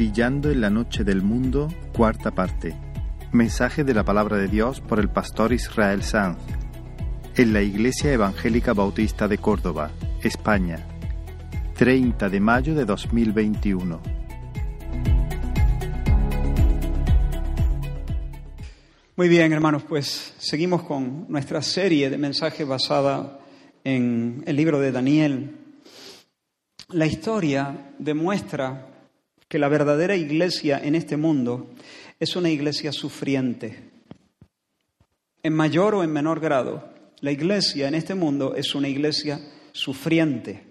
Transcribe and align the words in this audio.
Brillando 0.00 0.50
en 0.50 0.62
la 0.62 0.70
noche 0.70 1.04
del 1.04 1.20
mundo, 1.20 1.68
cuarta 1.94 2.30
parte. 2.30 2.74
Mensaje 3.32 3.84
de 3.84 3.92
la 3.92 4.02
palabra 4.02 4.38
de 4.38 4.48
Dios 4.48 4.80
por 4.80 4.98
el 4.98 5.10
pastor 5.10 5.52
Israel 5.52 6.02
Sanz. 6.02 6.38
En 7.36 7.52
la 7.52 7.60
Iglesia 7.60 8.10
Evangélica 8.10 8.72
Bautista 8.72 9.28
de 9.28 9.36
Córdoba, 9.36 9.90
España. 10.22 10.78
30 11.74 12.30
de 12.30 12.40
mayo 12.40 12.74
de 12.74 12.86
2021. 12.86 14.00
Muy 19.16 19.28
bien, 19.28 19.52
hermanos, 19.52 19.82
pues 19.86 20.34
seguimos 20.38 20.82
con 20.84 21.26
nuestra 21.28 21.60
serie 21.60 22.08
de 22.08 22.16
mensajes 22.16 22.66
basada 22.66 23.38
en 23.84 24.44
el 24.46 24.56
libro 24.56 24.80
de 24.80 24.92
Daniel. 24.92 25.58
La 26.88 27.04
historia 27.04 27.92
demuestra 27.98 28.86
que 29.50 29.58
la 29.58 29.68
verdadera 29.68 30.14
iglesia 30.14 30.80
en 30.80 30.94
este 30.94 31.16
mundo 31.16 31.70
es 32.20 32.36
una 32.36 32.50
iglesia 32.50 32.92
sufriente. 32.92 33.90
En 35.42 35.52
mayor 35.52 35.96
o 35.96 36.04
en 36.04 36.12
menor 36.12 36.38
grado, 36.38 36.88
la 37.18 37.32
iglesia 37.32 37.88
en 37.88 37.96
este 37.96 38.14
mundo 38.14 38.54
es 38.54 38.76
una 38.76 38.88
iglesia 38.88 39.40
sufriente. 39.72 40.64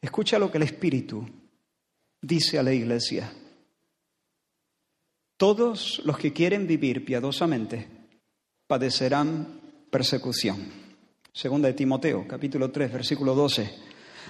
Escucha 0.00 0.38
lo 0.38 0.50
que 0.50 0.56
el 0.56 0.62
Espíritu 0.62 1.28
dice 2.22 2.58
a 2.58 2.62
la 2.62 2.72
iglesia. 2.72 3.30
Todos 5.36 6.00
los 6.06 6.16
que 6.16 6.32
quieren 6.32 6.66
vivir 6.66 7.04
piadosamente 7.04 7.86
padecerán 8.66 9.60
persecución. 9.90 10.72
Segunda 11.34 11.68
de 11.68 11.74
Timoteo, 11.74 12.26
capítulo 12.26 12.70
3, 12.70 12.90
versículo 12.90 13.34
12. 13.34 13.70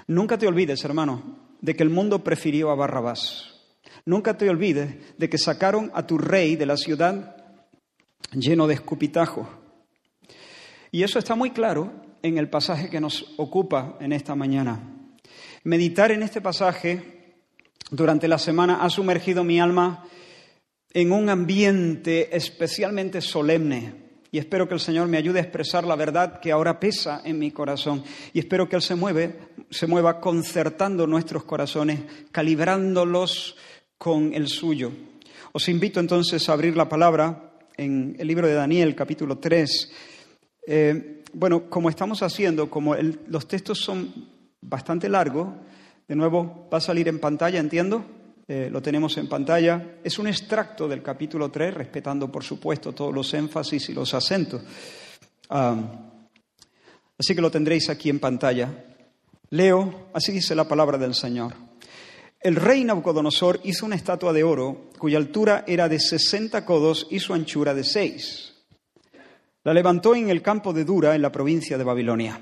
Nunca 0.09 0.37
te 0.37 0.49
olvides, 0.49 0.85
hermano, 0.85 1.45
de 1.65 1.75
que 1.75 1.83
el 1.83 1.89
mundo 1.89 2.23
prefirió 2.23 2.71
a 2.71 2.75
Barrabás. 2.75 3.54
Nunca 4.07 4.37
te 4.37 4.49
olvides 4.51 5.17
de 5.17 5.31
que 5.31 5.39
sacaron 5.39 5.91
a 5.95 6.07
tu 6.07 6.19
rey 6.19 6.57
de 6.57 6.67
la 6.67 6.77
ciudad 6.77 7.37
lleno 8.33 8.67
de 8.67 8.75
escupitajo. 8.75 9.49
Y 10.91 11.03
eso 11.03 11.19
está 11.19 11.35
muy 11.35 11.51
claro 11.51 11.93
en 12.23 12.39
el 12.39 12.49
pasaje 12.49 12.91
que 12.91 13.01
nos 13.01 13.35
ocupa 13.37 13.97
en 14.01 14.13
esta 14.13 14.35
mañana. 14.35 14.81
Meditar 15.65 16.13
en 16.13 16.23
este 16.23 16.41
pasaje 16.41 17.37
durante 17.91 18.29
la 18.29 18.39
semana 18.39 18.83
ha 18.83 18.91
sumergido 18.91 19.43
mi 19.43 19.61
alma 19.61 20.05
en 20.93 21.11
un 21.11 21.29
ambiente 21.29 22.37
especialmente 22.37 23.21
solemne, 23.21 24.05
y 24.35 24.39
espero 24.39 24.67
que 24.67 24.75
el 24.75 24.81
Señor 24.81 25.07
me 25.07 25.17
ayude 25.17 25.39
a 25.39 25.43
expresar 25.43 25.85
la 25.85 25.95
verdad 25.95 26.41
que 26.41 26.51
ahora 26.51 26.81
pesa 26.81 27.23
en 27.25 27.39
mi 27.39 27.53
corazón. 27.53 28.03
Y 28.33 28.41
espero 28.41 28.69
que 28.69 28.75
Él 28.75 28.83
se, 28.83 28.97
mueve, 28.97 29.39
se 29.71 29.87
mueva 29.87 30.21
concertando 30.21 31.07
nuestros 31.07 31.45
corazones, 31.45 32.01
calibrándolos 32.33 33.57
con 33.99 34.35
el 34.35 34.49
suyo. 34.49 34.93
Os 35.53 35.69
invito 35.69 36.01
entonces 36.01 36.49
a 36.49 36.53
abrir 36.53 36.77
la 36.77 36.89
palabra 36.89 37.53
en 37.77 38.17
el 38.19 38.27
libro 38.27 38.47
de 38.47 38.55
Daniel, 38.55 38.95
capítulo 38.95 39.39
3. 39.39 39.93
Eh, 40.67 41.23
bueno, 41.33 41.69
como 41.69 41.91
estamos 41.91 42.23
haciendo, 42.23 42.71
como 42.71 42.95
los 42.95 43.49
textos 43.49 43.79
son 43.79 44.13
bastante 44.61 45.09
largos, 45.09 45.49
de 46.07 46.17
nuevo 46.17 46.69
va 46.73 46.79
a 46.79 46.81
salir 46.81 47.09
en 47.09 47.19
pantalla, 47.19 47.59
entiendo. 47.59 48.05
Eh, 48.47 48.69
lo 48.71 48.83
tenemos 48.83 49.17
en 49.17 49.29
pantalla. 49.29 49.97
Es 50.05 50.19
un 50.19 50.27
extracto 50.27 50.87
del 50.87 51.03
capítulo 51.03 51.51
3, 51.51 51.73
respetando, 51.75 52.31
por 52.31 52.45
supuesto, 52.45 52.93
todos 52.93 53.15
los 53.15 53.33
énfasis 53.33 53.89
y 53.89 53.95
los 53.95 54.13
acentos. 54.13 54.63
así 55.49 57.35
que 57.35 57.41
lo 57.41 57.51
tendréis 57.51 57.89
aquí 57.89 58.11
en 58.11 58.21
pantalla. 58.21 58.85
Leo, 59.51 60.09
así 60.13 60.33
dice 60.33 60.55
la 60.55 60.69
palabra 60.69 60.99
del 60.99 61.15
Señor. 61.15 61.55
El 62.45 62.57
rey 62.57 62.85
Nabucodonosor 62.85 63.61
hizo 63.65 63.87
una 63.87 63.97
estatua 63.97 64.35
de 64.35 64.45
oro 64.45 64.91
cuya 64.99 65.17
altura 65.17 65.65
era 65.67 65.89
de 65.89 65.99
60 65.99 66.67
codos 66.67 67.07
y 67.11 67.19
su 67.19 67.33
anchura 67.33 67.73
de 67.73 67.85
6. 67.85 68.53
La 69.63 69.73
levantó 69.73 70.15
en 70.15 70.29
el 70.29 70.43
campo 70.43 70.75
de 70.75 70.85
Dura, 70.85 71.15
en 71.15 71.23
la 71.23 71.33
provincia 71.33 71.79
de 71.79 71.85
Babilonia, 71.85 72.39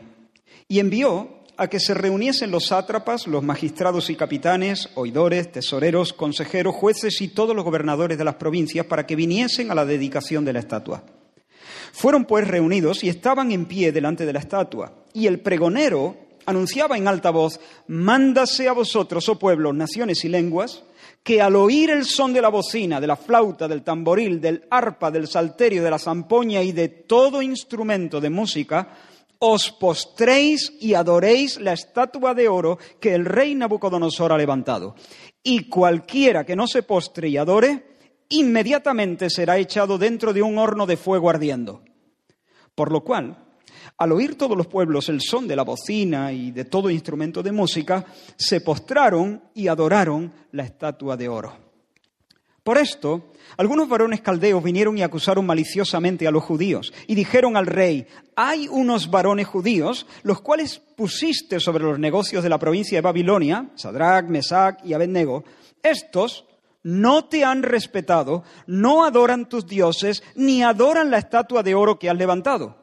y 0.67 0.81
envió 0.81 1.45
a 1.57 1.69
que 1.69 1.79
se 1.79 1.95
reuniesen 1.95 2.51
los 2.51 2.67
sátrapas, 2.67 3.29
los 3.29 3.45
magistrados 3.45 4.11
y 4.11 4.17
capitanes, 4.17 4.89
oidores, 4.97 5.53
tesoreros, 5.53 6.13
consejeros, 6.13 6.75
jueces 6.75 7.21
y 7.21 7.29
todos 7.29 7.55
los 7.55 7.65
gobernadores 7.65 8.19
de 8.19 8.25
las 8.25 8.35
provincias 8.35 8.87
para 8.87 9.07
que 9.07 9.15
viniesen 9.15 9.71
a 9.71 9.77
la 9.77 9.85
dedicación 9.85 10.45
de 10.45 10.53
la 10.53 10.59
estatua. 10.59 11.05
Fueron 11.93 12.25
pues 12.25 12.49
reunidos 12.49 13.05
y 13.05 13.09
estaban 13.09 13.53
en 13.53 13.67
pie 13.67 13.93
delante 13.93 14.27
de 14.27 14.33
la 14.33 14.41
estatua, 14.41 15.05
y 15.15 15.29
el 15.29 15.39
pregonero 15.39 16.17
anunciaba 16.47 16.97
en 16.97 17.09
alta 17.09 17.31
voz, 17.31 17.61
mándase 17.89 18.69
a 18.69 18.73
vosotros, 18.73 19.29
oh 19.29 19.39
pueblos, 19.39 19.75
naciones 19.75 20.25
y 20.25 20.29
lenguas, 20.29 20.83
que 21.23 21.41
al 21.41 21.57
oír 21.57 21.91
el 21.91 22.05
son 22.05 22.33
de 22.33 22.43
la 22.43 22.49
bocina, 22.49 23.01
de 23.01 23.07
la 23.07 23.17
flauta, 23.17 23.69
del 23.69 23.83
tamboril, 23.83 24.41
del 24.41 24.65
arpa, 24.71 25.11
del 25.11 25.29
salterio, 25.29 25.83
de 25.83 25.91
la 25.91 25.99
zampoña 25.99 26.63
y 26.63 26.73
de 26.73 26.89
todo 26.89 27.43
instrumento 27.43 28.21
de 28.21 28.31
música, 28.31 28.89
os 29.39 29.73
postréis 29.73 30.73
y 30.81 30.95
adoréis 30.95 31.61
la 31.61 31.73
estatua 31.73 32.35
de 32.35 32.49
oro 32.49 32.79
que 33.01 33.15
el 33.15 33.25
rey 33.25 33.55
Nabucodonosor 33.55 34.33
ha 34.33 34.39
levantado. 34.39 34.95
Y 35.43 35.69
cualquiera 35.69 36.45
que 36.45 36.55
no 36.55 36.67
se 36.69 36.85
postre 36.85 37.29
y 37.29 37.37
adore, 37.37 37.97
inmediatamente 38.29 39.31
será 39.31 39.59
echado 39.59 39.99
dentro 39.99 40.33
de 40.33 40.43
un 40.43 40.59
horno 40.59 40.87
de 40.87 40.97
fuego 40.97 41.29
ardiendo. 41.29 41.83
Por 42.75 42.93
lo 42.93 43.03
cual, 43.03 43.37
al 43.97 44.13
oír 44.13 44.37
todos 44.37 44.57
los 44.57 44.67
pueblos 44.67 45.09
el 45.09 45.21
son 45.21 45.47
de 45.47 45.57
la 45.57 45.63
bocina 45.63 46.33
y 46.33 46.51
de 46.51 46.65
todo 46.65 46.91
instrumento 46.91 47.43
de 47.43 47.53
música, 47.53 48.05
se 48.37 48.61
postraron 48.61 49.43
y 49.55 49.69
adoraron 49.69 50.33
la 50.53 50.65
estatua 50.65 51.17
de 51.17 51.29
oro. 51.29 51.63
Por 52.63 52.79
esto, 52.79 53.33
algunos 53.57 53.89
varones 53.89 54.21
caldeos 54.21 54.63
vinieron 54.63 54.97
y 54.97 55.03
acusaron 55.03 55.45
maliciosamente 55.45 56.29
a 56.29 56.31
los 56.31 56.45
judíos 56.45 56.93
y 57.09 57.17
dijeron 57.17 57.57
al 57.57 57.67
rey, 57.67 58.07
hay 58.37 58.69
unos 58.69 59.11
varones 59.11 59.49
judíos, 59.49 60.07
los 60.23 60.41
cuales 60.41 60.79
pusiste 60.79 61.59
sobre 61.59 61.83
los 61.83 61.99
negocios 61.99 62.45
de 62.45 62.49
la 62.49 62.59
provincia 62.59 62.99
de 62.99 63.03
Babilonia, 63.03 63.71
Sadrach, 63.75 64.27
Mesach 64.27 64.79
y 64.85 64.93
Abednego, 64.93 65.43
estos 65.83 66.45
no 66.85 67.25
te 67.25 67.45
han 67.45 67.65
respetado, 67.65 68.45
no 68.67 69.05
adoran 69.05 69.49
tus 69.49 69.67
dioses, 69.67 70.23
ni 70.37 70.63
adoran 70.63 71.11
la 71.11 71.19
estatua 71.19 71.65
de 71.65 71.75
oro 71.75 71.99
que 71.99 72.11
has 72.11 72.17
levantado. 72.17 72.82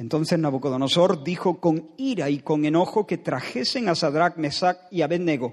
Entonces 0.00 0.38
Nabucodonosor 0.38 1.22
dijo 1.22 1.60
con 1.60 1.90
ira 1.98 2.30
y 2.30 2.38
con 2.38 2.64
enojo 2.64 3.06
que 3.06 3.18
trajesen 3.18 3.86
a 3.90 3.94
Sadrach, 3.94 4.38
Mesach 4.38 4.78
y 4.90 5.02
Abednego. 5.02 5.52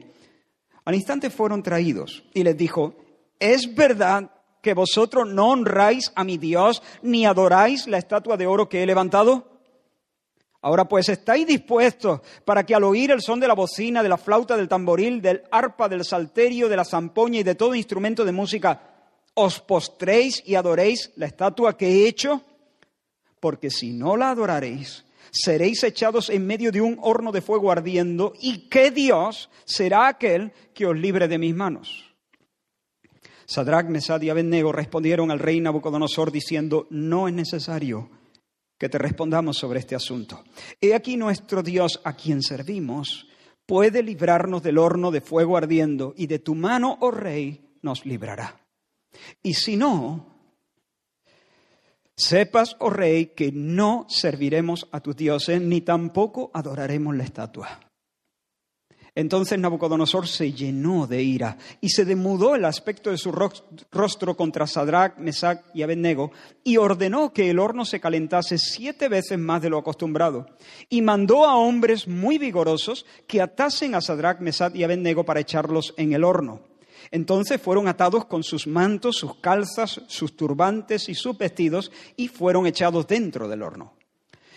Al 0.85 0.95
instante 0.95 1.29
fueron 1.29 1.61
traídos 1.61 2.23
y 2.33 2.43
les 2.43 2.55
dijo, 2.55 2.95
¿es 3.39 3.75
verdad 3.75 4.31
que 4.61 4.73
vosotros 4.73 5.27
no 5.27 5.49
honráis 5.49 6.13
a 6.15 6.23
mi 6.23 6.37
Dios 6.37 6.81
ni 7.01 7.25
adoráis 7.25 7.87
la 7.87 7.97
estatua 7.97 8.37
de 8.37 8.47
oro 8.47 8.69
que 8.69 8.81
he 8.81 8.85
levantado? 8.85 9.59
Ahora 10.61 10.87
pues 10.87 11.09
estáis 11.09 11.45
dispuestos 11.45 12.21
para 12.45 12.65
que 12.65 12.73
al 12.73 12.85
oír 12.85 13.11
el 13.11 13.21
son 13.21 13.41
de 13.41 13.49
la 13.49 13.53
bocina, 13.53 14.01
de 14.01 14.07
la 14.07 14.17
flauta, 14.17 14.55
del 14.55 14.69
tamboril, 14.69 15.21
del 15.21 15.43
arpa, 15.51 15.89
del 15.89 16.05
salterio, 16.05 16.69
de 16.69 16.77
la 16.77 16.85
zampoña 16.85 17.41
y 17.41 17.43
de 17.43 17.55
todo 17.55 17.75
instrumento 17.75 18.23
de 18.23 18.31
música, 18.31 18.81
os 19.33 19.59
postréis 19.59 20.41
y 20.45 20.55
adoréis 20.55 21.11
la 21.17 21.25
estatua 21.25 21.75
que 21.75 21.89
he 21.89 22.07
hecho? 22.07 22.43
Porque 23.39 23.69
si 23.69 23.93
no 23.93 24.17
la 24.17 24.31
adoraréis, 24.31 25.05
seréis 25.31 25.83
echados 25.83 26.29
en 26.29 26.45
medio 26.45 26.71
de 26.71 26.81
un 26.81 26.97
horno 27.01 27.31
de 27.31 27.41
fuego 27.41 27.71
ardiendo, 27.71 28.33
y 28.39 28.69
qué 28.69 28.91
Dios 28.91 29.49
será 29.65 30.07
aquel 30.07 30.51
que 30.73 30.85
os 30.85 30.97
libre 30.97 31.27
de 31.27 31.37
mis 31.37 31.55
manos. 31.55 32.15
Sadrach, 33.45 33.87
Mesad 33.87 34.21
y 34.21 34.29
Abednego 34.29 34.71
respondieron 34.73 35.31
al 35.31 35.39
rey 35.39 35.61
Nabucodonosor 35.61 36.31
diciendo, 36.31 36.87
no 36.89 37.27
es 37.27 37.33
necesario 37.33 38.09
que 38.77 38.89
te 38.89 38.97
respondamos 38.97 39.57
sobre 39.57 39.79
este 39.79 39.95
asunto. 39.95 40.43
He 40.81 40.93
aquí 40.93 41.17
nuestro 41.17 41.63
Dios 41.63 42.01
a 42.03 42.13
quien 42.13 42.41
servimos 42.41 43.27
puede 43.65 44.03
librarnos 44.03 44.61
del 44.63 44.77
horno 44.77 45.11
de 45.11 45.21
fuego 45.21 45.57
ardiendo, 45.57 46.13
y 46.17 46.27
de 46.27 46.39
tu 46.39 46.55
mano, 46.55 46.97
oh 47.01 47.11
rey, 47.11 47.69
nos 47.81 48.05
librará. 48.05 48.59
Y 49.43 49.53
si 49.53 49.75
no, 49.75 50.36
Sepas, 52.17 52.75
oh 52.79 52.89
rey, 52.89 53.27
que 53.27 53.51
no 53.51 54.07
serviremos 54.09 54.87
a 54.91 55.01
tus 55.01 55.15
dioses, 55.15 55.61
ni 55.61 55.81
tampoco 55.81 56.49
adoraremos 56.51 57.15
la 57.15 57.23
estatua. 57.23 57.79
Entonces 59.13 59.57
Nabucodonosor 59.57 60.27
se 60.27 60.51
llenó 60.51 61.07
de 61.07 61.23
ira 61.23 61.57
y 61.81 61.89
se 61.89 62.05
demudó 62.05 62.55
el 62.55 62.65
aspecto 62.65 63.09
de 63.09 63.17
su 63.17 63.31
rostro 63.31 64.37
contra 64.37 64.67
Sadrach, 64.67 65.17
Mesach 65.17 65.61
y 65.73 65.81
Abednego 65.81 66.31
y 66.63 66.77
ordenó 66.77 67.33
que 67.33 67.49
el 67.49 67.57
horno 67.57 67.83
se 67.83 67.99
calentase 67.99 68.59
siete 68.59 69.09
veces 69.09 69.39
más 69.39 69.63
de 69.63 69.71
lo 69.71 69.79
acostumbrado 69.79 70.45
y 70.87 71.01
mandó 71.01 71.45
a 71.45 71.55
hombres 71.55 72.07
muy 72.07 72.37
vigorosos 72.37 73.07
que 73.27 73.41
atasen 73.41 73.95
a 73.95 74.01
Sadrach, 74.01 74.39
Mesach 74.39 74.75
y 74.75 74.83
Abednego 74.83 75.25
para 75.25 75.39
echarlos 75.39 75.95
en 75.97 76.13
el 76.13 76.23
horno. 76.23 76.76
Entonces 77.11 77.61
fueron 77.61 77.87
atados 77.87 78.25
con 78.25 78.43
sus 78.43 78.67
mantos, 78.67 79.17
sus 79.17 79.35
calzas, 79.35 80.01
sus 80.07 80.35
turbantes 80.35 81.09
y 81.09 81.15
sus 81.15 81.37
vestidos 81.37 81.91
y 82.15 82.27
fueron 82.27 82.67
echados 82.67 83.07
dentro 83.07 83.47
del 83.47 83.63
horno. 83.63 83.93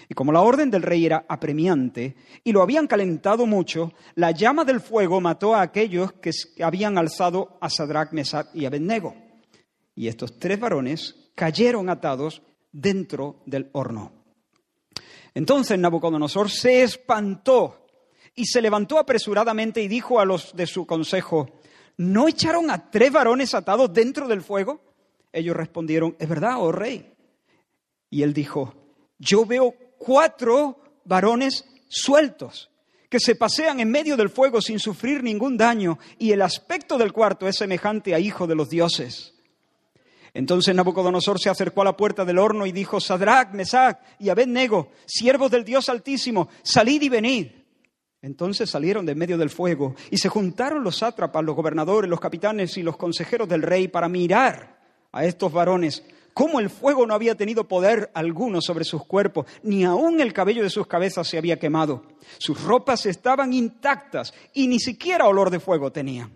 Y 0.09 0.15
como 0.15 0.33
la 0.33 0.41
orden 0.41 0.71
del 0.71 0.83
rey 0.83 1.07
era 1.07 1.25
apremiante 1.29 2.17
y 2.43 2.51
lo 2.51 2.63
habían 2.63 2.89
calentado 2.89 3.47
mucho, 3.47 3.93
la 4.17 4.33
llama 4.33 4.65
del 4.65 4.81
fuego 4.81 5.21
mató 5.21 5.55
a 5.55 5.63
aquellos 5.63 6.13
que 6.15 6.33
habían 6.63 6.99
alzado 6.99 7.59
a 7.61 7.71
Sadrach, 7.71 8.13
Mesach 8.13 8.49
y 8.53 8.65
Abednego. 8.65 9.15
Y 9.95 10.09
estos 10.09 10.37
tres 10.39 10.59
varones 10.59 11.31
cayeron 11.37 11.89
atados 11.89 12.43
dentro 12.73 13.43
del 13.47 13.71
horno. 13.73 14.13
Entonces 15.33 15.79
Nabucodonosor 15.79 16.51
se 16.51 16.83
espantó 16.83 17.87
y 18.35 18.47
se 18.47 18.61
levantó 18.61 18.99
apresuradamente 18.99 19.81
y 19.81 19.87
dijo 19.87 20.19
a 20.19 20.25
los 20.25 20.57
de 20.57 20.67
su 20.67 20.87
consejo, 20.87 21.60
¿no 21.97 22.29
echaron 22.29 22.71
a 22.71 22.91
tres 22.91 23.13
varones 23.13 23.55
atados 23.55 23.93
dentro 23.93 24.29
del 24.29 24.43
fuego? 24.43 24.81
Ellos 25.33 25.57
respondieron, 25.57 26.17
es 26.19 26.29
verdad, 26.29 26.57
oh 26.59 26.73
rey. 26.73 27.13
Y 28.11 28.23
él 28.23 28.33
dijo, 28.33 28.75
yo 29.19 29.47
veo 29.47 29.75
cuatro 29.99 30.81
varones 31.05 31.65
sueltos 31.89 32.71
que 33.09 33.21
se 33.21 33.35
pasean 33.35 33.81
en 33.81 33.91
medio 33.91 34.17
del 34.17 34.31
fuego 34.31 34.63
sin 34.63 34.79
sufrir 34.79 35.23
ningún 35.23 35.57
daño, 35.57 35.99
y 36.17 36.31
el 36.31 36.43
aspecto 36.43 36.97
del 36.97 37.13
cuarto 37.13 37.49
es 37.49 37.57
semejante 37.57 38.15
a 38.15 38.21
hijo 38.21 38.47
de 38.47 38.55
los 38.55 38.71
dioses. 38.71 39.35
Entonces 40.33 40.75
Nabucodonosor 40.75 41.41
se 41.41 41.51
acercó 41.51 41.83
a 41.83 41.87
la 41.87 41.97
puerta 41.97 42.25
del 42.25 42.39
horno 42.39 42.67
y 42.67 42.73
dijo, 42.73 43.01
Sadrach, 43.01 43.53
Mesach 43.53 43.99
y 44.21 44.29
Abednego, 44.29 44.93
siervos 45.07 45.51
del 45.51 45.65
Dios 45.65 45.89
Altísimo, 45.89 46.49
salid 46.63 47.03
y 47.03 47.09
venid. 47.09 47.47
Entonces 48.23 48.69
salieron 48.69 49.07
de 49.07 49.15
medio 49.15 49.39
del 49.39 49.49
fuego 49.49 49.95
y 50.11 50.19
se 50.19 50.29
juntaron 50.29 50.85
los 50.85 50.99
sátrapas, 50.99 51.43
los 51.43 51.57
gobernadores, 51.57 52.11
los 52.11 52.21
capitanes 52.21 52.77
y 52.77 52.83
los 52.83 52.97
consejeros 52.97 53.49
del 53.49 53.63
rey 53.63 53.89
para 53.89 54.09
mirar 54.09 54.79
a 55.13 55.25
estos 55.25 55.51
varones 55.53 56.05
cómo 56.35 56.61
el 56.61 56.71
fuego 56.71 57.07
no 57.07 57.15
había 57.15 57.35
tenido 57.35 57.67
poder 57.67 58.11
alguno 58.15 58.61
sobre 58.61 58.85
sus 58.85 59.05
cuerpos, 59.05 59.47
ni 59.63 59.85
aun 59.85 60.21
el 60.21 60.33
cabello 60.33 60.63
de 60.63 60.71
sus 60.71 60.87
cabezas 60.87 61.29
se 61.29 61.39
había 61.39 61.59
quemado. 61.59 62.03
Sus 62.39 62.63
ropas 62.63 63.07
estaban 63.07 63.53
intactas 63.53 64.35
y 64.53 64.69
ni 64.69 64.79
siquiera 64.79 65.27
olor 65.27 65.51
de 65.51 65.61
fuego 65.61 65.91
tenían. 65.91 66.31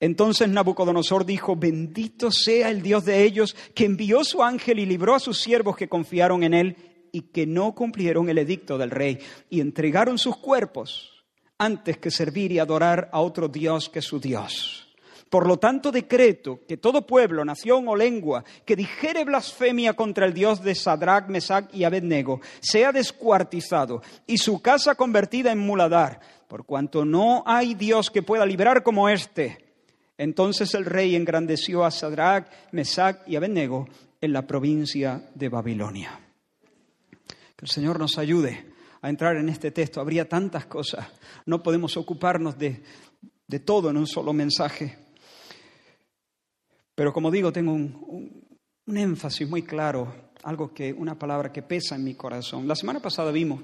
Entonces 0.00 0.48
Nabucodonosor 0.48 1.26
dijo, 1.26 1.56
bendito 1.56 2.30
sea 2.32 2.70
el 2.70 2.82
Dios 2.82 3.04
de 3.04 3.22
ellos, 3.22 3.54
que 3.74 3.84
envió 3.84 4.24
su 4.24 4.42
ángel 4.42 4.78
y 4.78 4.86
libró 4.86 5.14
a 5.14 5.20
sus 5.20 5.38
siervos 5.38 5.76
que 5.76 5.88
confiaron 5.88 6.42
en 6.42 6.54
él 6.54 6.76
y 7.12 7.22
que 7.22 7.46
no 7.46 7.74
cumplieron 7.74 8.28
el 8.28 8.38
edicto 8.38 8.78
del 8.78 8.90
rey 8.90 9.18
y 9.48 9.60
entregaron 9.60 10.18
sus 10.18 10.36
cuerpos 10.36 11.24
antes 11.58 11.98
que 11.98 12.10
servir 12.10 12.52
y 12.52 12.58
adorar 12.58 13.10
a 13.12 13.20
otro 13.20 13.48
Dios 13.48 13.88
que 13.88 14.00
su 14.00 14.18
Dios. 14.18 14.90
Por 15.30 15.46
lo 15.46 15.58
tanto, 15.58 15.92
decreto 15.92 16.60
que 16.66 16.76
todo 16.76 17.06
pueblo, 17.06 17.44
nación 17.44 17.86
o 17.86 17.94
lengua 17.94 18.44
que 18.64 18.74
dijere 18.74 19.24
blasfemia 19.24 19.92
contra 19.92 20.26
el 20.26 20.34
Dios 20.34 20.60
de 20.62 20.74
Sadrach, 20.74 21.28
Mesach 21.28 21.72
y 21.72 21.84
Abednego 21.84 22.40
sea 22.58 22.90
descuartizado 22.90 24.02
y 24.26 24.38
su 24.38 24.60
casa 24.60 24.96
convertida 24.96 25.52
en 25.52 25.60
muladar, 25.60 26.18
por 26.48 26.64
cuanto 26.64 27.04
no 27.04 27.44
hay 27.46 27.74
Dios 27.74 28.10
que 28.10 28.22
pueda 28.22 28.44
librar 28.44 28.82
como 28.82 29.08
éste. 29.08 29.64
Entonces 30.18 30.74
el 30.74 30.84
rey 30.84 31.14
engrandeció 31.14 31.84
a 31.84 31.92
Sadrach, 31.92 32.48
Mesach 32.72 33.18
y 33.28 33.36
Abednego 33.36 33.88
en 34.20 34.32
la 34.32 34.46
provincia 34.46 35.30
de 35.34 35.48
Babilonia. 35.48 36.29
Que 37.60 37.66
el 37.66 37.70
Señor 37.70 37.98
nos 37.98 38.16
ayude 38.16 38.72
a 39.02 39.10
entrar 39.10 39.36
en 39.36 39.50
este 39.50 39.70
texto. 39.70 40.00
Habría 40.00 40.26
tantas 40.26 40.64
cosas. 40.64 41.06
No 41.44 41.62
podemos 41.62 41.94
ocuparnos 41.98 42.56
de, 42.56 42.82
de 43.46 43.60
todo 43.60 43.90
en 43.90 43.98
un 43.98 44.06
solo 44.06 44.32
mensaje. 44.32 44.96
Pero 46.94 47.12
como 47.12 47.30
digo, 47.30 47.52
tengo 47.52 47.74
un, 47.74 48.48
énfasis 48.86 49.46
muy 49.46 49.62
claro, 49.62 50.30
algo 50.42 50.72
que, 50.72 50.90
una 50.90 51.18
palabra 51.18 51.52
que 51.52 51.60
pesa 51.60 51.96
en 51.96 52.04
mi 52.04 52.14
corazón. 52.14 52.66
La 52.66 52.74
semana 52.74 53.00
pasada 53.00 53.30
vimos 53.30 53.62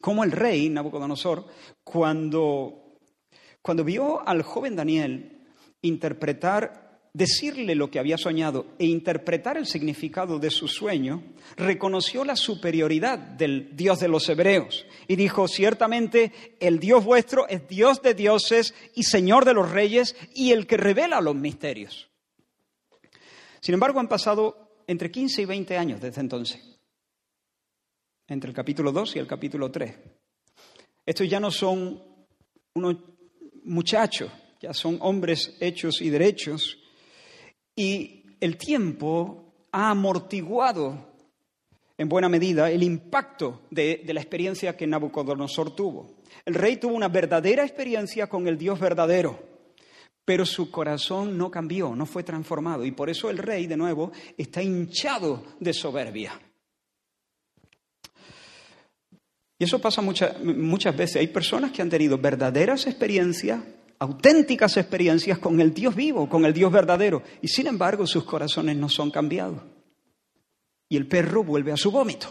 cómo 0.00 0.24
el 0.24 0.32
rey 0.32 0.70
Nabucodonosor, 0.70 1.44
cuando, 1.84 2.96
cuando 3.60 3.84
vio 3.84 4.26
al 4.26 4.40
joven 4.40 4.74
Daniel 4.74 5.44
interpretar, 5.82 6.81
decirle 7.14 7.74
lo 7.74 7.90
que 7.90 7.98
había 7.98 8.16
soñado 8.16 8.66
e 8.78 8.86
interpretar 8.86 9.58
el 9.58 9.66
significado 9.66 10.38
de 10.38 10.50
su 10.50 10.66
sueño, 10.66 11.22
reconoció 11.56 12.24
la 12.24 12.36
superioridad 12.36 13.18
del 13.18 13.76
Dios 13.76 14.00
de 14.00 14.08
los 14.08 14.28
hebreos 14.28 14.86
y 15.08 15.16
dijo, 15.16 15.46
ciertamente 15.46 16.32
el 16.58 16.78
Dios 16.78 17.04
vuestro 17.04 17.46
es 17.48 17.68
Dios 17.68 18.00
de 18.00 18.14
dioses 18.14 18.74
y 18.94 19.02
Señor 19.02 19.44
de 19.44 19.54
los 19.54 19.70
reyes 19.70 20.16
y 20.34 20.52
el 20.52 20.66
que 20.66 20.78
revela 20.78 21.20
los 21.20 21.34
misterios. 21.34 22.08
Sin 23.60 23.74
embargo, 23.74 24.00
han 24.00 24.08
pasado 24.08 24.82
entre 24.86 25.10
15 25.10 25.42
y 25.42 25.44
20 25.44 25.76
años 25.76 26.00
desde 26.00 26.20
entonces, 26.20 26.60
entre 28.26 28.48
el 28.48 28.56
capítulo 28.56 28.90
2 28.90 29.16
y 29.16 29.18
el 29.18 29.26
capítulo 29.26 29.70
3. 29.70 29.94
Estos 31.04 31.28
ya 31.28 31.38
no 31.38 31.50
son 31.50 32.02
unos 32.74 32.96
muchachos, 33.64 34.32
ya 34.60 34.72
son 34.72 34.96
hombres 35.00 35.56
hechos 35.60 36.00
y 36.00 36.10
derechos, 36.10 36.81
y 37.76 38.24
el 38.40 38.56
tiempo 38.56 39.54
ha 39.72 39.90
amortiguado 39.90 41.12
en 41.96 42.08
buena 42.08 42.28
medida 42.28 42.70
el 42.70 42.82
impacto 42.82 43.62
de, 43.70 44.02
la 44.06 44.20
experiencia 44.20 44.76
que 44.76 44.86
Nabucodonosor 44.86 45.74
tuvo. 45.74 46.16
El 46.44 46.54
rey 46.54 46.76
tuvo 46.76 46.94
una 46.94 47.08
verdadera 47.08 47.64
experiencia 47.64 48.26
con 48.26 48.48
el 48.48 48.58
Dios 48.58 48.80
verdadero. 48.80 49.50
Pero 50.24 50.46
su 50.46 50.70
corazón 50.70 51.36
no 51.36 51.50
cambió, 51.50 51.96
no 51.96 52.06
fue 52.06 52.22
transformado. 52.22 52.84
Y 52.84 52.92
por 52.92 53.10
eso 53.10 53.28
el 53.28 53.38
rey, 53.38 53.66
de 53.66 53.76
nuevo, 53.76 54.12
está 54.36 54.62
hinchado 54.62 55.42
de 55.58 55.72
soberbia. 55.72 56.40
Y 59.58 59.64
eso 59.64 59.80
pasa 59.80 60.00
muchas, 60.00 60.42
muchas 60.42 60.96
veces. 60.96 61.16
Hay 61.16 61.28
personas 61.28 61.72
que 61.72 61.82
han 61.82 61.90
tenido 61.90 62.18
verdaderas 62.18 62.86
experiencias, 62.86 63.60
auténticas 64.02 64.76
experiencias 64.76 65.38
con 65.38 65.60
el 65.60 65.72
Dios 65.72 65.94
vivo, 65.94 66.28
con 66.28 66.44
el 66.44 66.52
Dios 66.52 66.72
verdadero. 66.72 67.22
Y 67.40 67.48
sin 67.48 67.68
embargo 67.68 68.06
sus 68.06 68.24
corazones 68.24 68.76
no 68.76 68.88
son 68.88 69.10
cambiados. 69.10 69.62
Y 70.88 70.96
el 70.96 71.06
perro 71.06 71.44
vuelve 71.44 71.72
a 71.72 71.76
su 71.76 71.92
vómito. 71.92 72.26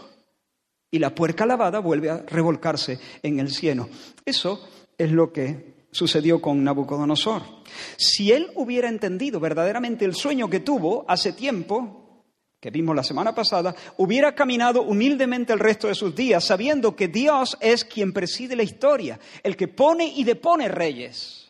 Y 0.90 0.98
la 0.98 1.14
puerca 1.14 1.46
lavada 1.46 1.78
vuelve 1.78 2.10
a 2.10 2.18
revolcarse 2.18 2.98
en 3.22 3.40
el 3.40 3.50
cielo. 3.50 3.88
Eso 4.24 4.68
es 4.98 5.10
lo 5.10 5.32
que 5.32 5.86
sucedió 5.90 6.42
con 6.42 6.62
Nabucodonosor. 6.62 7.42
Si 7.96 8.32
él 8.32 8.50
hubiera 8.54 8.90
entendido 8.90 9.40
verdaderamente 9.40 10.04
el 10.04 10.14
sueño 10.14 10.50
que 10.50 10.60
tuvo 10.60 11.06
hace 11.08 11.32
tiempo, 11.32 12.24
que 12.60 12.70
vimos 12.70 12.94
la 12.94 13.02
semana 13.02 13.34
pasada, 13.34 13.74
hubiera 13.96 14.34
caminado 14.34 14.82
humildemente 14.82 15.54
el 15.54 15.58
resto 15.58 15.88
de 15.88 15.94
sus 15.94 16.14
días, 16.14 16.44
sabiendo 16.44 16.94
que 16.94 17.08
Dios 17.08 17.56
es 17.62 17.86
quien 17.86 18.12
preside 18.12 18.56
la 18.56 18.62
historia, 18.62 19.18
el 19.42 19.56
que 19.56 19.68
pone 19.68 20.06
y 20.06 20.22
depone 20.24 20.68
reyes. 20.68 21.41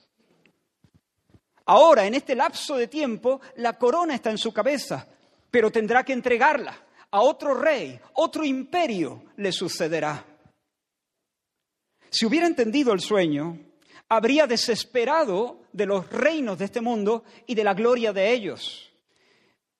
Ahora, 1.66 2.06
en 2.06 2.14
este 2.14 2.34
lapso 2.34 2.76
de 2.76 2.88
tiempo, 2.88 3.40
la 3.56 3.78
corona 3.78 4.14
está 4.14 4.30
en 4.30 4.38
su 4.38 4.52
cabeza, 4.52 5.06
pero 5.50 5.70
tendrá 5.70 6.04
que 6.04 6.12
entregarla 6.12 6.76
a 7.10 7.20
otro 7.20 7.54
rey, 7.54 8.00
otro 8.14 8.44
imperio 8.44 9.24
le 9.36 9.52
sucederá. 9.52 10.24
Si 12.10 12.26
hubiera 12.26 12.46
entendido 12.46 12.92
el 12.92 13.00
sueño, 13.00 13.58
habría 14.08 14.46
desesperado 14.46 15.60
de 15.72 15.86
los 15.86 16.10
reinos 16.10 16.58
de 16.58 16.64
este 16.66 16.80
mundo 16.80 17.24
y 17.46 17.54
de 17.54 17.64
la 17.64 17.74
gloria 17.74 18.12
de 18.12 18.32
ellos, 18.32 18.90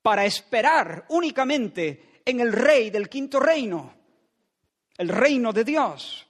para 0.03 0.25
esperar 0.25 1.07
únicamente 1.09 2.23
en 2.25 2.41
el 2.41 2.53
rey 2.53 2.91
del 2.91 3.09
quinto 3.09 3.41
reino, 3.41 3.95
el 4.97 5.09
reino 5.09 5.53
de 5.53 5.65
Dios. 5.65 6.27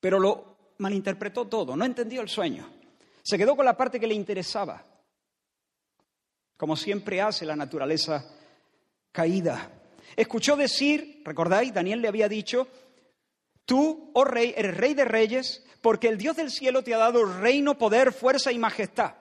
Pero 0.00 0.18
lo 0.18 0.56
malinterpretó 0.78 1.46
todo, 1.46 1.76
no 1.76 1.84
entendió 1.84 2.22
el 2.22 2.28
sueño. 2.28 2.81
Se 3.22 3.38
quedó 3.38 3.56
con 3.56 3.64
la 3.64 3.76
parte 3.76 4.00
que 4.00 4.06
le 4.06 4.14
interesaba, 4.14 4.84
como 6.56 6.76
siempre 6.76 7.20
hace 7.20 7.46
la 7.46 7.56
naturaleza 7.56 8.28
caída. 9.12 9.70
Escuchó 10.16 10.56
decir, 10.56 11.22
recordáis, 11.24 11.72
Daniel 11.72 12.02
le 12.02 12.08
había 12.08 12.28
dicho, 12.28 12.68
tú, 13.64 14.10
oh 14.14 14.24
rey, 14.24 14.54
eres 14.56 14.76
rey 14.76 14.94
de 14.94 15.04
reyes, 15.04 15.64
porque 15.80 16.08
el 16.08 16.18
Dios 16.18 16.36
del 16.36 16.50
cielo 16.50 16.82
te 16.82 16.94
ha 16.94 16.98
dado 16.98 17.24
reino, 17.24 17.78
poder, 17.78 18.12
fuerza 18.12 18.52
y 18.52 18.58
majestad. 18.58 19.14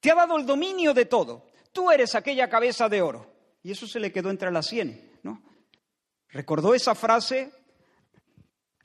Te 0.00 0.10
ha 0.10 0.14
dado 0.14 0.36
el 0.36 0.46
dominio 0.46 0.94
de 0.94 1.04
todo. 1.04 1.46
Tú 1.72 1.90
eres 1.90 2.14
aquella 2.14 2.48
cabeza 2.48 2.88
de 2.88 3.02
oro. 3.02 3.30
Y 3.62 3.70
eso 3.70 3.86
se 3.86 4.00
le 4.00 4.10
quedó 4.10 4.30
entre 4.30 4.50
las 4.50 4.66
sienes, 4.66 4.98
¿no? 5.22 5.40
Recordó 6.28 6.74
esa 6.74 6.94
frase, 6.94 7.52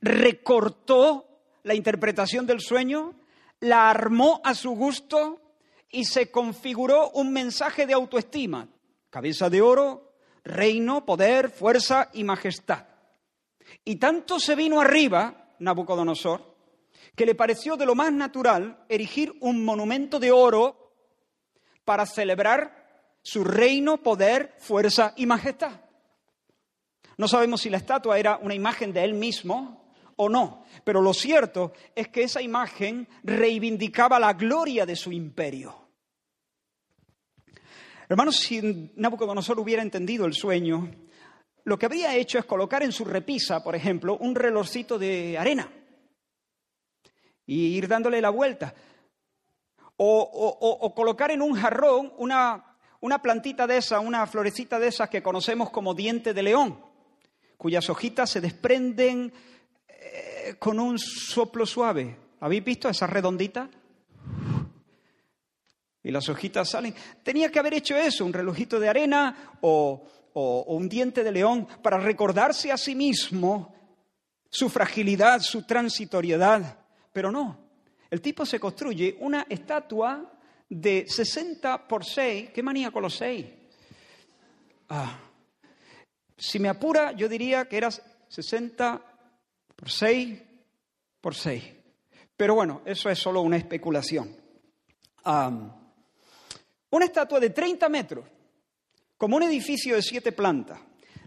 recortó 0.00 1.26
la 1.64 1.74
interpretación 1.74 2.46
del 2.46 2.60
sueño, 2.60 3.14
la 3.60 3.90
armó 3.90 4.40
a 4.44 4.54
su 4.54 4.70
gusto 4.70 5.40
y 5.90 6.04
se 6.04 6.30
configuró 6.30 7.10
un 7.10 7.32
mensaje 7.32 7.86
de 7.86 7.94
autoestima. 7.94 8.68
Cabeza 9.10 9.48
de 9.48 9.60
oro, 9.60 10.12
reino, 10.44 11.04
poder, 11.04 11.50
fuerza 11.50 12.10
y 12.12 12.24
majestad. 12.24 12.86
Y 13.84 13.96
tanto 13.96 14.38
se 14.38 14.54
vino 14.54 14.80
arriba, 14.80 15.54
Nabucodonosor, 15.58 16.56
que 17.14 17.26
le 17.26 17.34
pareció 17.34 17.76
de 17.76 17.86
lo 17.86 17.94
más 17.94 18.12
natural 18.12 18.84
erigir 18.88 19.34
un 19.40 19.64
monumento 19.64 20.18
de 20.20 20.30
oro 20.30 20.94
para 21.84 22.06
celebrar 22.06 22.78
su 23.22 23.44
reino, 23.44 24.02
poder, 24.02 24.54
fuerza 24.58 25.14
y 25.16 25.26
majestad. 25.26 25.80
No 27.16 27.26
sabemos 27.26 27.62
si 27.62 27.70
la 27.70 27.78
estatua 27.78 28.18
era 28.18 28.36
una 28.36 28.54
imagen 28.54 28.92
de 28.92 29.02
él 29.04 29.14
mismo 29.14 29.87
o 30.18 30.28
no, 30.28 30.64
pero 30.84 31.00
lo 31.00 31.14
cierto 31.14 31.72
es 31.94 32.08
que 32.08 32.24
esa 32.24 32.42
imagen 32.42 33.08
reivindicaba 33.22 34.18
la 34.18 34.32
gloria 34.32 34.84
de 34.84 34.96
su 34.96 35.12
imperio. 35.12 35.74
Hermanos, 38.08 38.36
si 38.36 38.92
Nabucodonosor 38.96 39.60
hubiera 39.60 39.82
entendido 39.82 40.26
el 40.26 40.34
sueño, 40.34 40.90
lo 41.64 41.78
que 41.78 41.86
habría 41.86 42.16
hecho 42.16 42.38
es 42.38 42.46
colocar 42.46 42.82
en 42.82 42.90
su 42.90 43.04
repisa, 43.04 43.62
por 43.62 43.76
ejemplo, 43.76 44.16
un 44.16 44.34
relojcito 44.34 44.98
de 44.98 45.38
arena 45.38 45.70
y 47.46 47.76
ir 47.76 47.86
dándole 47.86 48.20
la 48.20 48.30
vuelta. 48.30 48.74
O, 49.98 50.92
colocar 50.94 51.30
en 51.30 51.42
un 51.42 51.54
jarrón 51.54 52.12
una, 52.18 52.76
una 53.00 53.20
plantita 53.20 53.66
de 53.66 53.78
esa, 53.78 54.00
una 54.00 54.26
florecita 54.26 54.78
de 54.78 54.88
esas 54.88 55.10
que 55.10 55.22
conocemos 55.22 55.70
como 55.70 55.94
diente 55.94 56.34
de 56.34 56.42
león, 56.42 56.80
cuyas 57.56 57.90
hojitas 57.90 58.30
se 58.30 58.40
desprenden 58.40 59.32
con 60.56 60.78
un 60.78 60.98
soplo 60.98 61.66
suave. 61.66 62.16
¿Habéis 62.40 62.64
visto 62.64 62.88
esa 62.88 63.06
redondita? 63.06 63.68
Y 66.02 66.10
las 66.10 66.28
hojitas 66.28 66.70
salen. 66.70 66.94
Tenía 67.22 67.50
que 67.50 67.58
haber 67.58 67.74
hecho 67.74 67.96
eso, 67.96 68.24
un 68.24 68.32
relojito 68.32 68.78
de 68.78 68.88
arena 68.88 69.56
o, 69.60 70.06
un 70.34 70.88
diente 70.88 71.24
de 71.24 71.32
león, 71.32 71.66
para 71.82 71.98
recordarse 71.98 72.70
a 72.70 72.76
sí 72.76 72.94
mismo 72.94 73.74
su 74.48 74.68
fragilidad, 74.68 75.40
su 75.40 75.64
transitoriedad. 75.64 76.78
Pero 77.12 77.32
no, 77.32 77.58
el 78.08 78.20
tipo 78.20 78.46
se 78.46 78.60
construye 78.60 79.16
una 79.20 79.46
estatua 79.48 80.32
de 80.68 81.06
60 81.08 81.88
por 81.88 82.04
6. 82.04 82.50
¿Qué 82.50 82.62
manía 82.62 82.92
con 82.92 83.02
los 83.02 83.16
6? 83.16 83.46
Ah, 84.90 85.18
si 86.36 86.60
me 86.60 86.68
apura, 86.68 87.12
yo 87.12 87.28
diría 87.28 87.68
que 87.68 87.76
era 87.76 87.90
60 87.90 89.02
por 89.78 89.90
6 89.90 90.42
por 91.20 91.36
6. 91.36 91.64
Pero 92.36 92.56
bueno, 92.56 92.82
eso 92.84 93.08
es 93.08 93.18
solo 93.18 93.42
una 93.42 93.56
especulación. 93.56 94.36
una 95.24 97.04
estatua 97.04 97.38
de 97.38 97.50
30 97.50 97.88
metros, 97.88 98.24
como 99.16 99.36
un 99.36 99.44
edificio 99.44 99.94
de 99.94 100.02
siete 100.02 100.32
plantas, 100.32 100.80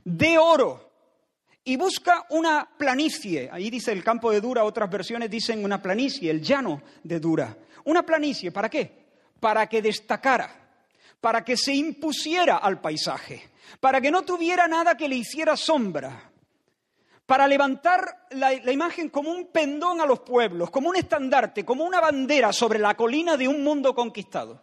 de 0.03 0.37
oro, 0.37 0.91
y 1.63 1.77
busca 1.77 2.25
una 2.29 2.67
planicie. 2.77 3.49
Ahí 3.51 3.69
dice 3.69 3.91
el 3.91 4.03
campo 4.03 4.31
de 4.31 4.41
Dura, 4.41 4.63
otras 4.63 4.89
versiones 4.89 5.29
dicen 5.29 5.63
una 5.63 5.81
planicie, 5.81 6.31
el 6.31 6.41
llano 6.41 6.81
de 7.03 7.19
Dura. 7.19 7.55
Una 7.85 8.03
planicie, 8.03 8.51
¿para 8.51 8.69
qué? 8.69 9.05
Para 9.39 9.67
que 9.67 9.81
destacara, 9.81 10.49
para 11.21 11.45
que 11.45 11.55
se 11.55 11.73
impusiera 11.73 12.57
al 12.57 12.81
paisaje, 12.81 13.51
para 13.79 14.01
que 14.01 14.11
no 14.11 14.23
tuviera 14.23 14.67
nada 14.67 14.97
que 14.97 15.07
le 15.07 15.17
hiciera 15.17 15.55
sombra, 15.55 16.30
para 17.31 17.47
levantar 17.47 18.27
la, 18.31 18.53
imagen 18.53 19.07
como 19.07 19.31
un 19.31 19.45
pendón 19.45 20.01
a 20.01 20.05
los 20.05 20.19
pueblos, 20.19 20.69
como 20.69 20.89
un 20.89 20.97
estandarte, 20.97 21.63
como 21.63 21.85
una 21.85 22.01
bandera 22.01 22.51
sobre 22.51 22.77
la 22.77 22.93
colina 22.97 23.37
de 23.37 23.47
un 23.47 23.63
mundo 23.63 23.95
conquistado. 23.95 24.61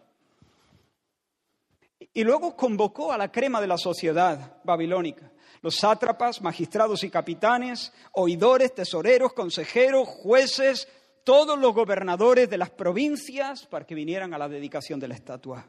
Y 2.13 2.25
luego 2.25 2.55
convocó 2.55 3.11
a 3.11 3.17
la 3.17 3.33
crema 3.33 3.63
de 3.63 3.69
la 3.69 3.79
sociedad 3.79 4.61
babilónica 4.65 5.33
los 5.63 5.77
sátrapas, 5.77 6.43
magistrados 6.43 7.03
y 7.05 7.09
capitanes, 7.09 7.91
oidores, 8.13 8.75
tesoreros, 8.75 9.33
consejeros, 9.33 10.07
jueces, 10.07 10.89
todos 11.25 11.59
los 11.59 11.73
gobernadores 11.73 12.51
de 12.51 12.59
las 12.59 12.69
provincias 12.69 13.65
para 13.65 13.87
que 13.87 13.95
vinieran 13.95 14.35
a 14.35 14.39
la 14.39 14.47
dedicación 14.47 15.01
de 15.01 15.09
la 15.09 15.15
estatua. 15.15 15.67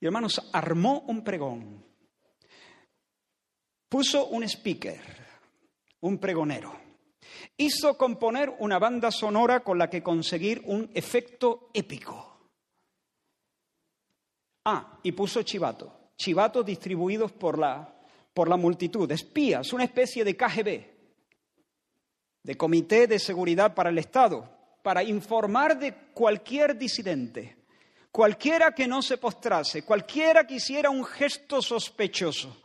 Y 0.00 0.06
hermanos, 0.06 0.40
armó 0.54 1.00
un 1.00 1.22
pregón, 1.22 1.84
puso 3.90 4.28
un 4.28 4.42
speaker, 4.44 5.19
un 6.00 6.18
pregonero, 6.18 6.74
hizo 7.56 7.96
componer 7.96 8.54
una 8.58 8.78
banda 8.78 9.10
sonora 9.10 9.60
con 9.60 9.78
la 9.78 9.88
que 9.88 10.02
conseguir 10.02 10.62
un 10.66 10.90
efecto 10.94 11.70
épico. 11.74 12.26
Ah, 14.64 14.98
y 15.02 15.12
puso 15.12 15.42
chivato, 15.42 16.10
chivatos 16.16 16.64
distribuidos 16.64 17.32
por 17.32 17.58
la 17.58 18.00
por 18.34 18.48
la 18.48 18.56
multitud, 18.56 19.10
espías, 19.10 19.72
una 19.72 19.84
especie 19.84 20.24
de 20.24 20.36
KGB, 20.36 20.86
de 22.42 22.56
Comité 22.56 23.06
de 23.06 23.18
Seguridad 23.18 23.74
para 23.74 23.90
el 23.90 23.98
Estado, 23.98 24.48
para 24.82 25.02
informar 25.02 25.78
de 25.78 25.94
cualquier 26.14 26.78
disidente, 26.78 27.56
cualquiera 28.10 28.72
que 28.72 28.86
no 28.86 29.02
se 29.02 29.18
postrase, 29.18 29.82
cualquiera 29.82 30.46
que 30.46 30.54
hiciera 30.54 30.90
un 30.90 31.04
gesto 31.04 31.60
sospechoso. 31.60 32.56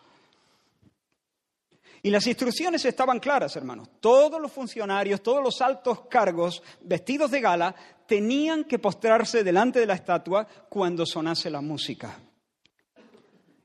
Y 2.05 2.12
las 2.12 2.27
instrucciones 2.27 2.85
estaban 2.85 3.19
claras, 3.19 3.55
hermanos. 3.55 3.89
Todos 4.00 4.39
los 4.39 4.51
funcionarios, 4.51 5.24
todos 5.24 5.43
los 5.43 5.59
altos 5.59 6.01
cargos 6.01 6.62
vestidos 6.81 7.31
de 7.31 7.41
gala 7.41 7.74
tenían 8.05 8.65
que 8.65 8.77
postrarse 8.77 9.43
delante 9.43 9.79
de 9.79 9.88
la 9.88 9.95
estatua 9.95 10.47
cuando 10.69 11.03
sonase 11.03 11.50
la 11.50 11.62
música. 11.62 12.15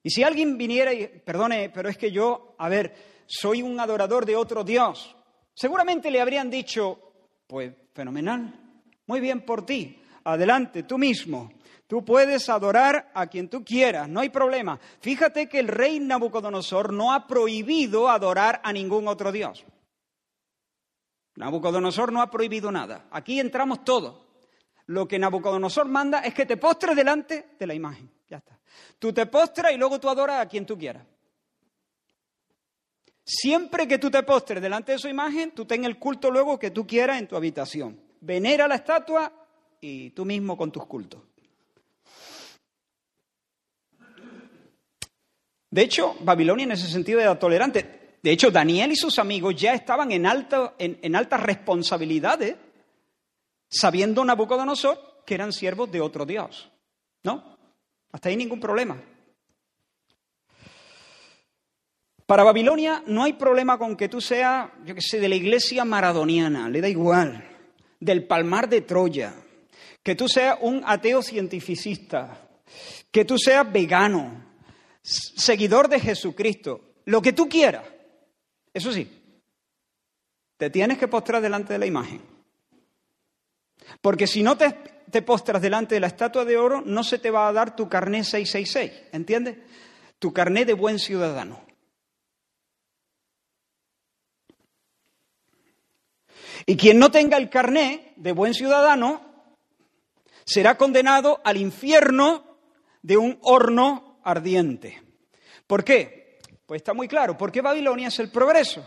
Y 0.02 0.09
si 0.09 0.23
alguien 0.23 0.56
viniera 0.56 0.94
y, 0.94 1.06
perdone, 1.06 1.68
pero 1.68 1.90
es 1.90 1.99
que 1.99 2.11
yo, 2.11 2.54
a 2.56 2.70
ver, 2.70 2.94
soy 3.26 3.61
un 3.61 3.78
adorador 3.78 4.25
de 4.25 4.37
otro 4.37 4.64
Dios, 4.64 5.14
seguramente 5.52 6.11
le 6.11 6.23
habrían 6.23 6.49
dicho, 6.49 7.12
pues 7.47 7.75
fenomenal, 7.92 8.54
muy 9.04 9.20
bien 9.20 9.42
por 9.42 9.66
ti, 9.66 10.00
adelante, 10.25 10.85
tú 10.85 10.97
mismo. 10.97 11.52
Tú 11.90 12.04
puedes 12.04 12.49
adorar 12.49 13.11
a 13.14 13.26
quien 13.26 13.49
tú 13.49 13.64
quieras, 13.64 14.09
no 14.09 14.20
hay 14.20 14.28
problema. 14.28 14.78
Fíjate 15.00 15.49
que 15.49 15.59
el 15.59 15.66
rey 15.66 15.99
Nabucodonosor 15.99 16.92
no 16.92 17.12
ha 17.12 17.26
prohibido 17.26 18.09
adorar 18.09 18.61
a 18.62 18.73
ningún 18.73 19.09
otro 19.09 19.32
Dios. 19.32 19.64
Nabucodonosor 21.35 22.12
no 22.12 22.23
ha 22.23 22.30
prohibido 22.30 22.70
nada. 22.70 23.09
Aquí 23.11 23.40
entramos 23.40 23.82
todos. 23.82 24.20
Lo 24.87 25.09
que 25.09 25.18
Nabucodonosor 25.18 25.88
manda 25.88 26.20
es 26.20 26.32
que 26.32 26.47
te 26.47 26.56
postres 26.56 26.94
delante 26.94 27.56
de 27.59 27.66
la 27.66 27.75
imagen. 27.75 28.09
Ya 28.28 28.37
está. 28.37 28.56
Tú 29.00 29.12
te 29.12 29.26
postras 29.26 29.73
y 29.73 29.76
luego 29.76 29.99
tú 29.99 30.09
adoras 30.09 30.38
a 30.38 30.47
quien 30.47 30.64
tú 30.64 30.78
quieras. 30.78 31.04
Siempre 33.25 33.88
que 33.88 33.99
tú 33.99 34.12
te 34.12 34.23
postres 34.23 34.62
delante 34.62 34.92
de 34.92 34.99
su 34.99 35.09
imagen, 35.09 35.50
tú 35.50 35.64
ten 35.64 35.85
el 35.85 35.99
culto 35.99 36.30
luego 36.30 36.56
que 36.56 36.70
tú 36.70 36.87
quieras 36.87 37.18
en 37.18 37.26
tu 37.26 37.35
habitación. 37.35 38.00
Venera 38.20 38.68
la 38.68 38.76
estatua 38.76 39.32
y 39.80 40.11
tú 40.11 40.25
mismo 40.25 40.56
con 40.56 40.70
tus 40.70 40.87
cultos. 40.87 41.23
De 45.70 45.82
hecho, 45.82 46.16
Babilonia 46.20 46.64
en 46.64 46.72
ese 46.72 46.88
sentido 46.88 47.20
era 47.20 47.38
tolerante. 47.38 48.18
De 48.22 48.30
hecho, 48.30 48.50
Daniel 48.50 48.92
y 48.92 48.96
sus 48.96 49.18
amigos 49.18 49.54
ya 49.56 49.72
estaban 49.72 50.10
en, 50.10 50.26
en, 50.78 51.16
altas 51.16 51.40
responsabilidades, 51.40 52.56
sabiendo 53.68 54.24
Nabucodonosor 54.24 55.22
que 55.24 55.34
eran 55.34 55.52
siervos 55.52 55.90
de 55.90 56.00
otro 56.00 56.26
Dios. 56.26 56.70
¿No? 57.22 57.56
Hasta 58.12 58.28
ahí 58.28 58.36
ningún 58.36 58.60
problema. 58.60 59.00
Para 62.26 62.44
Babilonia 62.44 63.02
no 63.06 63.24
hay 63.24 63.32
problema 63.34 63.78
con 63.78 63.96
que 63.96 64.08
tú 64.08 64.20
seas, 64.20 64.70
yo 64.84 64.94
qué 64.94 65.00
sé, 65.00 65.18
de 65.18 65.28
la 65.28 65.34
iglesia 65.34 65.84
maradoniana, 65.84 66.68
le 66.68 66.80
da 66.80 66.88
igual, 66.88 67.44
del 67.98 68.26
palmar 68.26 68.68
de 68.68 68.82
Troya, 68.82 69.34
que 70.02 70.14
tú 70.14 70.28
seas 70.28 70.56
un 70.60 70.82
ateo 70.86 71.22
cientificista, 71.22 72.48
que 73.10 73.24
tú 73.24 73.36
seas 73.36 73.70
vegano, 73.72 74.50
seguidor 75.02 75.88
de 75.88 76.00
Jesucristo, 76.00 76.95
lo 77.07 77.23
que 77.23 77.33
tú 77.33 77.49
quieras. 77.49 77.85
Eso 78.73 78.92
sí, 78.92 79.11
te 80.57 80.71
tienes 80.71 80.99
que 80.99 81.09
postrar 81.09 81.40
delante 81.42 81.73
de 81.73 81.78
la 81.78 81.87
imagen. 81.87 82.23
Porque 84.00 84.26
si 84.26 84.42
no 84.42 84.57
te 84.57 85.23
postras 85.23 85.62
delante 85.62 85.95
de 85.95 86.00
la 86.00 86.07
estatua 86.07 86.45
de 86.45 86.57
oro, 86.57 86.83
no 86.85 87.02
se 87.02 87.19
te 87.19 87.30
va 87.30 87.49
a 87.49 87.52
dar 87.52 87.75
tu 87.75 87.88
carné 87.88 88.25
666, 88.25 89.09
¿entiendes? 89.12 89.57
Tu 90.19 90.33
carné 90.33 90.64
de 90.64 90.75
buen 90.75 90.99
ciudadano. 90.99 91.61
Y 96.66 96.76
quien 96.76 96.99
no 96.99 97.11
tenga 97.11 97.38
el 97.38 97.49
carné 97.49 98.12
de 98.16 98.33
buen 98.33 98.52
ciudadano 98.52 99.23
será 100.45 100.76
condenado 100.76 101.40
al 101.42 101.57
infierno 101.57 102.59
de 103.02 103.16
un 103.16 103.38
horno 103.40 104.10
ardiente. 104.24 105.02
¿Por 105.66 105.84
qué? 105.84 106.38
Pues 106.66 106.80
está 106.80 106.94
muy 106.94 107.08
claro, 107.08 107.36
porque 107.36 107.60
Babilonia 107.60 108.08
es 108.08 108.18
el 108.18 108.30
progreso. 108.30 108.86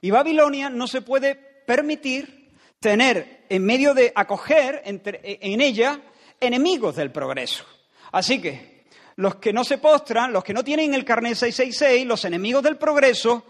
Y 0.00 0.10
Babilonia 0.10 0.70
no 0.70 0.86
se 0.86 1.02
puede 1.02 1.34
permitir 1.34 2.50
tener 2.80 3.46
en 3.48 3.64
medio 3.64 3.94
de 3.94 4.12
acoger 4.14 4.82
en 4.84 5.60
ella 5.60 6.00
enemigos 6.40 6.96
del 6.96 7.12
progreso. 7.12 7.64
Así 8.10 8.40
que 8.40 8.86
los 9.16 9.36
que 9.36 9.52
no 9.52 9.64
se 9.64 9.78
postran, 9.78 10.32
los 10.32 10.42
que 10.42 10.54
no 10.54 10.64
tienen 10.64 10.94
el 10.94 11.04
carnet 11.04 11.34
666, 11.34 12.06
los 12.06 12.24
enemigos 12.24 12.62
del 12.62 12.76
progreso, 12.76 13.44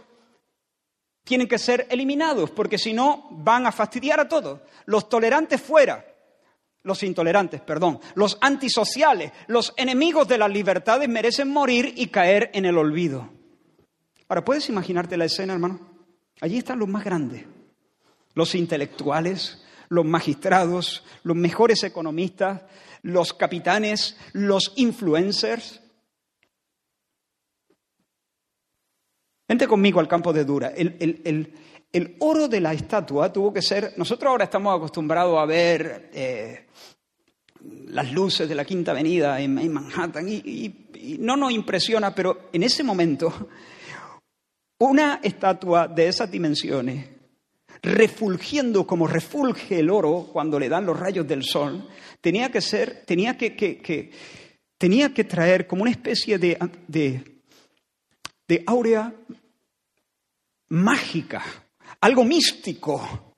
tienen 1.25 1.49
que 1.49 1.59
ser 1.59 1.87
eliminados, 1.89 2.51
porque 2.51 2.79
si 2.79 2.93
no 2.93 3.29
van 3.31 3.67
a 3.67 3.73
fastidiar 3.73 4.21
a 4.21 4.29
todos. 4.29 4.61
Los 4.87 5.09
tolerantes 5.09 5.61
fuera, 5.63 6.05
los 6.83 7.03
intolerantes, 7.03 7.61
perdón, 7.61 8.01
los 8.15 8.39
antisociales, 8.41 9.33
los 9.47 9.73
enemigos 9.77 10.27
de 10.27 10.39
las 10.39 10.51
libertades 10.51 11.09
merecen 11.09 11.49
morir 11.49 11.95
y 11.97 12.09
caer 12.09 12.51
en 12.55 12.65
el 12.65 12.77
olvido. 12.77 13.31
Ahora, 14.29 14.45
¿puedes 14.45 14.69
imaginarte 14.69 15.17
la 15.17 15.27
escena, 15.27 15.53
hermano? 15.53 15.81
Allí 16.41 16.59
están 16.59 16.79
los 16.79 16.89
más 16.89 17.05
grandes, 17.05 17.45
los 18.35 18.55
intelectuales, 18.55 19.63
los 19.89 20.05
magistrados, 20.05 21.05
los 21.23 21.37
mejores 21.37 21.85
economistas, 21.85 22.63
los 23.03 23.35
capitanes, 23.35 24.17
los 24.33 24.73
influencers. 24.77 25.83
Vente 29.47 29.69
conmigo 29.69 30.01
al 30.01 30.09
campo 30.09 30.33
de 30.33 30.45
Dura. 30.45 30.69
El, 30.69 31.53
oro 32.21 32.49
de 32.49 32.61
la 32.61 32.73
estatua 32.73 33.33
tuvo 33.33 33.53
que 33.53 33.63
ser. 33.63 33.95
Nosotros 33.97 34.31
ahora 34.31 34.45
estamos 34.45 34.77
acostumbrados 34.77 35.39
a 35.39 35.47
ver 35.47 36.11
eh, 36.13 36.67
las 37.89 38.13
luces 38.13 38.49
de 38.49 38.55
la 38.55 38.65
Quinta 38.65 38.93
Avenida 38.93 39.41
en, 39.41 39.73
Manhattan 39.73 40.29
y 40.29 41.17
no 41.19 41.37
nos 41.37 41.53
impresiona, 41.53 42.15
pero 42.15 42.49
en 42.53 42.63
ese 42.63 42.83
momento 42.83 43.49
una 44.79 45.21
estatua 45.23 45.87
de 45.87 46.09
esas 46.09 46.31
dimensiones 46.31 47.07
refulgiendo 47.83 48.87
como 48.87 49.07
refulge 49.07 49.81
el 49.81 49.91
oro 49.91 50.29
cuando 50.33 50.59
le 50.59 50.69
dan 50.69 50.87
los 50.87 50.99
rayos 50.99 51.27
del 51.27 51.43
sol, 51.43 51.89
tenía 52.21 52.51
que 52.51 52.61
ser, 52.61 53.05
tenía 53.05 53.37
que, 53.37 54.11
tenía 54.79 55.13
que 55.13 55.25
traer 55.25 55.67
como 55.67 55.83
una 55.83 55.91
especie 55.91 56.39
de, 56.39 56.59
de, 56.87 57.43
de 58.47 58.63
áurea 58.67 59.13
mágica, 60.69 61.43
algo 62.03 62.25
místico 62.25 63.35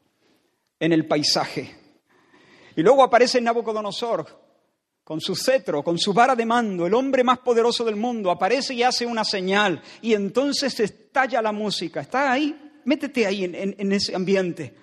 en 0.78 0.92
el 0.92 1.06
paisaje. 1.06 1.76
Y 2.76 2.82
luego 2.82 3.02
aparece 3.02 3.40
Nabucodonosor 3.40 4.44
con 5.04 5.20
su 5.20 5.36
cetro, 5.36 5.84
con 5.84 5.98
su 5.98 6.12
vara 6.12 6.34
de 6.34 6.46
mando, 6.46 6.86
el 6.86 6.94
hombre 6.94 7.22
más 7.22 7.38
poderoso 7.38 7.84
del 7.84 7.96
mundo, 7.96 8.30
aparece 8.30 8.74
y 8.74 8.82
hace 8.82 9.06
una 9.06 9.24
señal. 9.24 9.80
Y 10.02 10.14
entonces 10.14 10.80
estalla 10.80 11.40
la 11.40 11.52
música. 11.52 12.00
¿Está 12.00 12.32
ahí? 12.32 12.60
métete 12.84 13.26
ahí 13.26 13.44
en, 13.44 13.92
ese 13.92 14.14
ambiente. 14.14 14.74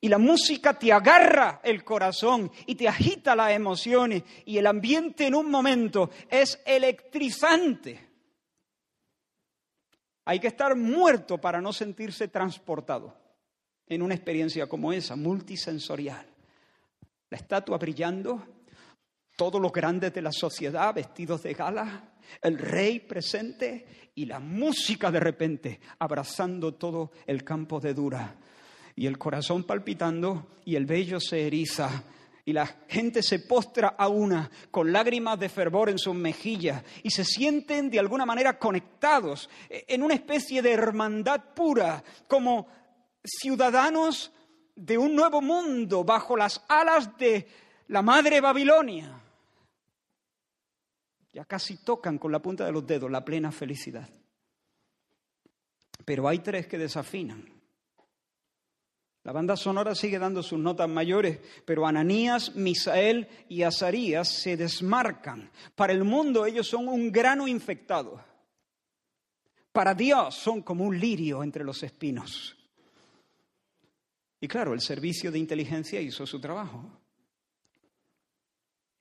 Y 0.00 0.08
la 0.08 0.18
música 0.18 0.78
te 0.78 0.92
agarra 0.92 1.60
el 1.64 1.82
corazón 1.82 2.50
y 2.66 2.76
te 2.76 2.86
agita 2.86 3.34
las 3.34 3.52
emociones 3.52 4.22
y 4.44 4.58
el 4.58 4.66
ambiente 4.66 5.26
en 5.26 5.34
un 5.34 5.50
momento 5.50 6.10
es 6.30 6.60
electrizante. 6.64 8.07
Hay 10.28 10.40
que 10.40 10.48
estar 10.48 10.76
muerto 10.76 11.38
para 11.38 11.58
no 11.58 11.72
sentirse 11.72 12.28
transportado 12.28 13.16
en 13.86 14.02
una 14.02 14.14
experiencia 14.14 14.66
como 14.66 14.92
esa, 14.92 15.16
multisensorial. 15.16 16.26
La 17.30 17.38
estatua 17.38 17.78
brillando, 17.78 18.46
todos 19.38 19.58
los 19.58 19.72
grandes 19.72 20.12
de 20.12 20.20
la 20.20 20.30
sociedad 20.30 20.92
vestidos 20.92 21.44
de 21.44 21.54
gala, 21.54 22.12
el 22.42 22.58
rey 22.58 23.00
presente 23.00 24.10
y 24.16 24.26
la 24.26 24.38
música 24.38 25.10
de 25.10 25.20
repente 25.20 25.80
abrazando 25.98 26.74
todo 26.74 27.12
el 27.26 27.42
campo 27.42 27.80
de 27.80 27.94
Dura. 27.94 28.36
Y 28.96 29.06
el 29.06 29.16
corazón 29.16 29.64
palpitando 29.64 30.58
y 30.66 30.76
el 30.76 30.84
vello 30.84 31.20
se 31.20 31.46
eriza 31.46 32.04
y 32.48 32.54
la 32.54 32.64
gente 32.88 33.22
se 33.22 33.40
postra 33.40 33.88
a 33.88 34.08
una 34.08 34.50
con 34.70 34.90
lágrimas 34.90 35.38
de 35.38 35.50
fervor 35.50 35.90
en 35.90 35.98
sus 35.98 36.14
mejillas 36.14 36.82
y 37.02 37.10
se 37.10 37.22
sienten 37.22 37.90
de 37.90 37.98
alguna 37.98 38.24
manera 38.24 38.58
conectados 38.58 39.50
en 39.68 40.02
una 40.02 40.14
especie 40.14 40.62
de 40.62 40.72
hermandad 40.72 41.52
pura, 41.54 42.02
como 42.26 42.66
ciudadanos 43.22 44.32
de 44.74 44.96
un 44.96 45.14
nuevo 45.14 45.42
mundo 45.42 46.04
bajo 46.04 46.38
las 46.38 46.64
alas 46.68 47.18
de 47.18 47.46
la 47.88 48.00
madre 48.00 48.40
Babilonia 48.40 49.20
ya 51.34 51.44
casi 51.44 51.76
tocan 51.84 52.16
con 52.16 52.32
la 52.32 52.40
punta 52.40 52.64
de 52.64 52.72
los 52.72 52.86
dedos 52.86 53.10
la 53.10 53.26
plena 53.26 53.52
felicidad. 53.52 54.08
Pero 56.02 56.26
hay 56.26 56.38
tres 56.38 56.66
que 56.66 56.78
desafinan. 56.78 57.57
La 59.24 59.32
banda 59.32 59.56
sonora 59.56 59.94
sigue 59.94 60.18
dando 60.18 60.42
sus 60.42 60.58
notas 60.58 60.88
mayores, 60.88 61.40
pero 61.64 61.86
Ananías, 61.86 62.54
Misael 62.56 63.28
y 63.48 63.62
Azarías 63.62 64.28
se 64.28 64.56
desmarcan. 64.56 65.50
Para 65.74 65.92
el 65.92 66.04
mundo 66.04 66.46
ellos 66.46 66.66
son 66.66 66.88
un 66.88 67.12
grano 67.12 67.46
infectado. 67.46 68.24
Para 69.72 69.94
Dios 69.94 70.34
son 70.34 70.62
como 70.62 70.84
un 70.84 70.98
lirio 70.98 71.42
entre 71.42 71.64
los 71.64 71.82
espinos. 71.82 72.56
Y 74.40 74.48
claro, 74.48 74.72
el 74.72 74.80
servicio 74.80 75.30
de 75.30 75.38
inteligencia 75.38 76.00
hizo 76.00 76.26
su 76.26 76.40
trabajo. 76.40 76.90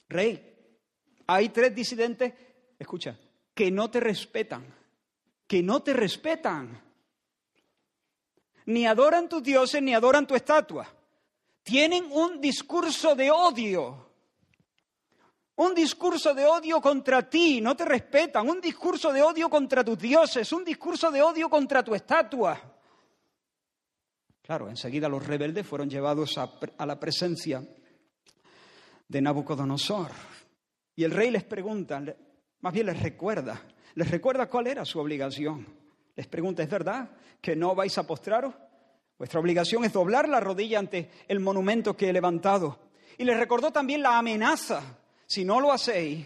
Rey, 0.09 0.55
hay 1.27 1.49
tres 1.49 1.75
disidentes, 1.75 2.33
escucha, 2.79 3.17
que 3.53 3.69
no 3.69 3.91
te 3.91 3.99
respetan, 3.99 4.65
que 5.45 5.61
no 5.61 5.83
te 5.83 5.93
respetan. 5.93 6.86
Ni 8.67 8.85
adoran 8.85 9.29
tus 9.29 9.43
dioses 9.43 9.81
ni 9.81 9.93
adoran 9.93 10.27
tu 10.27 10.35
estatua. 10.35 10.87
Tienen 11.63 12.05
un 12.11 12.41
discurso 12.41 13.15
de 13.15 13.31
odio. 13.31 14.07
Un 15.55 15.73
discurso 15.73 16.33
de 16.33 16.45
odio 16.45 16.81
contra 16.81 17.29
ti, 17.29 17.61
no 17.61 17.75
te 17.75 17.85
respetan. 17.85 18.47
Un 18.47 18.59
discurso 18.59 19.11
de 19.11 19.23
odio 19.23 19.49
contra 19.49 19.83
tus 19.83 19.97
dioses. 19.97 20.51
Un 20.51 20.65
discurso 20.65 21.09
de 21.11 21.21
odio 21.21 21.49
contra 21.49 21.81
tu 21.81 21.95
estatua. 21.95 22.59
Claro, 24.41 24.69
enseguida 24.69 25.09
los 25.09 25.25
rebeldes 25.25 25.65
fueron 25.65 25.89
llevados 25.89 26.37
a, 26.37 26.85
la 26.85 26.99
presencia 26.99 27.63
de 29.07 29.21
Nabucodonosor. 29.21 30.11
Y 30.95 31.05
el 31.05 31.11
rey 31.11 31.31
les 31.31 31.43
pregunta, 31.43 32.01
más 32.59 32.73
bien 32.73 32.85
les 32.85 33.01
recuerda, 33.01 33.61
les 33.95 34.09
recuerda 34.11 34.47
cuál 34.47 34.67
era 34.67 34.83
su 34.83 34.99
obligación. 34.99 35.86
Les 36.17 36.27
pregunta, 36.27 36.63
¿es 36.63 36.69
verdad 36.69 37.11
que 37.39 37.55
no 37.55 37.75
vais 37.75 37.95
a 37.97 38.05
postraros? 38.05 38.53
Vuestra 39.17 39.39
obligación 39.39 39.85
es 39.85 39.93
doblar 39.93 40.27
la 40.27 40.39
rodilla 40.39 40.79
ante 40.79 41.09
el 41.27 41.39
monumento 41.39 41.95
que 41.95 42.09
he 42.09 42.13
levantado. 42.13 42.79
Y 43.17 43.23
les 43.23 43.37
recordó 43.37 43.71
también 43.71 44.01
la 44.01 44.17
amenaza. 44.17 44.97
Si 45.27 45.45
no 45.45 45.61
lo 45.61 45.71
hacéis, 45.71 46.25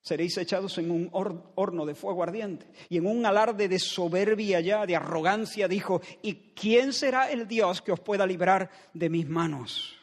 seréis 0.00 0.36
echados 0.38 0.78
en 0.78 0.92
un 0.92 1.10
horno 1.12 1.84
de 1.84 1.96
fuego 1.96 2.22
ardiente. 2.22 2.70
Y 2.88 2.98
en 2.98 3.06
un 3.06 3.26
alarde 3.26 3.68
de 3.68 3.78
soberbia 3.80 4.60
ya, 4.60 4.86
de 4.86 4.94
arrogancia, 4.94 5.66
dijo, 5.66 6.00
¿y 6.22 6.52
quién 6.54 6.92
será 6.92 7.28
el 7.30 7.48
Dios 7.48 7.82
que 7.82 7.90
os 7.90 8.00
pueda 8.00 8.24
librar 8.24 8.70
de 8.94 9.10
mis 9.10 9.28
manos? 9.28 9.96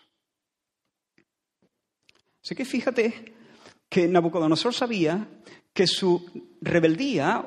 Así 2.44 2.54
que 2.54 2.66
fíjate 2.66 3.34
que 3.88 4.10
Nabucodonosor 4.10 4.74
sabía 4.74 5.26
que 5.74 5.88
su 5.88 6.50
rebeldía, 6.62 7.46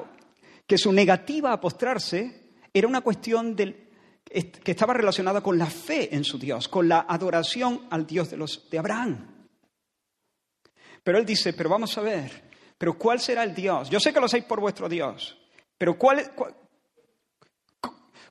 que 0.66 0.79
su 0.79 0.92
negativa 0.92 1.52
a 1.52 1.61
postrarse, 1.61 2.52
era 2.72 2.88
una 2.88 3.00
cuestión 3.00 3.55
que 3.57 4.70
estaba 4.70 4.92
relacionada 4.92 5.40
con 5.40 5.57
la 5.57 5.66
fe 5.66 6.14
en 6.14 6.24
su 6.24 6.38
Dios, 6.38 6.68
con 6.68 6.88
la 6.88 7.07
adoración 7.09 7.87
al 7.90 8.07
Dios 8.07 8.31
de, 8.31 8.37
los, 8.37 8.68
de 8.68 8.79
Abraham. 8.79 9.48
Pero 11.02 11.18
él 11.18 11.24
dice, 11.24 11.52
pero 11.52 11.70
vamos 11.70 11.96
a 11.96 12.00
ver, 12.00 12.50
pero 12.76 12.98
¿cuál 12.98 13.20
será 13.20 13.44
el 13.44 13.55
Dios? 13.55 13.88
Yo 13.88 14.00
sé 14.00 14.12
que 14.12 14.20
lo 14.20 14.29
sabéis 14.29 14.46
por 14.46 14.61
vuestro 14.61 14.88
Dios, 14.88 15.38
pero 15.79 15.96
¿cuál, 15.96 16.33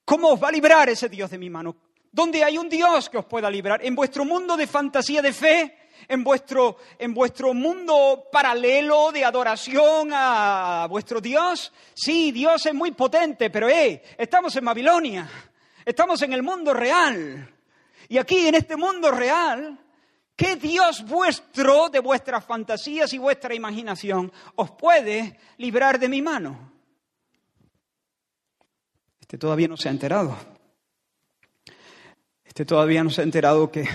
¿cómo 0.03 0.29
os 0.33 0.43
va 0.43 0.49
a 0.49 0.51
librar 0.51 0.89
ese 0.89 1.07
Dios 1.07 1.31
de 1.31 1.37
mi 1.37 1.49
mano? 1.49 1.75
¿Dónde 2.11 2.43
hay 2.43 2.57
un 2.57 2.69
Dios 2.69 3.09
que 3.09 3.17
os 3.17 3.25
pueda 3.25 3.49
librar? 3.49 3.83
¿En 3.83 3.95
vuestro 3.95 4.25
mundo 4.25 4.57
de 4.57 4.67
fantasía 4.67 5.21
de 5.21 5.33
fe? 5.33 5.84
En 6.07 6.23
vuestro, 6.23 6.77
en 6.97 7.13
vuestro 7.13 7.53
mundo 7.53 8.27
paralelo 8.31 9.11
de 9.11 9.25
adoración 9.25 10.09
a 10.13 10.87
vuestro 10.89 11.21
Dios. 11.21 11.71
Sí, 11.93 12.31
Dios 12.31 12.65
es 12.65 12.73
muy 12.73 12.91
potente, 12.91 13.49
pero 13.49 13.69
eh, 13.69 14.01
estamos 14.17 14.55
en 14.55 14.65
Babilonia, 14.65 15.29
estamos 15.85 16.21
en 16.21 16.33
el 16.33 16.43
mundo 16.43 16.73
real. 16.73 17.51
Y 18.07 18.17
aquí, 18.17 18.47
en 18.47 18.55
este 18.55 18.77
mundo 18.77 19.11
real, 19.11 19.79
¿qué 20.35 20.55
Dios 20.55 21.03
vuestro, 21.05 21.89
de 21.89 21.99
vuestras 21.99 22.45
fantasías 22.45 23.11
y 23.13 23.17
vuestra 23.17 23.55
imaginación, 23.55 24.31
os 24.55 24.71
puede 24.71 25.39
librar 25.57 25.97
de 25.99 26.09
mi 26.09 26.21
mano? 26.21 26.71
Este 29.19 29.37
todavía 29.37 29.67
no 29.67 29.75
se 29.75 29.89
ha 29.89 29.91
enterado. 29.91 30.37
Este 32.43 32.63
todavía 32.63 33.03
no 33.03 33.09
se 33.09 33.21
ha 33.21 33.23
enterado 33.23 33.71
que 33.71 33.85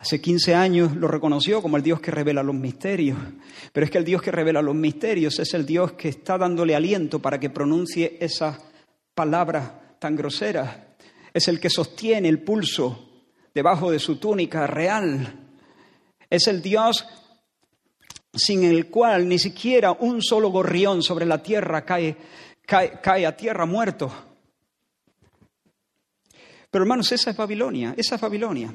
Hace 0.00 0.18
15 0.18 0.54
años 0.54 0.96
lo 0.96 1.08
reconoció 1.08 1.60
como 1.60 1.76
el 1.76 1.82
Dios 1.82 2.00
que 2.00 2.10
revela 2.10 2.42
los 2.42 2.54
misterios, 2.54 3.18
pero 3.70 3.84
es 3.84 3.90
que 3.90 3.98
el 3.98 4.04
Dios 4.06 4.22
que 4.22 4.30
revela 4.30 4.62
los 4.62 4.74
misterios 4.74 5.38
es 5.38 5.52
el 5.52 5.66
Dios 5.66 5.92
que 5.92 6.08
está 6.08 6.38
dándole 6.38 6.74
aliento 6.74 7.18
para 7.18 7.38
que 7.38 7.50
pronuncie 7.50 8.16
esa 8.18 8.58
palabra 9.14 9.96
tan 9.98 10.16
grosera. 10.16 10.96
Es 11.34 11.48
el 11.48 11.60
que 11.60 11.68
sostiene 11.68 12.30
el 12.30 12.42
pulso 12.42 13.10
debajo 13.52 13.90
de 13.90 13.98
su 13.98 14.16
túnica 14.16 14.66
real. 14.66 15.50
Es 16.30 16.46
el 16.46 16.62
Dios 16.62 17.06
sin 18.32 18.64
el 18.64 18.86
cual 18.88 19.28
ni 19.28 19.38
siquiera 19.38 19.92
un 19.92 20.22
solo 20.22 20.48
gorrión 20.48 21.02
sobre 21.02 21.26
la 21.26 21.42
tierra 21.42 21.84
cae, 21.84 22.16
cae, 22.64 23.02
cae 23.02 23.26
a 23.26 23.36
tierra 23.36 23.66
muerto. 23.66 24.10
Pero 26.70 26.84
hermanos, 26.84 27.12
esa 27.12 27.32
es 27.32 27.36
Babilonia, 27.36 27.92
esa 27.98 28.14
es 28.14 28.20
Babilonia. 28.22 28.72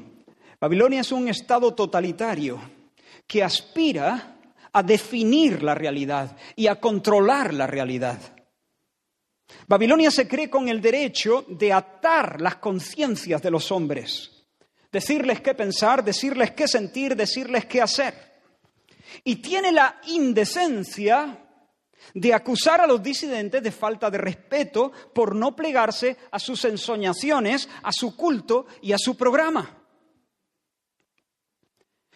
Babilonia 0.60 1.00
es 1.00 1.12
un 1.12 1.28
estado 1.28 1.74
totalitario 1.74 2.60
que 3.26 3.42
aspira 3.42 4.38
a 4.72 4.82
definir 4.82 5.62
la 5.62 5.74
realidad 5.74 6.36
y 6.54 6.66
a 6.66 6.80
controlar 6.80 7.52
la 7.52 7.66
realidad. 7.66 8.18
Babilonia 9.66 10.10
se 10.10 10.26
cree 10.26 10.50
con 10.50 10.68
el 10.68 10.80
derecho 10.80 11.44
de 11.48 11.72
atar 11.72 12.40
las 12.40 12.56
conciencias 12.56 13.42
de 13.42 13.50
los 13.50 13.70
hombres, 13.70 14.46
decirles 14.90 15.40
qué 15.40 15.54
pensar, 15.54 16.04
decirles 16.04 16.52
qué 16.52 16.66
sentir, 16.66 17.16
decirles 17.16 17.66
qué 17.66 17.82
hacer. 17.82 18.14
Y 19.24 19.36
tiene 19.36 19.72
la 19.72 20.00
indecencia 20.08 21.42
de 22.14 22.34
acusar 22.34 22.80
a 22.80 22.86
los 22.86 23.02
disidentes 23.02 23.62
de 23.62 23.72
falta 23.72 24.10
de 24.10 24.18
respeto 24.18 24.92
por 25.14 25.34
no 25.34 25.54
plegarse 25.54 26.16
a 26.30 26.38
sus 26.38 26.64
ensoñaciones, 26.64 27.68
a 27.82 27.92
su 27.92 28.16
culto 28.16 28.66
y 28.82 28.92
a 28.92 28.98
su 28.98 29.16
programa. 29.16 29.75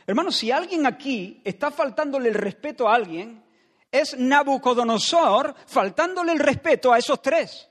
Hermanos, 0.06 0.36
si 0.36 0.50
alguien 0.50 0.86
aquí 0.86 1.40
está 1.44 1.70
faltándole 1.70 2.28
el 2.28 2.34
respeto 2.34 2.88
a 2.88 2.94
alguien, 2.94 3.44
es 3.90 4.16
Nabucodonosor 4.16 5.54
faltándole 5.66 6.32
el 6.32 6.38
respeto 6.38 6.92
a 6.92 6.98
esos 6.98 7.20
tres. 7.20 7.68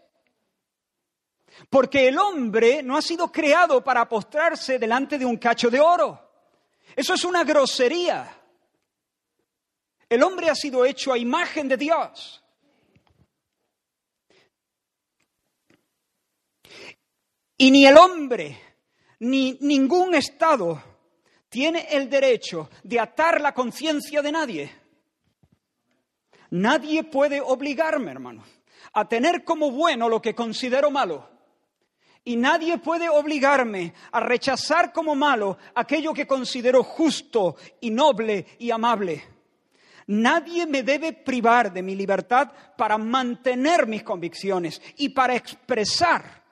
Porque 1.69 2.07
el 2.07 2.17
hombre 2.17 2.83
no 2.83 2.97
ha 2.97 3.01
sido 3.01 3.31
creado 3.31 3.83
para 3.83 4.07
postrarse 4.07 4.79
delante 4.79 5.17
de 5.17 5.25
un 5.25 5.37
cacho 5.37 5.69
de 5.69 5.79
oro. 5.79 6.29
Eso 6.95 7.13
es 7.13 7.23
una 7.23 7.43
grosería. 7.43 8.35
El 10.07 10.23
hombre 10.23 10.49
ha 10.49 10.55
sido 10.55 10.85
hecho 10.85 11.13
a 11.13 11.17
imagen 11.17 11.67
de 11.67 11.77
Dios. 11.77 12.43
Y 17.57 17.71
ni 17.71 17.85
el 17.85 17.97
hombre, 17.97 18.57
ni 19.19 19.57
ningún 19.61 20.15
Estado 20.15 20.81
tiene 21.49 21.87
el 21.89 22.09
derecho 22.09 22.69
de 22.83 22.99
atar 22.99 23.41
la 23.41 23.53
conciencia 23.53 24.21
de 24.21 24.31
nadie. 24.31 24.71
Nadie 26.51 27.03
puede 27.03 27.41
obligarme, 27.41 28.11
hermano, 28.11 28.43
a 28.93 29.07
tener 29.07 29.43
como 29.43 29.71
bueno 29.71 30.07
lo 30.07 30.21
que 30.21 30.33
considero 30.33 30.89
malo. 30.89 31.27
Y 32.23 32.35
nadie 32.35 32.77
puede 32.77 33.09
obligarme 33.09 33.93
a 34.11 34.19
rechazar 34.19 34.93
como 34.93 35.15
malo 35.15 35.57
aquello 35.73 36.13
que 36.13 36.27
considero 36.27 36.83
justo 36.83 37.55
y 37.81 37.89
noble 37.89 38.45
y 38.59 38.71
amable. 38.71 39.23
Nadie 40.07 40.65
me 40.65 40.83
debe 40.83 41.13
privar 41.13 41.71
de 41.71 41.83
mi 41.83 41.95
libertad 41.95 42.51
para 42.77 42.97
mantener 42.97 43.87
mis 43.87 44.03
convicciones 44.03 44.81
y 44.97 45.09
para 45.09 45.35
expresar 45.35 46.43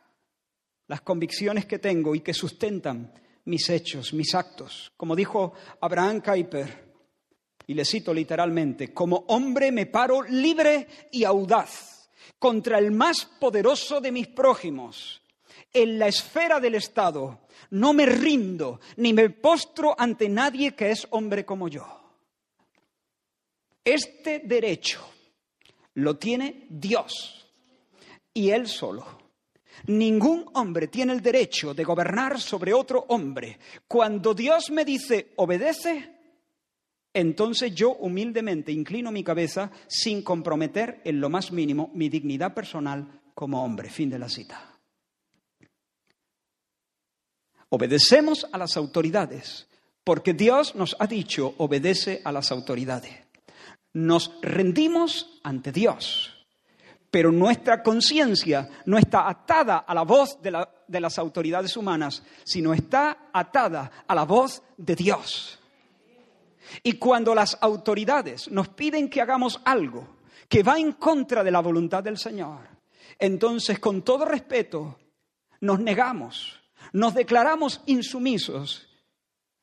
las 0.87 1.01
convicciones 1.01 1.65
que 1.65 1.79
tengo 1.79 2.15
y 2.15 2.21
que 2.21 2.33
sustentan 2.33 3.11
mis 3.47 3.69
hechos, 3.69 4.13
mis 4.13 4.35
actos. 4.35 4.91
Como 4.95 5.15
dijo 5.15 5.53
Abraham 5.81 6.21
Kuyper, 6.21 6.87
y 7.65 7.73
le 7.73 7.83
cito 7.83 8.13
literalmente, 8.13 8.93
como 8.93 9.25
hombre 9.27 9.71
me 9.71 9.85
paro 9.85 10.21
libre 10.21 10.87
y 11.11 11.23
audaz 11.23 12.09
contra 12.39 12.77
el 12.77 12.91
más 12.91 13.25
poderoso 13.39 13.99
de 13.99 14.11
mis 14.11 14.27
prójimos. 14.27 15.21
En 15.73 15.99
la 15.99 16.07
esfera 16.07 16.59
del 16.59 16.75
Estado 16.75 17.41
no 17.71 17.93
me 17.93 18.05
rindo 18.05 18.79
ni 18.97 19.13
me 19.13 19.29
postro 19.29 19.95
ante 19.97 20.29
nadie 20.29 20.75
que 20.75 20.91
es 20.91 21.07
hombre 21.09 21.45
como 21.45 21.67
yo. 21.67 21.85
Este 23.83 24.39
derecho 24.39 24.99
lo 25.95 26.17
tiene 26.17 26.67
Dios 26.69 27.47
y 28.33 28.49
Él 28.49 28.67
solo. 28.67 29.16
Ningún 29.85 30.45
hombre 30.53 30.87
tiene 30.87 31.13
el 31.13 31.21
derecho 31.21 31.73
de 31.73 31.83
gobernar 31.83 32.41
sobre 32.41 32.73
otro 32.73 33.05
hombre. 33.09 33.59
Cuando 33.87 34.33
Dios 34.33 34.71
me 34.71 34.83
dice 34.83 35.33
obedece, 35.35 36.17
entonces 37.13 37.73
yo 37.73 37.91
humildemente 37.93 38.71
inclino 38.71 39.11
mi 39.11 39.23
cabeza 39.23 39.71
sin 39.87 40.21
comprometer 40.21 41.01
en 41.03 41.21
lo 41.21 41.29
más 41.29 41.51
mínimo 41.51 41.91
mi 41.93 42.09
dignidad 42.09 42.53
personal 42.53 43.21
como 43.33 43.63
hombre. 43.63 43.89
Fin 43.89 44.09
de 44.09 44.19
la 44.19 44.29
cita. 44.29 44.77
Obedecemos 47.69 48.47
a 48.51 48.57
las 48.57 48.77
autoridades 48.77 49.67
porque 50.03 50.33
Dios 50.33 50.75
nos 50.75 50.95
ha 50.99 51.07
dicho 51.07 51.53
obedece 51.57 52.21
a 52.23 52.31
las 52.31 52.51
autoridades. 52.51 53.13
Nos 53.93 54.31
rendimos 54.41 55.39
ante 55.43 55.71
Dios, 55.71 56.36
pero 57.09 57.31
nuestra 57.31 57.81
conciencia 57.81 58.69
no 58.85 58.97
está 58.97 59.29
atada 59.29 59.77
a 59.77 59.93
la 59.93 60.03
voz 60.03 60.39
de, 60.41 60.99
las 60.99 61.17
autoridades 61.17 61.77
humanas, 61.77 62.23
sino 62.43 62.73
está 62.73 63.29
atada 63.31 63.91
a 64.07 64.15
la 64.15 64.23
voz 64.23 64.61
de 64.77 64.95
Dios. 64.95 65.59
Y 66.83 66.93
cuando 66.93 67.33
las 67.33 67.57
autoridades 67.61 68.51
nos 68.51 68.67
piden 68.69 69.09
que 69.09 69.21
hagamos 69.21 69.61
algo 69.63 70.17
que 70.49 70.63
va 70.63 70.77
en 70.77 70.93
contra 70.93 71.43
de 71.43 71.51
la 71.51 71.61
voluntad 71.61 72.03
del 72.03 72.17
Señor, 72.17 72.59
entonces 73.17 73.79
con 73.79 74.01
todo 74.01 74.25
respeto 74.25 74.99
nos 75.61 75.79
negamos, 75.79 76.59
nos 76.91 77.13
declaramos 77.13 77.81
insumisos 77.85 78.89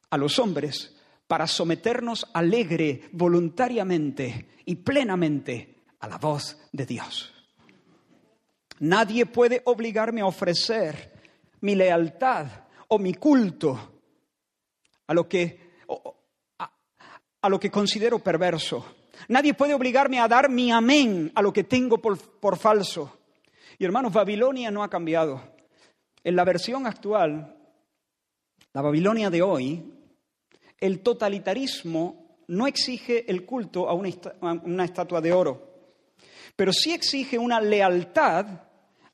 a 0.08 0.16
los 0.16 0.38
hombres 0.38 0.96
para 1.26 1.46
someternos 1.46 2.26
alegre, 2.32 3.08
voluntariamente 3.12 4.48
y 4.64 4.76
plenamente 4.76 5.84
a 6.00 6.08
la 6.08 6.18
voz 6.18 6.58
de 6.72 6.86
Dios. 6.86 7.33
Nadie 8.80 9.26
puede 9.26 9.62
obligarme 9.64 10.20
a 10.20 10.26
ofrecer 10.26 11.12
mi 11.60 11.74
lealtad 11.74 12.46
o 12.88 12.98
mi 12.98 13.14
culto 13.14 14.00
a 15.06 15.14
lo 15.14 15.28
que 15.28 15.64
a 17.44 17.48
lo 17.50 17.60
que 17.60 17.70
considero 17.70 18.20
perverso. 18.20 18.82
Nadie 19.28 19.52
puede 19.52 19.74
obligarme 19.74 20.18
a 20.18 20.26
dar 20.26 20.48
mi 20.48 20.72
amén 20.72 21.30
a 21.34 21.42
lo 21.42 21.52
que 21.52 21.64
tengo 21.64 21.98
por, 21.98 22.56
falso. 22.56 23.18
Y 23.78 23.84
hermanos, 23.84 24.14
Babilonia 24.14 24.70
no 24.70 24.82
ha 24.82 24.88
cambiado. 24.88 25.42
En 26.22 26.36
la 26.36 26.44
versión 26.44 26.86
actual, 26.86 27.54
la 28.72 28.80
Babilonia 28.80 29.28
de 29.28 29.42
hoy, 29.42 29.92
el 30.80 31.00
totalitarismo 31.00 32.38
no 32.48 32.66
exige 32.66 33.30
el 33.30 33.44
culto 33.44 33.90
a 33.90 33.92
una, 33.92 34.08
a 34.40 34.52
una 34.52 34.84
estatua 34.86 35.20
de 35.20 35.32
oro, 35.34 35.73
pero 36.56 36.72
sí 36.72 36.92
exige 36.92 37.38
una 37.38 37.60
lealtad 37.60 38.46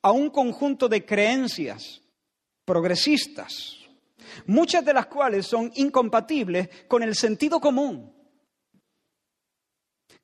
a 0.02 0.12
un 0.12 0.30
conjunto 0.30 0.88
de 0.88 1.04
creencias 1.04 2.00
progresistas, 2.64 3.76
muchas 4.46 4.84
de 4.84 4.94
las 4.94 5.06
cuales 5.06 5.46
son 5.46 5.70
incompatibles 5.74 6.68
con 6.88 7.02
el 7.02 7.14
sentido 7.14 7.60
común 7.60 8.20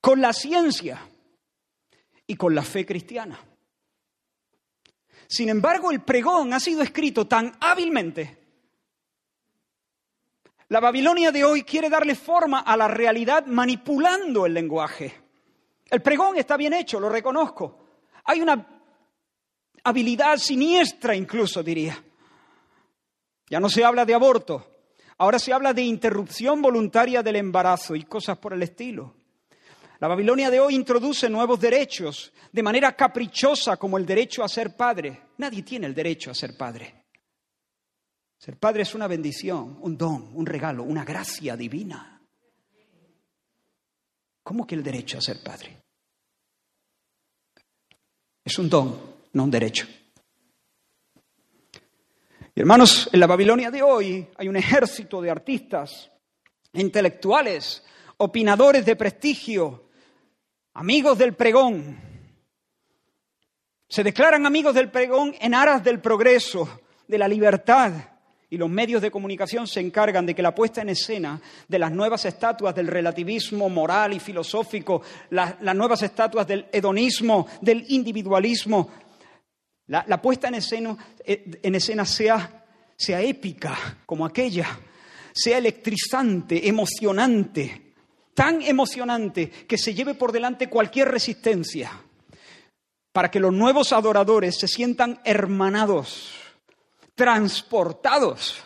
con 0.07 0.20
la 0.20 0.33
ciencia 0.33 1.00
y 2.29 2.37
con 2.37 2.55
la 2.55 2.62
fe 2.62 2.87
cristiana. 2.87 3.40
Sin 5.26 5.48
embargo, 5.48 5.90
el 5.90 6.00
pregón 6.02 6.52
ha 6.52 6.61
sido 6.61 6.81
escrito 6.81 7.26
tan 7.26 7.52
hábilmente. 7.61 8.38
La 10.68 10.79
Babilonia 10.79 11.33
de 11.33 11.42
hoy 11.42 11.64
quiere 11.64 11.90
darle 11.90 12.14
forma 12.14 12.61
a 12.61 12.76
la 12.76 12.87
realidad 12.87 13.46
manipulando 13.46 14.46
el 14.46 14.55
lenguaje. 14.55 15.26
El 15.90 16.03
pregón 16.03 16.37
está 16.37 16.57
bien 16.57 16.72
hecho, 16.72 16.99
lo 16.99 17.09
reconozco. 17.09 17.87
Hay 18.25 18.40
una 18.40 18.66
habilidad 19.85 20.37
siniestra 20.38 21.14
incluso, 21.14 21.62
diría. 21.62 22.03
Ya 23.49 23.61
no 23.61 23.68
se 23.68 23.85
habla 23.85 24.05
de 24.05 24.14
aborto, 24.14 24.66
ahora 25.18 25.38
se 25.38 25.53
habla 25.53 25.72
de 25.72 25.83
interrupción 25.83 26.61
voluntaria 26.61 27.22
del 27.22 27.37
embarazo 27.37 27.94
y 27.94 28.03
cosas 28.03 28.38
por 28.38 28.53
el 28.53 28.62
estilo. 28.62 29.14
La 30.01 30.09
Babilonia 30.09 30.51
de 30.51 30.61
hoy 30.61 30.75
introduce 30.75 31.31
nuevos 31.31 31.59
derechos 31.59 32.33
de 32.53 32.62
manera 32.62 32.94
caprichosa 32.94 33.77
como 33.77 33.96
el 33.96 34.05
derecho 34.05 34.42
a 34.42 34.49
ser 34.49 34.77
padre. 34.77 35.29
Nadie 35.38 35.62
tiene 35.62 35.87
el 35.87 35.94
derecho 35.94 36.31
a 36.31 36.35
ser 36.35 36.57
padre. 36.57 37.05
Ser 38.37 38.59
padre 38.59 38.83
es 38.83 38.94
una 38.94 39.07
bendición, 39.07 39.79
un 39.81 39.96
don, 39.96 40.31
un 40.35 40.44
regalo, 40.44 40.83
una 40.83 41.05
gracia 41.05 41.57
divina. 41.57 42.15
¿Cómo 44.46 44.64
que 44.64 44.76
el 44.76 44.82
derecho 44.85 45.18
a 45.18 45.20
ser 45.20 45.42
padre? 45.42 45.76
Es 48.44 48.56
un 48.61 48.70
don, 48.70 49.16
no 49.32 49.42
un 49.42 49.50
derecho. 49.50 49.88
Y 52.54 52.61
hermanos, 52.61 53.11
en 53.12 53.18
la 53.18 53.26
Babilonia 53.26 53.72
de 53.72 53.82
hoy 53.82 54.28
hay 54.37 54.46
un 54.46 54.54
ejército 54.54 55.20
de 55.20 55.32
artistas, 55.32 56.12
intelectuales, 56.74 57.82
opinadores 58.18 58.87
de 58.87 58.94
prestigio, 58.94 59.88
amigos 60.74 61.18
del 61.18 61.35
pregón. 61.35 61.98
Se 63.88 64.04
declaran 64.04 64.46
amigos 64.46 64.76
del 64.76 64.92
pregón 64.92 65.35
en 65.40 65.54
aras 65.54 65.82
del 65.82 66.00
progreso, 66.00 66.82
de 67.09 67.18
la 67.18 67.26
libertad. 67.26 67.92
Y 68.48 68.56
los 68.56 68.70
medios 68.70 69.02
de 69.02 69.11
comunicación 69.11 69.66
se 69.66 69.80
encargan 69.80 70.24
de 70.24 70.35
que 70.35 70.42
la 70.42 70.54
puesta 70.54 70.80
en 70.80 70.90
escena 70.90 71.40
de 71.66 71.78
las 71.78 71.90
nuevas 71.90 72.24
estatuas 72.24 72.74
del 72.74 72.87
relativismo 72.87 73.68
moral 73.68 74.12
y 74.12 74.20
filosófico, 74.20 75.02
las, 75.30 75.61
nuevas 75.74 76.02
estatuas 76.02 76.46
del 76.46 76.66
hedonismo, 76.72 77.48
del 77.61 77.85
individualismo, 77.88 78.88
la, 79.88 80.22
puesta 80.22 80.48
en 80.48 80.54
escena, 80.56 80.96
en 81.24 81.74
escena 81.74 82.04
sea, 82.04 82.64
sea 82.96 83.20
épica 83.20 83.98
como 84.06 84.24
aquella, 84.24 84.78
sea 85.32 85.59
electrizante, 85.59 86.68
emocionante, 86.68 87.94
tan 88.32 88.62
emocionante 88.62 89.48
que 89.48 89.76
se 89.78 89.92
lleve 89.92 90.14
por 90.14 90.30
delante 90.30 90.68
cualquier 90.68 91.09
resistencia. 91.09 91.90
para 93.12 93.30
que 93.30 93.40
los 93.40 93.50
nuevos 93.50 93.94
adoradores 93.94 94.59
se 94.59 94.68
sientan 94.68 95.20
hermanados, 95.24 96.35
transportados, 97.16 98.62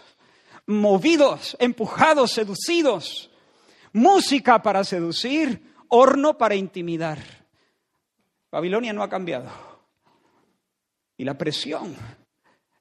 movidos, 0.66 1.56
empujados, 1.58 2.32
seducidos. 2.32 3.30
Música 3.92 4.62
para 4.62 4.84
seducir, 4.84 5.74
horno 5.88 6.36
para 6.36 6.54
intimidar. 6.54 7.18
Babilonia 8.50 8.92
no 8.92 9.02
ha 9.02 9.08
cambiado. 9.08 9.50
Y 11.16 11.24
la 11.24 11.38
presión 11.38 11.96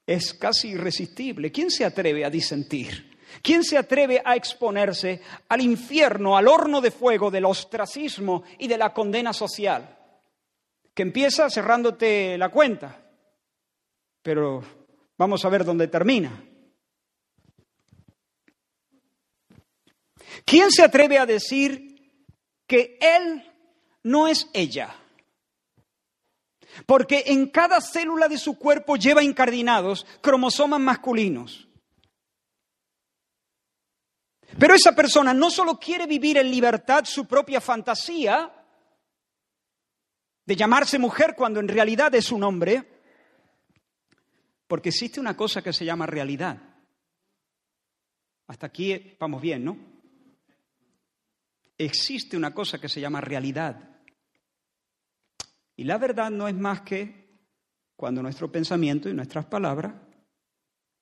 es 0.06 0.34
casi 0.34 0.70
irresistible. 0.70 1.50
¿Quién 1.50 1.70
se 1.70 1.84
atreve 1.84 2.24
a 2.24 2.30
disentir? 2.30 3.18
¿Quién 3.42 3.62
se 3.62 3.78
atreve 3.78 4.20
a 4.24 4.34
exponerse 4.34 5.20
al 5.48 5.60
infierno, 5.60 6.36
al 6.36 6.48
horno 6.48 6.80
de 6.80 6.90
fuego 6.90 7.30
del 7.30 7.44
ostracismo 7.44 8.42
y 8.58 8.66
de 8.66 8.76
la 8.76 8.92
condena 8.92 9.32
social? 9.32 9.96
Que 10.92 11.02
empieza 11.02 11.48
cerrándote 11.48 12.36
la 12.36 12.48
cuenta, 12.48 13.00
pero 14.20 14.62
vamos 15.20 15.44
a 15.44 15.50
ver 15.50 15.66
dónde 15.66 15.86
termina. 15.86 16.42
¿Quién 20.46 20.70
se 20.70 20.82
atreve 20.82 21.18
a 21.18 21.26
decir 21.26 22.24
que 22.66 22.98
él 23.02 23.44
no 24.02 24.28
es 24.28 24.48
ella? 24.54 24.96
Porque 26.86 27.24
en 27.26 27.50
cada 27.50 27.82
célula 27.82 28.28
de 28.28 28.38
su 28.38 28.58
cuerpo 28.58 28.96
lleva 28.96 29.22
incardinados 29.22 30.06
cromosomas 30.22 30.80
masculinos. 30.80 31.68
Pero 34.58 34.74
esa 34.74 34.94
persona 34.94 35.34
no 35.34 35.50
solo 35.50 35.78
quiere 35.78 36.06
vivir 36.06 36.38
en 36.38 36.50
libertad 36.50 37.04
su 37.04 37.26
propia 37.26 37.60
fantasía 37.60 38.50
de 40.46 40.56
llamarse 40.56 40.98
mujer 40.98 41.34
cuando 41.36 41.60
en 41.60 41.68
realidad 41.68 42.14
es 42.14 42.32
un 42.32 42.42
hombre, 42.42 42.89
porque 44.70 44.90
existe 44.90 45.18
una 45.18 45.36
cosa 45.36 45.62
que 45.62 45.72
se 45.72 45.84
llama 45.84 46.06
realidad. 46.06 46.56
Hasta 48.46 48.68
aquí 48.68 49.16
vamos 49.18 49.42
bien, 49.42 49.64
¿no? 49.64 49.76
Existe 51.76 52.36
una 52.36 52.54
cosa 52.54 52.80
que 52.80 52.88
se 52.88 53.00
llama 53.00 53.20
realidad. 53.20 53.98
Y 55.74 55.82
la 55.82 55.98
verdad 55.98 56.30
no 56.30 56.46
es 56.46 56.54
más 56.54 56.82
que 56.82 57.40
cuando 57.96 58.22
nuestro 58.22 58.52
pensamiento 58.52 59.08
y 59.08 59.12
nuestras 59.12 59.46
palabras 59.46 59.92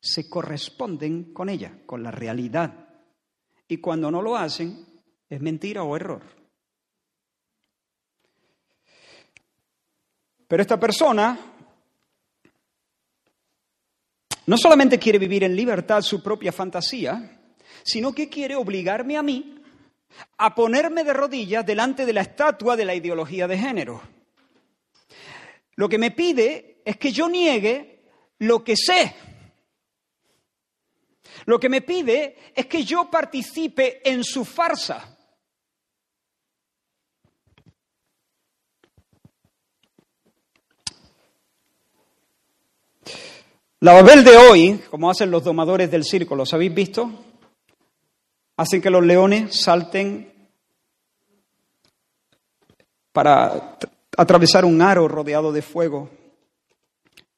se 0.01 0.31
corresponden 0.31 1.35
con 1.35 1.51
ella, 1.51 1.83
con 1.85 2.03
la 2.03 2.11
realidad. 2.11 2.89
Y 3.69 3.83
cuando 3.83 4.11
no 4.11 4.23
lo 4.23 4.35
hacen, 4.35 4.87
es 5.29 5.43
mentira 5.43 5.83
o 5.83 5.95
error. 5.95 6.23
Pero 10.47 10.63
esta 10.63 10.81
persona 10.81 11.58
no 14.49 14.59
solamente 14.59 14.99
quiere 14.99 15.19
vivir 15.19 15.45
en 15.45 15.55
libertad 15.55 16.03
su 16.03 16.23
propia 16.23 16.53
fantasía, 16.53 17.41
sino 17.85 18.13
que 18.13 18.29
quiere 18.29 18.57
obligarme 18.57 19.17
a 19.17 19.23
mí 19.23 19.55
a 20.37 20.55
ponerme 20.55 21.05
de 21.05 21.13
rodillas 21.13 21.65
delante 21.65 22.05
de 22.05 22.13
la 22.13 22.23
estatua 22.23 22.77
de 22.77 22.85
la 22.85 22.95
ideología 22.95 23.47
de 23.47 23.59
género. 23.59 24.03
Lo 25.77 25.89
que 25.89 25.99
me 25.99 26.11
pide 26.11 26.81
es 26.85 26.97
que 26.97 27.13
yo 27.13 27.29
niegue 27.29 28.03
lo 28.39 28.65
que 28.65 28.77
sé 28.77 29.15
lo 31.47 31.59
que 31.59 31.69
me 31.69 31.83
pide 31.83 32.37
es 32.55 32.67
que 32.67 32.85
yo 32.85 33.11
participe 33.11 34.09
en 34.09 34.25
su 34.25 34.45
farsa. 34.45 35.18
La 43.81 43.93
Babel 43.93 44.25
de 44.25 44.37
hoy, 44.37 44.81
como 44.91 45.09
hacen 45.09 45.31
los 45.31 45.45
domadores 45.45 45.89
del 45.89 46.03
circo, 46.03 46.35
¿los 46.35 46.53
habéis 46.53 46.75
visto? 46.75 47.13
Hacen 48.57 48.83
que 48.83 48.91
los 48.91 49.05
leones 49.05 49.61
salten 49.61 50.33
para 53.13 53.79
atravesar 54.17 54.65
un 54.65 54.83
aro 54.83 55.07
rodeado 55.07 55.53
de 55.53 55.63
fuego. 55.63 56.11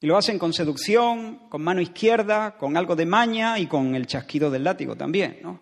Y 0.00 0.06
lo 0.06 0.16
hacen 0.16 0.38
con 0.38 0.54
seducción, 0.54 1.46
con 1.50 1.60
mano 1.60 1.82
izquierda, 1.82 2.56
con 2.56 2.78
algo 2.78 2.96
de 2.96 3.04
maña 3.04 3.58
y 3.58 3.66
con 3.66 3.94
el 3.94 4.06
chasquido 4.06 4.50
del 4.50 4.64
látigo 4.64 4.96
también, 4.96 5.40
¿no? 5.42 5.60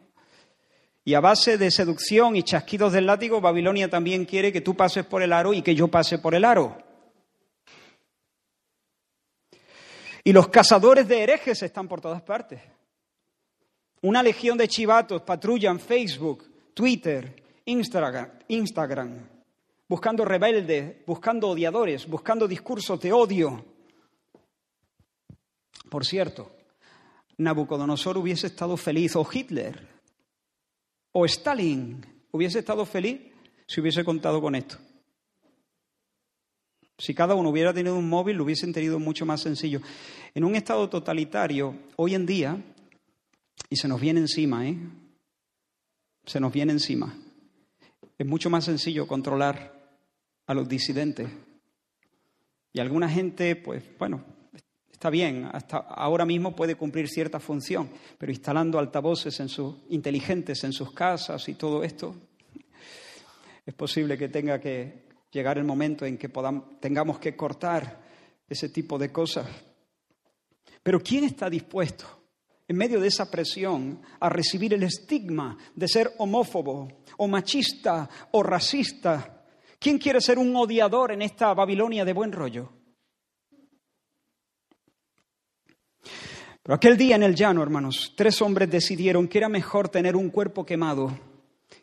Y 1.04 1.14
a 1.14 1.20
base 1.20 1.58
de 1.58 1.72
seducción 1.72 2.36
y 2.36 2.44
chasquidos 2.44 2.92
del 2.92 3.06
látigo, 3.06 3.40
Babilonia 3.40 3.90
también 3.90 4.26
quiere 4.26 4.52
que 4.52 4.60
tú 4.60 4.76
pases 4.76 5.04
por 5.04 5.22
el 5.22 5.32
aro 5.32 5.54
y 5.54 5.62
que 5.62 5.74
yo 5.74 5.88
pase 5.88 6.20
por 6.20 6.36
el 6.36 6.44
aro. 6.44 6.87
Y 10.28 10.32
los 10.34 10.48
cazadores 10.48 11.08
de 11.08 11.22
herejes 11.22 11.62
están 11.62 11.88
por 11.88 12.02
todas 12.02 12.20
partes. 12.20 12.60
Una 14.02 14.22
legión 14.22 14.58
de 14.58 14.68
chivatos 14.68 15.22
patrullan 15.22 15.80
Facebook, 15.80 16.44
Twitter, 16.74 17.42
Instagram, 17.64 18.32
Instagram, 18.48 19.26
buscando 19.88 20.26
rebeldes, 20.26 20.96
buscando 21.06 21.48
odiadores, 21.48 22.06
buscando 22.06 22.46
discursos 22.46 23.00
de 23.00 23.10
odio. 23.10 23.64
Por 25.88 26.04
cierto, 26.04 26.50
Nabucodonosor 27.38 28.18
hubiese 28.18 28.48
estado 28.48 28.76
feliz, 28.76 29.16
o 29.16 29.26
Hitler, 29.32 29.88
o 31.12 31.24
Stalin 31.24 32.04
hubiese 32.32 32.58
estado 32.58 32.84
feliz 32.84 33.18
si 33.66 33.80
hubiese 33.80 34.04
contado 34.04 34.42
con 34.42 34.54
esto. 34.54 34.76
Si 36.98 37.14
cada 37.14 37.34
uno 37.34 37.50
hubiera 37.50 37.72
tenido 37.72 37.96
un 37.96 38.08
móvil, 38.08 38.36
lo 38.36 38.44
hubiesen 38.44 38.72
tenido 38.72 38.98
mucho 38.98 39.24
más 39.24 39.40
sencillo. 39.40 39.80
En 40.34 40.44
un 40.44 40.56
estado 40.56 40.88
totalitario, 40.88 41.76
hoy 41.96 42.14
en 42.14 42.26
día, 42.26 42.60
y 43.70 43.76
se 43.76 43.86
nos 43.86 44.00
viene 44.00 44.20
encima, 44.20 44.66
¿eh? 44.66 44.76
Se 46.26 46.40
nos 46.40 46.52
viene 46.52 46.72
encima. 46.72 47.16
Es 48.18 48.26
mucho 48.26 48.50
más 48.50 48.64
sencillo 48.64 49.06
controlar 49.06 49.96
a 50.46 50.54
los 50.54 50.68
disidentes. 50.68 51.28
Y 52.72 52.80
alguna 52.80 53.08
gente, 53.08 53.54
pues, 53.56 53.84
bueno, 53.98 54.24
Está 54.98 55.10
bien, 55.10 55.48
hasta 55.52 55.76
ahora 55.76 56.24
mismo 56.24 56.56
puede 56.56 56.74
cumplir 56.74 57.08
cierta 57.08 57.38
función, 57.38 57.88
pero 58.18 58.32
instalando 58.32 58.80
altavoces 58.80 59.38
en 59.38 59.48
sus, 59.48 59.76
inteligentes 59.90 60.64
en 60.64 60.72
sus 60.72 60.90
casas 60.90 61.48
y 61.48 61.54
todo 61.54 61.84
esto, 61.84 62.16
es 63.64 63.74
posible 63.74 64.18
que 64.18 64.28
tenga 64.28 64.58
que 64.60 65.07
llegar 65.30 65.58
el 65.58 65.64
momento 65.64 66.04
en 66.06 66.16
que 66.16 66.28
podamos, 66.28 66.80
tengamos 66.80 67.18
que 67.18 67.36
cortar 67.36 68.00
ese 68.48 68.68
tipo 68.68 68.98
de 68.98 69.12
cosas. 69.12 69.46
Pero 70.82 71.00
¿quién 71.00 71.24
está 71.24 71.50
dispuesto 71.50 72.06
en 72.66 72.76
medio 72.76 73.00
de 73.00 73.08
esa 73.08 73.30
presión 73.30 74.00
a 74.20 74.28
recibir 74.28 74.74
el 74.74 74.82
estigma 74.82 75.56
de 75.74 75.88
ser 75.88 76.12
homófobo 76.18 76.88
o 77.16 77.28
machista 77.28 78.08
o 78.32 78.42
racista? 78.42 79.44
¿Quién 79.78 79.98
quiere 79.98 80.20
ser 80.20 80.38
un 80.38 80.54
odiador 80.56 81.12
en 81.12 81.22
esta 81.22 81.52
Babilonia 81.54 82.04
de 82.04 82.12
buen 82.12 82.32
rollo? 82.32 82.72
Pero 86.68 86.74
aquel 86.74 86.96
día 86.96 87.16
en 87.16 87.22
el 87.22 87.34
llano, 87.34 87.62
hermanos, 87.62 88.12
tres 88.14 88.42
hombres 88.42 88.70
decidieron 88.70 89.26
que 89.26 89.38
era 89.38 89.48
mejor 89.48 89.88
tener 89.88 90.16
un 90.16 90.28
cuerpo 90.28 90.66
quemado 90.66 91.18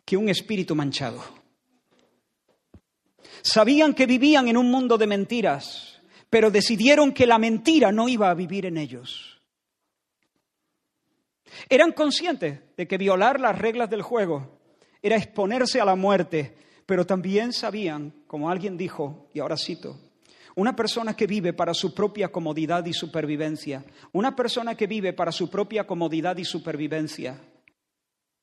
que 0.04 0.16
un 0.16 0.28
espíritu 0.28 0.76
manchado. 0.76 1.22
Sabían 3.46 3.94
que 3.94 4.06
vivían 4.06 4.48
en 4.48 4.56
un 4.56 4.72
mundo 4.72 4.98
de 4.98 5.06
mentiras, 5.06 6.02
pero 6.28 6.50
decidieron 6.50 7.12
que 7.12 7.28
la 7.28 7.38
mentira 7.38 7.92
no 7.92 8.08
iba 8.08 8.28
a 8.28 8.34
vivir 8.34 8.66
en 8.66 8.76
ellos. 8.76 9.40
Eran 11.68 11.92
conscientes 11.92 12.58
de 12.76 12.88
que 12.88 12.98
violar 12.98 13.38
las 13.38 13.56
reglas 13.56 13.88
del 13.88 14.02
juego 14.02 14.58
era 15.00 15.14
exponerse 15.14 15.80
a 15.80 15.84
la 15.84 15.94
muerte, 15.94 16.56
pero 16.86 17.06
también 17.06 17.52
sabían, 17.52 18.12
como 18.26 18.50
alguien 18.50 18.76
dijo, 18.76 19.28
y 19.32 19.38
ahora 19.38 19.56
cito, 19.56 19.96
una 20.56 20.74
persona 20.74 21.14
que 21.14 21.28
vive 21.28 21.52
para 21.52 21.72
su 21.72 21.94
propia 21.94 22.32
comodidad 22.32 22.84
y 22.84 22.94
supervivencia. 22.94 23.84
Una 24.10 24.34
persona 24.34 24.74
que 24.74 24.88
vive 24.88 25.12
para 25.12 25.30
su 25.30 25.48
propia 25.48 25.86
comodidad 25.86 26.36
y 26.36 26.44
supervivencia. 26.44 27.38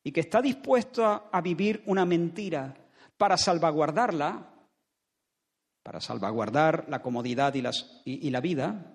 Y 0.02 0.13
que 0.13 0.22
está 0.22 0.42
dispuesta 0.42 1.26
a 1.30 1.42
vivir 1.42 1.84
una 1.88 2.06
mentira 2.06 2.74
para 3.18 3.36
salvaguardarla, 3.36 4.53
para 5.84 6.00
salvaguardar 6.00 6.86
la 6.88 7.02
comodidad 7.02 7.54
y, 7.54 8.30
la 8.32 8.39
vida, 8.39 8.93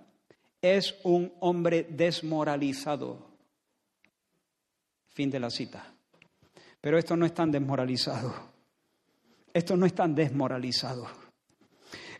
es 0.60 0.96
un 1.04 1.32
hombre 1.40 1.86
desmoralizado. 1.90 3.28
Fin 5.10 5.30
de 5.30 5.38
la 5.38 5.50
cita. 5.50 5.92
Pero 6.80 6.98
estos 6.98 7.18
no 7.18 7.26
están 7.26 7.50
desmoralizados. 7.50 8.34
Estos 9.52 9.78
no 9.78 9.84
están 9.84 10.14
desmoralizados. 10.14 11.08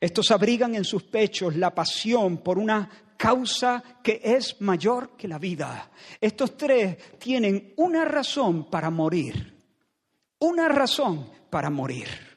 Estos 0.00 0.30
abrigan 0.30 0.74
en 0.74 0.84
sus 0.84 1.04
pechos 1.04 1.56
la 1.56 1.74
pasión 1.74 2.38
por 2.38 2.58
una 2.58 2.88
causa 3.16 3.82
que 4.02 4.20
es 4.22 4.60
mayor 4.60 5.16
que 5.16 5.26
la 5.26 5.38
vida. 5.38 5.90
Estos 6.20 6.56
tres 6.56 7.18
tienen 7.18 7.72
una 7.76 8.04
razón 8.04 8.68
para 8.70 8.90
morir. 8.90 9.56
Una 10.40 10.68
razón 10.68 11.28
para 11.50 11.70
morir. 11.70 12.27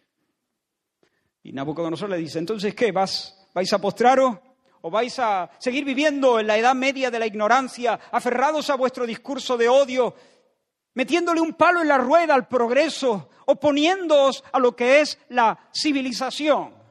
Y 1.43 1.53
Nabucodonosor 1.53 2.09
le 2.09 2.17
dice, 2.17 2.39
entonces, 2.39 2.75
¿qué? 2.75 2.91
¿Vas, 2.91 3.47
¿Vais 3.53 3.71
a 3.73 3.79
postraros? 3.79 4.37
¿O 4.81 4.89
vais 4.89 5.17
a 5.19 5.49
seguir 5.59 5.85
viviendo 5.85 6.39
en 6.39 6.47
la 6.47 6.57
edad 6.57 6.75
media 6.75 7.11
de 7.11 7.19
la 7.19 7.27
ignorancia, 7.27 7.99
aferrados 8.11 8.69
a 8.69 8.75
vuestro 8.75 9.05
discurso 9.05 9.57
de 9.57 9.69
odio, 9.69 10.15
metiéndole 10.93 11.41
un 11.41 11.53
palo 11.53 11.81
en 11.81 11.87
la 11.87 11.97
rueda 11.97 12.33
al 12.33 12.47
progreso, 12.47 13.29
oponiéndoos 13.45 14.43
a 14.51 14.59
lo 14.59 14.75
que 14.75 15.01
es 15.01 15.19
la 15.29 15.69
civilización? 15.73 16.81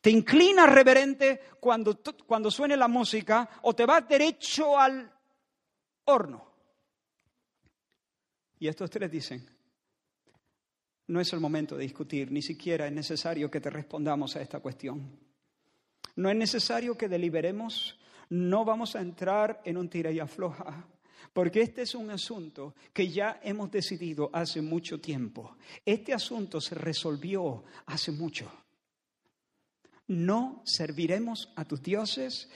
¿Te 0.00 0.10
inclinas 0.10 0.68
reverente 0.72 1.40
cuando, 1.60 2.00
cuando 2.26 2.50
suene 2.50 2.76
la 2.76 2.88
música 2.88 3.48
o 3.62 3.74
te 3.74 3.86
vas 3.86 4.06
derecho 4.08 4.78
al 4.78 5.10
horno? 6.06 6.52
Y 8.58 8.68
estos 8.68 8.90
tres 8.90 9.10
dicen, 9.10 9.51
no 11.12 11.20
es 11.20 11.30
el 11.34 11.40
momento 11.40 11.76
de 11.76 11.82
discutir, 11.82 12.32
ni 12.32 12.40
siquiera 12.40 12.86
es 12.86 12.92
necesario 12.92 13.50
que 13.50 13.60
te 13.60 13.68
respondamos 13.68 14.34
a 14.34 14.40
esta 14.40 14.60
cuestión. 14.60 15.10
No 16.16 16.30
es 16.30 16.36
necesario 16.36 16.96
que 16.96 17.06
deliberemos, 17.06 17.98
no 18.30 18.64
vamos 18.64 18.96
a 18.96 19.02
entrar 19.02 19.60
en 19.66 19.76
un 19.76 19.90
tira 19.90 20.10
y 20.10 20.20
afloja, 20.20 20.86
porque 21.34 21.60
este 21.60 21.82
es 21.82 21.94
un 21.94 22.10
asunto 22.10 22.74
que 22.94 23.08
ya 23.08 23.40
hemos 23.42 23.70
decidido 23.70 24.30
hace 24.32 24.62
mucho 24.62 25.00
tiempo. 25.02 25.58
Este 25.84 26.14
asunto 26.14 26.62
se 26.62 26.76
resolvió 26.76 27.64
hace 27.84 28.10
mucho. 28.10 28.50
No 30.08 30.62
serviremos 30.64 31.52
a 31.56 31.66
tus 31.66 31.82
dioses 31.82 32.50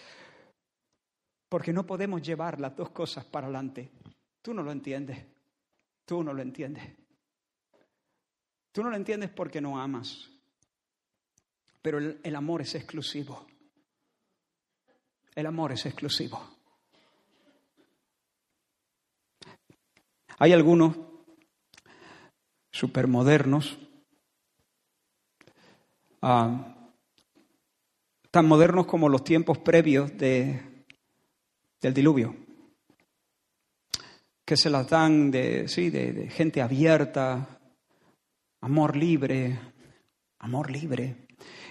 porque 1.50 1.74
no 1.74 1.84
podemos 1.84 2.22
llevar 2.22 2.58
las 2.58 2.74
dos 2.74 2.88
cosas 2.88 3.26
para 3.26 3.48
adelante. 3.48 3.90
Tú 4.40 4.54
no 4.54 4.62
lo 4.62 4.72
entiendes. 4.72 5.26
Tú 6.06 6.24
no 6.24 6.32
lo 6.32 6.40
entiendes. 6.40 7.05
Tú 8.76 8.82
no 8.82 8.90
lo 8.90 8.96
entiendes 8.96 9.30
porque 9.30 9.58
no 9.58 9.80
amas. 9.80 10.28
Pero 11.80 11.96
el, 11.96 12.36
amor 12.36 12.60
es 12.60 12.74
exclusivo. 12.74 13.46
El 15.34 15.46
amor 15.46 15.72
es 15.72 15.86
exclusivo. 15.86 16.58
Hay 20.36 20.52
algunos 20.52 20.94
supermodernos, 22.70 23.78
ah, 26.20 26.90
tan 28.30 28.46
modernos 28.46 28.84
como 28.84 29.08
los 29.08 29.24
tiempos 29.24 29.56
previos 29.56 30.14
de, 30.18 30.84
del 31.80 31.94
diluvio, 31.94 32.36
que 34.44 34.58
se 34.58 34.68
las 34.68 34.86
dan 34.90 35.30
de, 35.30 35.66
sí, 35.66 35.88
de 35.88 36.28
gente 36.28 36.60
abierta, 36.60 37.55
amor 38.60 38.96
libre, 38.96 39.58
amor 40.38 40.70
libre. 40.70 41.26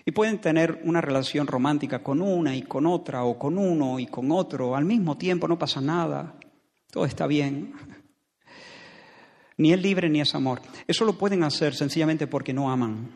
Y 0.06 0.12
pueden 0.12 0.40
tener 0.40 0.82
una 0.84 1.02
relación 1.02 1.48
romántica 1.48 2.04
con 2.04 2.22
una 2.22 2.56
y 2.56 2.62
con 2.64 2.86
otra, 2.86 3.24
o 3.24 3.38
con 3.40 3.58
uno 3.58 4.00
y 4.00 4.08
con 4.08 4.32
otro, 4.32 4.76
al 4.76 4.86
mismo 4.86 5.18
tiempo, 5.18 5.48
no 5.48 5.58
pasa 5.58 5.82
nada, 5.82 6.36
todo 6.92 7.06
está 7.06 7.28
bien. 7.28 7.74
Ni 9.58 9.72
es 9.72 9.82
libre 9.82 10.10
ni 10.10 10.22
es 10.22 10.36
amor. 10.36 10.62
Eso 10.86 11.06
lo 11.06 11.18
pueden 11.18 11.44
hacer 11.44 11.74
sencillamente 11.76 12.28
porque 12.28 12.54
no 12.54 12.70
aman. 12.70 13.10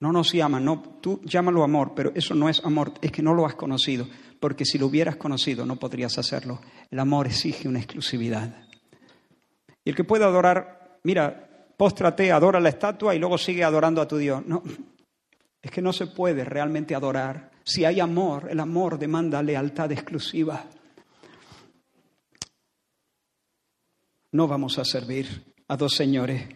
No 0.00 0.12
nos 0.12 0.32
aman, 0.36 0.64
no, 0.64 0.80
tú 1.00 1.20
llámalo 1.24 1.64
amor, 1.64 1.92
pero 1.96 2.12
eso 2.14 2.34
no 2.34 2.48
es 2.48 2.64
amor, 2.64 2.92
es 3.02 3.10
que 3.10 3.22
no 3.22 3.34
lo 3.34 3.44
has 3.44 3.56
conocido, 3.56 4.06
porque 4.38 4.64
si 4.64 4.78
lo 4.78 4.86
hubieras 4.86 5.16
conocido 5.16 5.66
no 5.66 5.74
podrías 5.74 6.18
hacerlo. 6.18 6.60
El 6.88 7.00
amor 7.00 7.26
exige 7.26 7.66
una 7.66 7.80
exclusividad. 7.80 8.62
Y 9.84 9.90
el 9.90 9.96
que 9.96 10.04
puede 10.04 10.24
adorar, 10.24 11.00
mira, 11.02 11.47
póstrate, 11.78 12.32
adora 12.32 12.58
la 12.60 12.68
estatua 12.68 13.14
y 13.14 13.20
luego 13.20 13.38
sigue 13.38 13.62
adorando 13.62 14.02
a 14.02 14.08
tu 14.08 14.18
Dios. 14.18 14.44
No, 14.44 14.62
es 15.62 15.70
que 15.70 15.80
no 15.80 15.92
se 15.92 16.08
puede 16.08 16.44
realmente 16.44 16.94
adorar. 16.94 17.52
Si 17.64 17.84
hay 17.84 18.00
amor, 18.00 18.48
el 18.50 18.58
amor 18.58 18.98
demanda 18.98 19.42
lealtad 19.42 19.92
exclusiva. 19.92 20.66
No 24.32 24.48
vamos 24.48 24.78
a 24.78 24.84
servir 24.84 25.54
a 25.68 25.76
dos 25.76 25.94
señores. 25.94 26.48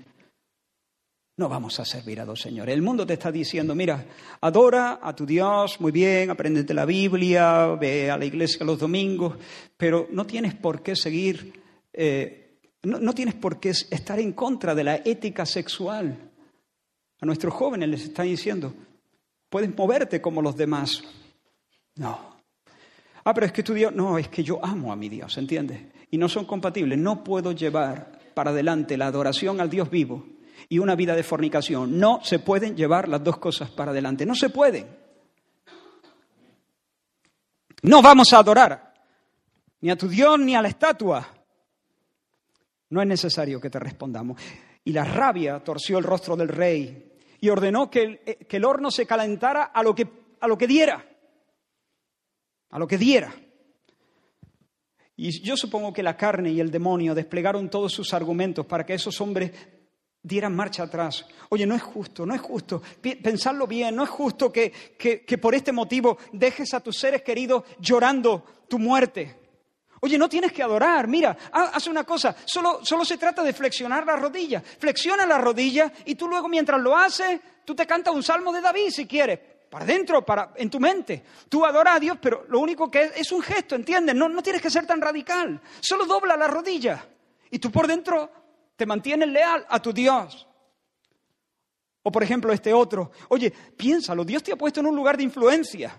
No 1.38 1.48
vamos 1.48 1.78
a 1.78 1.84
servir 1.84 2.20
a 2.20 2.24
dos 2.24 2.40
señores. 2.40 2.74
El 2.74 2.82
mundo 2.82 3.06
te 3.06 3.14
está 3.14 3.30
diciendo, 3.30 3.74
mira, 3.74 4.04
adora 4.40 4.98
a 5.00 5.14
tu 5.14 5.24
Dios, 5.24 5.80
muy 5.80 5.92
bien, 5.92 6.30
apréndete 6.30 6.74
la 6.74 6.84
Biblia, 6.84 7.68
ve 7.80 8.10
a 8.10 8.18
la 8.18 8.24
iglesia 8.24 8.66
los 8.66 8.78
domingos, 8.78 9.36
pero 9.76 10.08
no 10.10 10.26
tienes 10.26 10.54
por 10.54 10.82
qué 10.82 10.94
seguir 10.96 11.62
eh, 11.92 12.41
no, 12.82 13.14
tienes 13.14 13.34
por 13.34 13.60
qué 13.60 13.70
estar 13.70 14.18
en 14.18 14.32
contra 14.32 14.74
de 14.74 14.84
la 14.84 14.96
ética 14.96 15.46
sexual. 15.46 16.30
A 17.20 17.26
nuestros 17.26 17.54
jóvenes 17.54 17.88
les 17.88 18.02
están 18.04 18.26
diciendo, 18.26 18.74
puedes 19.48 19.74
moverte 19.76 20.20
como 20.20 20.42
los 20.42 20.56
demás. 20.56 21.02
No. 21.94 22.32
Ah, 23.24 23.32
pero 23.32 23.46
es 23.46 23.52
que 23.52 23.62
tu 23.62 23.72
Dios, 23.72 23.94
no, 23.94 24.18
es 24.18 24.28
que 24.28 24.42
yo 24.42 24.64
amo 24.64 24.92
a 24.92 24.96
mi 24.96 25.08
Dios, 25.08 25.38
¿entiendes? 25.38 25.80
Y 26.10 26.18
no 26.18 26.28
son 26.28 26.44
compatibles. 26.44 26.98
No 26.98 27.22
puedo 27.22 27.52
llevar 27.52 28.18
para 28.34 28.50
adelante 28.50 28.96
la 28.96 29.06
adoración 29.06 29.60
al 29.60 29.70
Dios 29.70 29.88
vivo 29.88 30.26
y 30.68 30.78
una 30.78 30.96
vida 30.96 31.14
de 31.14 31.22
fornicación. 31.22 32.00
No 32.00 32.20
se 32.24 32.40
pueden 32.40 32.76
llevar 32.76 33.08
las 33.08 33.22
dos 33.22 33.38
cosas 33.38 33.70
para 33.70 33.92
adelante. 33.92 34.26
No 34.26 34.34
se 34.34 34.50
pueden. 34.50 34.86
No 37.82 38.02
vamos 38.02 38.32
a 38.32 38.38
adorar 38.38 38.92
ni 39.80 39.90
a 39.90 39.96
tu 39.96 40.08
Dios 40.08 40.38
ni 40.38 40.54
a 40.54 40.62
la 40.62 40.68
estatua. 40.68 41.28
No 42.92 43.00
es 43.00 43.08
necesario 43.08 43.58
que 43.58 43.70
te 43.70 43.78
respondamos. 43.78 44.38
Y 44.84 44.92
la 44.92 45.02
rabia 45.02 45.60
torció 45.60 45.96
el 45.96 46.04
rostro 46.04 46.36
del 46.36 46.48
rey 46.48 47.14
y 47.40 47.48
ordenó 47.48 47.90
que 47.90 48.02
el, 48.02 48.20
eh, 48.26 48.44
que 48.46 48.58
el 48.58 48.66
horno 48.66 48.90
se 48.90 49.06
calentara 49.06 49.64
a 49.64 49.82
lo, 49.82 49.94
que, 49.94 50.06
a 50.38 50.46
lo 50.46 50.58
que 50.58 50.66
diera. 50.66 51.02
A 52.68 52.78
lo 52.78 52.86
que 52.86 52.98
diera. 52.98 53.34
Y 55.16 55.40
yo 55.40 55.56
supongo 55.56 55.90
que 55.90 56.02
la 56.02 56.18
carne 56.18 56.50
y 56.50 56.60
el 56.60 56.70
demonio 56.70 57.14
desplegaron 57.14 57.70
todos 57.70 57.94
sus 57.94 58.12
argumentos 58.12 58.66
para 58.66 58.84
que 58.84 58.92
esos 58.92 59.18
hombres 59.22 59.52
dieran 60.22 60.54
marcha 60.54 60.82
atrás. 60.82 61.24
Oye, 61.48 61.64
no 61.64 61.74
es 61.74 61.82
justo, 61.82 62.26
no 62.26 62.34
es 62.34 62.42
justo. 62.42 62.82
Pensarlo 63.00 63.66
bien, 63.66 63.96
no 63.96 64.04
es 64.04 64.10
justo 64.10 64.52
que, 64.52 64.70
que 64.98 65.38
por 65.38 65.54
este 65.54 65.72
motivo 65.72 66.18
dejes 66.30 66.74
a 66.74 66.80
tus 66.80 66.98
seres 66.98 67.22
queridos 67.22 67.64
llorando 67.80 68.44
tu 68.68 68.78
muerte. 68.78 69.41
Oye, 70.04 70.18
no 70.18 70.28
tienes 70.28 70.52
que 70.52 70.64
adorar, 70.64 71.06
mira, 71.06 71.36
haz 71.52 71.86
una 71.86 72.02
cosa, 72.02 72.34
solo, 72.44 72.80
solo 72.82 73.04
se 73.04 73.16
trata 73.16 73.40
de 73.44 73.52
flexionar 73.52 74.04
la 74.04 74.16
rodilla. 74.16 74.60
Flexiona 74.60 75.24
la 75.24 75.38
rodilla 75.38 75.92
y 76.04 76.16
tú 76.16 76.26
luego 76.26 76.48
mientras 76.48 76.80
lo 76.80 76.96
haces, 76.96 77.40
tú 77.64 77.72
te 77.72 77.86
cantas 77.86 78.12
un 78.12 78.24
salmo 78.24 78.52
de 78.52 78.60
David 78.60 78.90
si 78.90 79.06
quieres, 79.06 79.38
para 79.70 79.84
adentro, 79.84 80.26
para, 80.26 80.54
en 80.56 80.68
tu 80.68 80.80
mente. 80.80 81.22
Tú 81.48 81.64
adoras 81.64 81.96
a 81.96 82.00
Dios, 82.00 82.18
pero 82.20 82.44
lo 82.48 82.58
único 82.58 82.90
que 82.90 83.04
es, 83.04 83.12
es 83.14 83.30
un 83.30 83.42
gesto, 83.42 83.76
¿entiendes? 83.76 84.16
No, 84.16 84.28
no 84.28 84.42
tienes 84.42 84.60
que 84.60 84.70
ser 84.70 84.86
tan 84.86 85.00
radical. 85.00 85.60
Solo 85.80 86.04
dobla 86.04 86.36
la 86.36 86.48
rodilla 86.48 87.06
y 87.48 87.60
tú 87.60 87.70
por 87.70 87.86
dentro 87.86 88.28
te 88.74 88.86
mantienes 88.86 89.28
leal 89.28 89.64
a 89.68 89.80
tu 89.80 89.92
Dios. 89.92 90.48
O 92.02 92.10
por 92.10 92.24
ejemplo 92.24 92.52
este 92.52 92.74
otro, 92.74 93.12
oye, 93.28 93.52
piénsalo, 93.52 94.24
Dios 94.24 94.42
te 94.42 94.52
ha 94.52 94.56
puesto 94.56 94.80
en 94.80 94.86
un 94.86 94.96
lugar 94.96 95.16
de 95.16 95.22
influencia. 95.22 95.96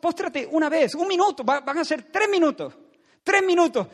Póstrate 0.00 0.48
una 0.50 0.68
vez, 0.68 0.94
un 0.94 1.08
minuto, 1.08 1.44
van 1.44 1.78
a 1.78 1.84
ser 1.84 2.04
tres 2.10 2.28
minutos, 2.28 2.74
tres 3.22 3.42
minutos, 3.42 3.86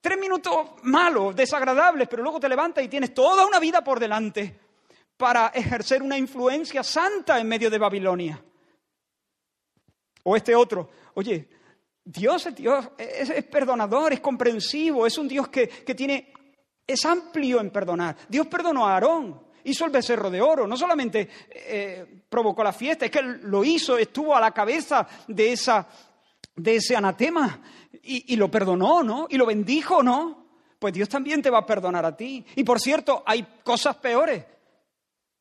tres 0.00 0.18
minutos 0.18 0.52
malos, 0.82 1.34
desagradables, 1.34 2.08
pero 2.08 2.22
luego 2.22 2.38
te 2.38 2.48
levantas 2.48 2.84
y 2.84 2.88
tienes 2.88 3.14
toda 3.14 3.46
una 3.46 3.58
vida 3.58 3.82
por 3.82 3.98
delante 3.98 4.60
para 5.16 5.48
ejercer 5.48 6.02
una 6.02 6.18
influencia 6.18 6.82
santa 6.82 7.38
en 7.38 7.48
medio 7.48 7.70
de 7.70 7.78
Babilonia. 7.78 8.44
O 10.24 10.36
este 10.36 10.54
otro, 10.54 10.90
oye, 11.14 11.48
Dios 12.04 12.46
es 12.46 12.54
Dios, 12.54 12.90
es, 12.98 13.44
perdonador, 13.44 14.12
es 14.12 14.20
comprensivo, 14.20 15.06
es 15.06 15.16
un 15.16 15.28
Dios 15.28 15.48
que, 15.48 15.68
que 15.68 15.94
tiene, 15.94 16.32
es 16.86 17.04
amplio 17.04 17.60
en 17.60 17.70
perdonar. 17.70 18.16
Dios 18.28 18.46
perdonó 18.46 18.86
a 18.86 18.94
Aarón, 18.94 19.40
hizo 19.64 19.84
el 19.84 19.90
becerro 19.90 20.30
de 20.30 20.40
oro, 20.40 20.66
no 20.66 20.76
solamente 20.76 21.28
eh, 21.50 22.22
provocó 22.28 22.62
la 22.62 22.72
fiesta, 22.72 23.06
es 23.06 23.10
que 23.10 23.22
lo 23.22 23.64
hizo, 23.64 23.98
estuvo 23.98 24.36
a 24.36 24.40
la 24.40 24.52
cabeza 24.52 25.06
de, 25.28 25.52
esa, 25.52 25.86
de 26.56 26.76
ese 26.76 26.96
anatema 26.96 27.60
y, 28.02 28.32
y 28.34 28.36
lo 28.36 28.50
perdonó, 28.50 29.02
¿no? 29.02 29.26
Y 29.28 29.36
lo 29.36 29.46
bendijo, 29.46 30.02
¿no? 30.02 30.44
Pues 30.78 30.92
Dios 30.92 31.08
también 31.08 31.40
te 31.40 31.50
va 31.50 31.58
a 31.58 31.66
perdonar 31.66 32.04
a 32.04 32.16
ti. 32.16 32.44
Y 32.56 32.64
por 32.64 32.80
cierto, 32.80 33.22
hay 33.24 33.46
cosas 33.62 33.96
peores. 33.96 34.44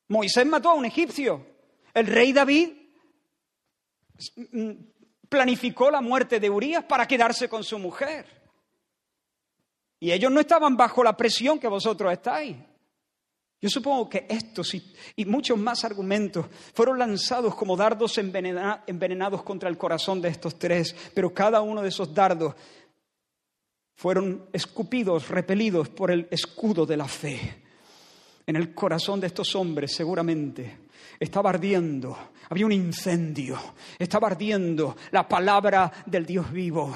Moisés 0.08 0.46
mató 0.46 0.70
a 0.70 0.74
un 0.74 0.86
egipcio. 0.86 1.46
El 1.94 2.08
rey 2.08 2.32
David 2.32 2.70
mm, 4.52 4.72
planificó 5.28 5.92
la 5.92 6.02
muerte 6.02 6.40
de 6.40 6.50
Urias 6.50 6.84
para 6.86 7.08
quedarse 7.08 7.50
con 7.50 7.64
su 7.64 7.78
mujer. 7.78 8.26
Y 10.00 10.12
ellos 10.12 10.32
no 10.32 10.40
estaban 10.40 10.76
bajo 10.76 11.04
la 11.04 11.16
presión 11.16 11.60
que 11.60 11.68
vosotros 11.68 12.12
estáis. 12.12 12.56
Yo 13.64 13.70
supongo 13.70 14.10
que 14.10 14.26
estos 14.28 14.76
y, 14.76 15.24
muchos 15.24 15.58
más 15.58 15.86
argumentos 15.86 16.48
fueron 16.74 17.00
lanzados 17.00 17.56
como 17.56 17.78
dardos 17.78 18.18
envenenados 18.18 19.42
contra 19.44 19.70
el 19.70 19.78
corazón 19.78 20.22
de 20.22 20.28
estos 20.28 20.60
tres, 20.60 20.94
pero 21.14 21.34
cada 21.34 21.62
uno 21.62 21.82
de 21.82 21.88
esos 21.88 22.14
dardos 22.14 22.56
fueron 23.96 24.50
escupidos, 24.52 25.30
repelidos 25.30 25.88
por 25.88 26.12
el 26.12 26.28
escudo 26.30 26.86
de 26.86 26.98
la 26.98 27.08
fe. 27.08 27.64
En 28.46 28.58
el 28.58 28.74
corazón 28.74 29.22
de 29.22 29.28
estos 29.28 29.56
hombres 29.56 29.96
seguramente 29.96 30.80
estaba 31.18 31.52
ardiendo, 31.52 32.18
había 32.50 32.66
un 32.66 32.74
incendio, 32.74 33.58
estaba 33.98 34.28
ardiendo 34.28 34.98
la 35.12 35.26
palabra 35.26 35.90
del 36.06 36.26
Dios 36.26 36.52
vivo. 36.52 36.94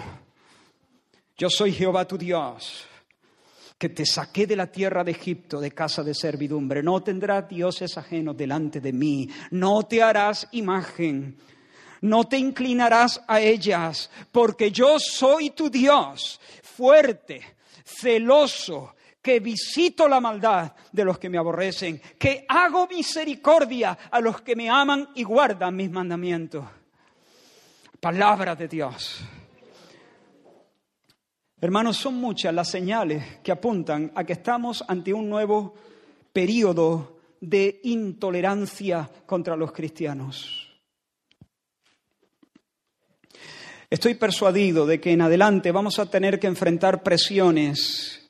Yo 1.37 1.49
soy 1.49 1.71
Jehová 1.71 2.05
tu 2.05 2.17
Dios, 2.17 2.85
que 3.77 3.89
te 3.89 4.05
saqué 4.05 4.47
de 4.47 4.55
la 4.55 4.67
tierra 4.67 5.03
de 5.03 5.11
Egipto, 5.11 5.59
de 5.59 5.71
casa 5.71 6.03
de 6.03 6.13
servidumbre. 6.13 6.81
No 6.81 7.01
tendrás 7.03 7.47
dioses 7.47 7.97
ajenos 7.97 8.35
delante 8.35 8.81
de 8.81 8.91
mí, 8.91 9.29
no 9.51 9.83
te 9.83 10.01
harás 10.01 10.47
imagen, 10.51 11.37
no 12.01 12.23
te 12.25 12.37
inclinarás 12.37 13.21
a 13.27 13.39
ellas, 13.39 14.09
porque 14.31 14.71
yo 14.71 14.97
soy 14.99 15.51
tu 15.51 15.69
Dios, 15.69 16.39
fuerte, 16.63 17.41
celoso, 17.83 18.95
que 19.21 19.39
visito 19.39 20.07
la 20.07 20.21
maldad 20.21 20.73
de 20.91 21.03
los 21.03 21.19
que 21.19 21.29
me 21.29 21.37
aborrecen, 21.37 22.01
que 22.17 22.45
hago 22.47 22.87
misericordia 22.87 23.97
a 24.09 24.21
los 24.21 24.41
que 24.41 24.55
me 24.55 24.69
aman 24.69 25.09
y 25.15 25.23
guardan 25.23 25.75
mis 25.75 25.91
mandamientos. 25.91 26.65
Palabra 27.99 28.55
de 28.55 28.67
Dios. 28.67 29.21
Hermanos, 31.59 31.97
son 31.97 32.15
muchas 32.15 32.53
las 32.53 32.69
señales 32.69 33.39
que 33.43 33.51
apuntan 33.51 34.11
a 34.13 34.23
que 34.23 34.33
estamos 34.33 34.83
ante 34.87 35.11
un 35.11 35.27
nuevo 35.27 35.73
periodo 36.31 37.17
de 37.41 37.79
intolerancia 37.83 39.09
contra 39.25 39.55
los 39.55 39.71
cristianos. 39.71 40.67
Estoy 43.89 44.13
persuadido 44.15 44.85
de 44.85 45.01
que 45.01 45.13
en 45.13 45.21
adelante 45.21 45.71
vamos 45.71 45.97
a 45.97 46.05
tener 46.05 46.39
que 46.39 46.45
enfrentar 46.45 47.01
presiones 47.01 48.29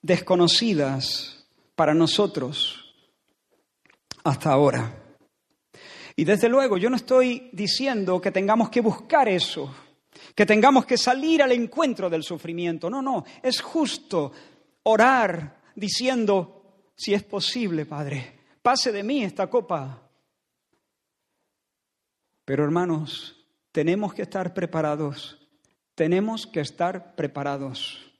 desconocidas 0.00 1.48
para 1.74 1.94
nosotros 1.94 2.94
hasta 4.22 4.52
ahora. 4.52 5.16
Y 6.14 6.24
desde 6.24 6.48
luego 6.48 6.76
yo 6.78 6.90
no 6.90 6.96
estoy 6.96 7.50
diciendo 7.52 8.20
que 8.20 8.30
tengamos 8.30 8.68
que 8.68 8.82
buscar 8.82 9.28
eso, 9.28 9.74
que 10.34 10.46
tengamos 10.46 10.86
que 10.86 10.96
salir 10.96 11.42
al 11.42 11.52
encuentro 11.52 12.08
del 12.08 12.22
sufrimiento. 12.22 12.88
No, 12.88 13.02
no, 13.02 13.24
es 13.42 13.60
justo 13.60 14.32
orar 14.84 15.60
diciendo, 15.74 16.92
si 16.94 17.14
es 17.14 17.22
posible, 17.22 17.86
Padre, 17.86 18.38
pase 18.62 18.92
de 18.92 19.02
mí 19.02 19.24
esta 19.24 19.48
copa. 19.48 20.08
Pero 22.44 22.64
hermanos, 22.64 23.36
tenemos 23.70 24.14
que 24.14 24.22
estar 24.22 24.52
preparados, 24.52 25.38
tenemos 25.94 26.46
que 26.46 26.60
estar 26.60 27.14
preparados 27.14 28.12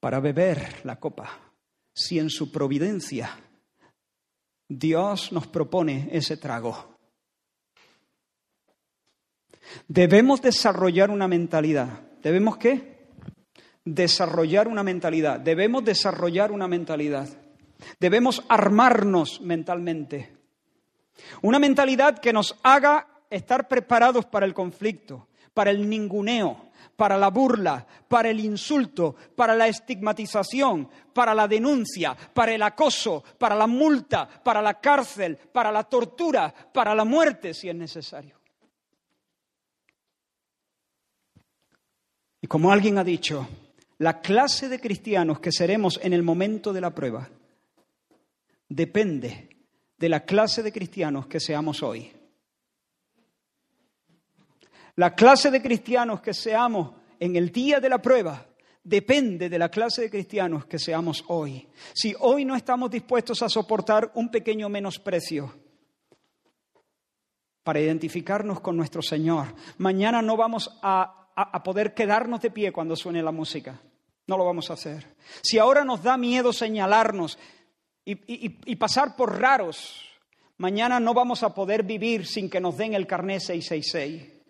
para 0.00 0.20
beber 0.20 0.80
la 0.84 0.98
copa, 0.98 1.52
si 1.92 2.18
en 2.18 2.30
su 2.30 2.50
providencia 2.50 3.38
Dios 4.68 5.32
nos 5.32 5.46
propone 5.46 6.08
ese 6.12 6.36
trago. 6.36 6.89
Debemos 9.88 10.42
desarrollar 10.42 11.10
una 11.10 11.28
mentalidad. 11.28 12.00
¿Debemos 12.22 12.56
qué? 12.56 13.08
Desarrollar 13.84 14.68
una 14.68 14.82
mentalidad. 14.82 15.40
Debemos 15.40 15.84
desarrollar 15.84 16.52
una 16.52 16.68
mentalidad. 16.68 17.28
Debemos 17.98 18.44
armarnos 18.48 19.40
mentalmente. 19.40 20.36
Una 21.42 21.58
mentalidad 21.58 22.18
que 22.18 22.32
nos 22.32 22.56
haga 22.62 23.06
estar 23.30 23.68
preparados 23.68 24.26
para 24.26 24.46
el 24.46 24.54
conflicto, 24.54 25.28
para 25.54 25.70
el 25.70 25.88
ninguneo, 25.88 26.70
para 26.96 27.16
la 27.16 27.28
burla, 27.28 27.86
para 28.08 28.28
el 28.28 28.40
insulto, 28.40 29.16
para 29.34 29.54
la 29.54 29.68
estigmatización, 29.68 30.88
para 31.14 31.34
la 31.34 31.48
denuncia, 31.48 32.16
para 32.34 32.52
el 32.52 32.62
acoso, 32.62 33.24
para 33.38 33.54
la 33.54 33.66
multa, 33.66 34.28
para 34.28 34.60
la 34.60 34.80
cárcel, 34.80 35.36
para 35.36 35.72
la 35.72 35.84
tortura, 35.84 36.52
para 36.72 36.94
la 36.94 37.04
muerte 37.04 37.54
si 37.54 37.68
es 37.68 37.74
necesario. 37.74 38.39
Y 42.40 42.46
como 42.46 42.72
alguien 42.72 42.98
ha 42.98 43.04
dicho, 43.04 43.48
la 43.98 44.20
clase 44.20 44.68
de 44.68 44.80
cristianos 44.80 45.40
que 45.40 45.52
seremos 45.52 46.00
en 46.02 46.12
el 46.12 46.22
momento 46.22 46.72
de 46.72 46.80
la 46.80 46.94
prueba 46.94 47.28
depende 48.68 49.48
de 49.98 50.08
la 50.08 50.24
clase 50.24 50.62
de 50.62 50.72
cristianos 50.72 51.26
que 51.26 51.38
seamos 51.38 51.82
hoy. 51.82 52.10
La 54.96 55.14
clase 55.14 55.50
de 55.50 55.60
cristianos 55.60 56.20
que 56.20 56.32
seamos 56.32 56.94
en 57.18 57.36
el 57.36 57.52
día 57.52 57.80
de 57.80 57.88
la 57.88 58.00
prueba 58.00 58.46
depende 58.82 59.48
de 59.48 59.58
la 59.58 59.68
clase 59.68 60.02
de 60.02 60.10
cristianos 60.10 60.64
que 60.64 60.78
seamos 60.78 61.24
hoy. 61.28 61.68
Si 61.92 62.14
hoy 62.18 62.44
no 62.44 62.56
estamos 62.56 62.90
dispuestos 62.90 63.42
a 63.42 63.48
soportar 63.48 64.10
un 64.14 64.30
pequeño 64.30 64.68
menosprecio 64.68 65.54
para 67.62 67.80
identificarnos 67.80 68.60
con 68.60 68.76
nuestro 68.76 69.02
Señor, 69.02 69.54
mañana 69.76 70.22
no 70.22 70.36
vamos 70.36 70.70
a, 71.34 71.62
poder 71.62 71.94
quedarnos 71.94 72.40
de 72.40 72.50
pie 72.50 72.72
cuando 72.72 72.96
suene 72.96 73.22
la 73.22 73.32
música. 73.32 73.80
No 74.26 74.36
lo 74.36 74.44
vamos 74.44 74.70
a 74.70 74.74
hacer. 74.74 75.06
Si 75.42 75.58
ahora 75.58 75.84
nos 75.84 76.02
da 76.02 76.16
miedo 76.16 76.52
señalarnos 76.52 77.38
y, 78.04 78.18
y 78.70 78.76
pasar 78.76 79.16
por 79.16 79.40
raros, 79.40 80.04
mañana 80.58 81.00
no 81.00 81.14
vamos 81.14 81.42
a 81.42 81.54
poder 81.54 81.82
vivir 81.82 82.26
sin 82.26 82.50
que 82.50 82.60
nos 82.60 82.76
den 82.76 82.94
el 82.94 83.06
carné 83.06 83.40
666. 83.40 84.40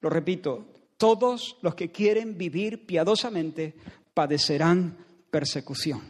Lo 0.00 0.10
repito, 0.10 0.66
todos 0.96 1.56
los 1.62 1.74
que 1.74 1.90
quieren 1.90 2.36
vivir 2.36 2.86
piadosamente 2.86 3.74
padecerán 4.14 4.96
persecución. 5.30 6.02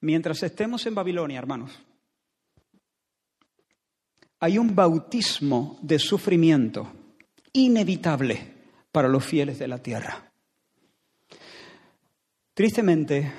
Mientras 0.00 0.42
estemos 0.42 0.84
en 0.86 0.94
Babilonia, 0.94 1.38
hermanos, 1.38 1.72
hay 4.40 4.58
un 4.58 4.74
bautismo 4.74 5.78
de 5.80 5.98
sufrimiento 5.98 6.92
inevitable 7.54 8.52
para 8.92 9.08
los 9.08 9.24
fieles 9.24 9.58
de 9.58 9.68
la 9.68 9.78
tierra. 9.78 10.30
Tristemente, 12.52 13.32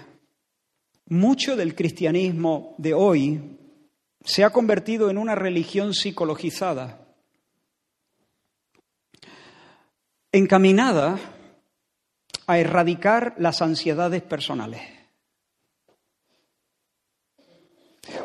mucho 1.06 1.56
del 1.56 1.76
cristianismo 1.76 2.74
de 2.80 2.94
hoy 2.96 3.58
se 4.24 4.44
ha 4.44 4.50
convertido 4.50 5.12
en 5.12 5.20
una 5.20 5.36
religión 5.36 5.94
psicologizada 5.94 7.06
encaminada 10.32 11.18
a 12.48 12.60
erradicar 12.60 13.36
las 13.38 13.62
ansiedades 13.62 14.22
personales. 14.22 14.82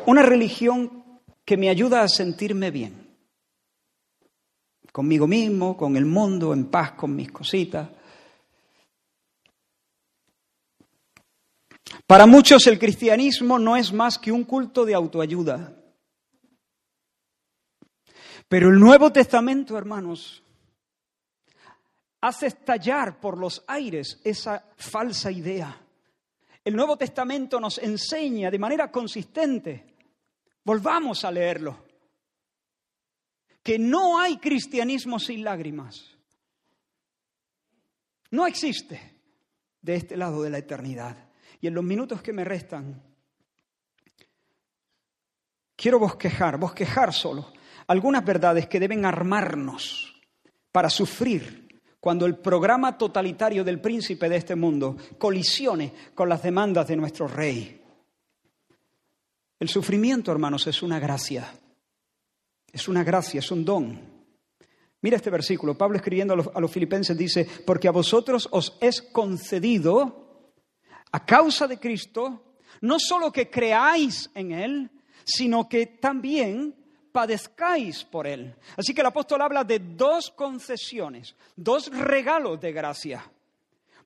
Una 0.05 0.21
religión 0.21 1.21
que 1.45 1.57
me 1.57 1.69
ayuda 1.69 2.01
a 2.01 2.09
sentirme 2.09 2.69
bien, 2.69 3.00
conmigo 4.91 5.27
mismo, 5.27 5.77
con 5.77 5.95
el 5.95 6.05
mundo, 6.05 6.53
en 6.53 6.65
paz 6.65 6.91
con 6.91 7.15
mis 7.15 7.31
cositas. 7.31 7.89
Para 12.05 12.25
muchos 12.25 12.67
el 12.67 12.77
cristianismo 12.77 13.57
no 13.57 13.77
es 13.77 13.93
más 13.93 14.17
que 14.17 14.31
un 14.31 14.43
culto 14.43 14.85
de 14.85 14.93
autoayuda. 14.93 15.77
Pero 18.47 18.69
el 18.69 18.79
Nuevo 18.79 19.11
Testamento, 19.13 19.77
hermanos, 19.77 20.43
hace 22.19 22.47
estallar 22.47 23.19
por 23.19 23.37
los 23.37 23.63
aires 23.67 24.19
esa 24.23 24.65
falsa 24.75 25.31
idea. 25.31 25.81
El 26.63 26.75
Nuevo 26.75 26.97
Testamento 26.97 27.59
nos 27.59 27.77
enseña 27.77 28.51
de 28.51 28.59
manera 28.59 28.91
consistente, 28.91 29.95
volvamos 30.63 31.23
a 31.23 31.31
leerlo, 31.31 31.85
que 33.63 33.77
no 33.77 34.19
hay 34.19 34.37
cristianismo 34.37 35.19
sin 35.19 35.43
lágrimas. 35.43 36.17
No 38.31 38.47
existe 38.47 38.99
de 39.81 39.95
este 39.95 40.17
lado 40.17 40.41
de 40.41 40.49
la 40.49 40.57
eternidad. 40.59 41.29
Y 41.59 41.67
en 41.67 41.73
los 41.73 41.83
minutos 41.83 42.21
que 42.21 42.33
me 42.33 42.43
restan, 42.43 43.03
quiero 45.75 45.99
bosquejar, 45.99 46.57
bosquejar 46.57 47.13
solo 47.13 47.51
algunas 47.87 48.23
verdades 48.23 48.67
que 48.67 48.79
deben 48.79 49.05
armarnos 49.05 50.15
para 50.71 50.89
sufrir 50.89 51.81
cuando 51.99 52.25
el 52.25 52.37
programa 52.37 52.97
totalitario 52.97 53.63
del 53.63 53.79
príncipe 53.79 54.27
de 54.29 54.37
este 54.37 54.55
mundo 54.55 54.97
colisione 55.17 55.93
con 56.15 56.29
las 56.29 56.41
demandas 56.41 56.87
de 56.87 56.95
nuestro 56.95 57.27
rey. 57.27 57.79
El 59.59 59.69
sufrimiento, 59.69 60.31
hermanos, 60.31 60.65
es 60.65 60.81
una 60.81 60.99
gracia. 60.99 61.53
Es 62.71 62.87
una 62.87 63.03
gracia, 63.03 63.39
es 63.39 63.51
un 63.51 63.65
don. 63.65 63.99
Mira 65.01 65.17
este 65.17 65.29
versículo. 65.29 65.77
Pablo 65.77 65.97
escribiendo 65.97 66.33
a 66.33 66.37
los, 66.37 66.49
a 66.53 66.59
los, 66.59 66.71
filipenses 66.71 67.17
dice, 67.17 67.47
porque 67.65 67.87
a 67.87 67.91
vosotros 67.91 68.47
os 68.51 68.77
es 68.81 69.01
concedido, 69.01 70.45
a 71.11 71.25
causa 71.25 71.67
de 71.67 71.79
Cristo, 71.79 72.55
no 72.81 72.97
solo 72.99 73.31
que 73.31 73.49
creáis 73.49 74.29
en 74.33 74.51
Él, 74.51 74.91
sino 75.23 75.67
que 75.67 75.87
también 75.87 76.75
padezcáis 77.11 78.03
por 78.03 78.25
él. 78.25 78.55
Así 78.77 78.93
que 78.93 79.01
el 79.01 79.07
apóstol 79.07 79.41
habla 79.41 79.63
de 79.63 79.79
dos 79.79 80.31
concesiones, 80.31 81.35
dos 81.55 81.87
regalos 81.87 82.59
de 82.59 82.71
gracia. 82.71 83.29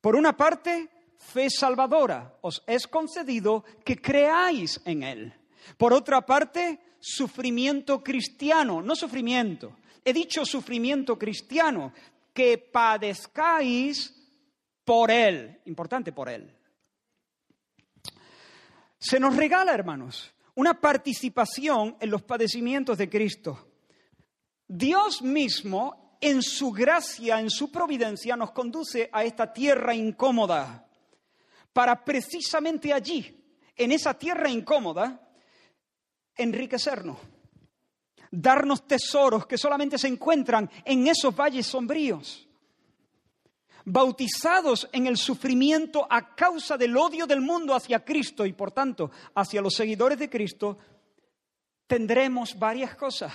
Por 0.01 0.16
una 0.16 0.36
parte, 0.36 0.89
fe 1.18 1.49
salvadora, 1.49 2.38
os 2.41 2.63
es 2.68 2.88
concedido 2.88 3.63
que 3.84 4.01
creáis 4.01 4.82
en 4.86 5.03
Él. 5.03 5.34
Por 5.78 5.93
otra 5.93 6.26
parte, 6.26 6.80
sufrimiento 7.08 8.03
cristiano, 8.03 8.82
no 8.82 8.95
sufrimiento, 8.95 9.78
he 10.03 10.12
dicho 10.12 10.43
sufrimiento 10.43 11.20
cristiano, 11.20 11.93
que 12.34 12.58
padezcáis 12.58 14.12
por 14.84 15.12
Él, 15.12 15.62
importante 15.66 16.12
por 16.12 16.30
Él. 16.30 16.51
Se 18.97 19.20
nos 19.20 19.36
regala, 19.36 19.72
hermanos, 19.72 20.34
una 20.56 20.82
participación 20.82 21.95
en 21.99 22.10
los 22.10 22.24
padecimientos 22.24 22.97
de 22.97 23.08
Cristo. 23.08 23.68
Dios 24.68 25.22
mismo, 25.22 26.18
en 26.20 26.41
su 26.41 26.72
gracia, 26.72 27.39
en 27.39 27.51
su 27.51 27.72
providencia, 27.72 28.36
nos 28.36 28.49
conduce 28.49 29.12
a 29.14 29.24
esta 29.24 29.53
tierra 29.53 29.93
incómoda 29.93 30.88
para 31.72 32.03
precisamente 32.03 32.91
allí, 32.91 33.43
en 33.76 33.91
esa 33.91 34.18
tierra 34.18 34.49
incómoda, 34.49 35.25
enriquecernos, 36.36 37.18
darnos 38.32 38.88
tesoros 38.88 39.46
que 39.46 39.58
solamente 39.58 39.98
se 39.98 40.08
encuentran 40.08 40.70
en 40.84 41.08
esos 41.08 41.36
valles 41.36 41.66
sombríos, 41.66 42.48
bautizados 43.86 44.90
en 44.92 45.08
el 45.08 45.18
sufrimiento 45.18 46.08
a 46.10 46.36
causa 46.36 46.78
del 46.78 46.98
odio 46.98 47.28
del 47.28 47.42
mundo 47.42 47.76
hacia 47.76 48.04
Cristo 48.04 48.46
y 48.46 48.54
por 48.54 48.72
tanto 48.72 49.12
hacia 49.36 49.62
los 49.62 49.76
seguidores 49.76 50.18
de 50.18 50.30
Cristo, 50.30 50.78
tendremos 51.88 52.58
varias 52.58 52.96
cosas. 52.96 53.32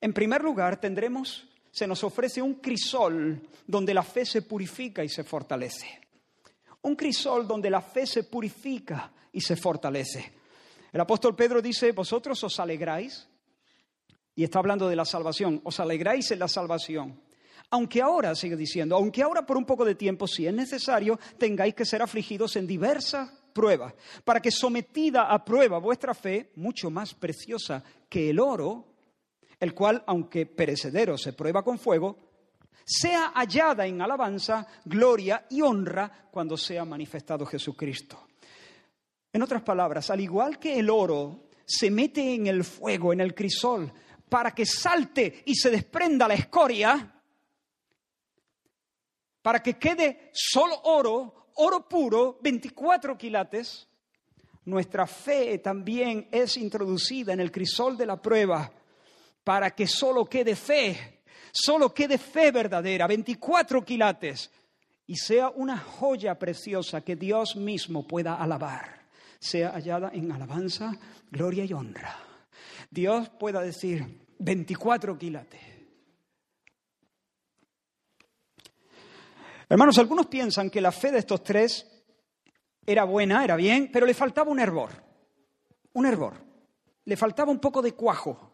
En 0.00 0.14
primer 0.14 0.42
lugar, 0.42 0.80
tendremos, 0.80 1.46
se 1.70 1.86
nos 1.86 2.02
ofrece 2.02 2.40
un 2.40 2.54
crisol 2.54 3.40
donde 3.66 3.92
la 3.92 4.02
fe 4.02 4.24
se 4.24 4.42
purifica 4.42 5.04
y 5.04 5.08
se 5.10 5.24
fortalece. 5.24 6.00
Un 6.82 6.96
crisol 6.96 7.46
donde 7.46 7.68
la 7.68 7.82
fe 7.82 8.06
se 8.06 8.24
purifica 8.24 9.12
y 9.30 9.42
se 9.42 9.56
fortalece. 9.56 10.39
El 10.92 11.00
apóstol 11.00 11.36
Pedro 11.36 11.62
dice, 11.62 11.92
vosotros 11.92 12.42
os 12.42 12.58
alegráis, 12.58 13.28
y 14.34 14.44
está 14.44 14.58
hablando 14.58 14.88
de 14.88 14.96
la 14.96 15.04
salvación, 15.04 15.60
os 15.64 15.80
alegráis 15.80 16.30
en 16.30 16.38
la 16.38 16.48
salvación. 16.48 17.20
Aunque 17.70 18.02
ahora, 18.02 18.34
sigue 18.34 18.56
diciendo, 18.56 18.96
aunque 18.96 19.22
ahora 19.22 19.46
por 19.46 19.56
un 19.56 19.64
poco 19.64 19.84
de 19.84 19.94
tiempo, 19.94 20.26
si 20.26 20.46
es 20.46 20.54
necesario, 20.54 21.18
tengáis 21.38 21.74
que 21.74 21.84
ser 21.84 22.02
afligidos 22.02 22.56
en 22.56 22.66
diversas 22.66 23.30
pruebas, 23.52 23.94
para 24.24 24.40
que 24.40 24.50
sometida 24.50 25.32
a 25.32 25.44
prueba 25.44 25.78
vuestra 25.78 26.14
fe, 26.14 26.50
mucho 26.56 26.90
más 26.90 27.14
preciosa 27.14 27.84
que 28.08 28.30
el 28.30 28.40
oro, 28.40 28.86
el 29.60 29.74
cual, 29.74 30.02
aunque 30.06 30.46
perecedero 30.46 31.16
se 31.18 31.32
prueba 31.32 31.62
con 31.62 31.78
fuego, 31.78 32.30
sea 32.84 33.32
hallada 33.34 33.86
en 33.86 34.00
alabanza, 34.00 34.66
gloria 34.84 35.46
y 35.50 35.60
honra 35.60 36.28
cuando 36.30 36.56
sea 36.56 36.84
manifestado 36.84 37.46
Jesucristo. 37.46 38.29
En 39.32 39.42
otras 39.42 39.62
palabras, 39.62 40.10
al 40.10 40.20
igual 40.20 40.58
que 40.58 40.78
el 40.78 40.90
oro 40.90 41.48
se 41.64 41.90
mete 41.90 42.34
en 42.34 42.46
el 42.46 42.64
fuego, 42.64 43.12
en 43.12 43.20
el 43.20 43.34
crisol, 43.34 43.92
para 44.28 44.52
que 44.52 44.66
salte 44.66 45.42
y 45.46 45.54
se 45.54 45.70
desprenda 45.70 46.26
la 46.26 46.34
escoria, 46.34 47.14
para 49.42 49.62
que 49.62 49.74
quede 49.74 50.30
solo 50.32 50.80
oro, 50.84 51.48
oro 51.56 51.88
puro, 51.88 52.38
24 52.42 53.16
quilates, 53.16 53.88
nuestra 54.64 55.06
fe 55.06 55.58
también 55.58 56.28
es 56.30 56.56
introducida 56.56 57.32
en 57.32 57.40
el 57.40 57.50
crisol 57.50 57.96
de 57.96 58.06
la 58.06 58.20
prueba 58.20 58.70
para 59.44 59.70
que 59.70 59.86
solo 59.86 60.26
quede 60.26 60.54
fe, 60.54 61.22
solo 61.52 61.92
quede 61.92 62.18
fe 62.18 62.50
verdadera, 62.50 63.06
24 63.06 63.84
quilates, 63.84 64.50
y 65.06 65.16
sea 65.16 65.48
una 65.48 65.78
joya 65.78 66.38
preciosa 66.38 67.00
que 67.00 67.16
Dios 67.16 67.56
mismo 67.56 68.06
pueda 68.06 68.36
alabar, 68.36 68.99
sea 69.40 69.70
hallada 69.70 70.10
en 70.12 70.30
alabanza, 70.30 70.96
gloria 71.30 71.64
y 71.64 71.72
honra. 71.72 72.16
Dios 72.90 73.28
pueda 73.30 73.60
decir 73.60 74.26
24 74.38 75.18
quilates. 75.18 75.60
Hermanos, 79.68 79.98
algunos 79.98 80.26
piensan 80.26 80.70
que 80.70 80.80
la 80.80 80.92
fe 80.92 81.10
de 81.10 81.18
estos 81.18 81.42
tres 81.42 81.86
era 82.86 83.04
buena, 83.04 83.42
era 83.42 83.56
bien, 83.56 83.90
pero 83.92 84.06
le 84.06 84.14
faltaba 84.14 84.50
un 84.50 84.60
hervor, 84.60 84.90
un 85.94 86.06
hervor, 86.06 86.34
le 87.04 87.16
faltaba 87.16 87.50
un 87.50 87.60
poco 87.60 87.80
de 87.80 87.94
cuajo, 87.94 88.50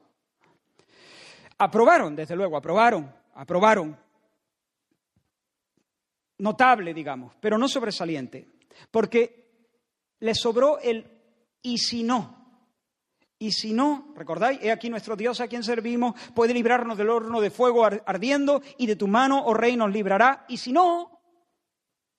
Aprobaron, 1.59 2.15
desde 2.15 2.37
luego, 2.37 2.57
aprobaron, 2.57 3.13
aprobaron. 3.35 3.97
Notable, 6.39 6.93
digamos, 6.93 7.35
pero 7.41 7.57
no 7.57 7.67
sobresaliente, 7.67 8.47
porque 8.91 9.46
le 10.21 10.35
sobró 10.35 10.79
el 10.79 11.11
y 11.63 11.79
si 11.79 12.03
no. 12.03 12.35
Y 13.39 13.53
si 13.53 13.75
no, 13.75 14.15
recordáis, 14.17 14.59
he 14.63 14.71
aquí 14.71 14.89
nuestro 14.89 15.15
Dios 15.15 15.41
a 15.41 15.49
quien 15.49 15.63
servimos, 15.63 16.15
puede 16.35 16.55
librarnos 16.55 16.97
del 16.97 17.11
horno 17.11 17.41
de 17.41 17.51
fuego 17.51 17.85
ardiendo 17.85 18.63
y 18.79 18.87
de 18.87 18.97
tu 18.97 19.09
mano, 19.09 19.45
oh 19.45 19.53
rey, 19.53 19.77
nos 19.77 19.93
librará. 19.93 20.47
Y 20.49 20.57
si 20.57 20.73
no, 20.73 21.21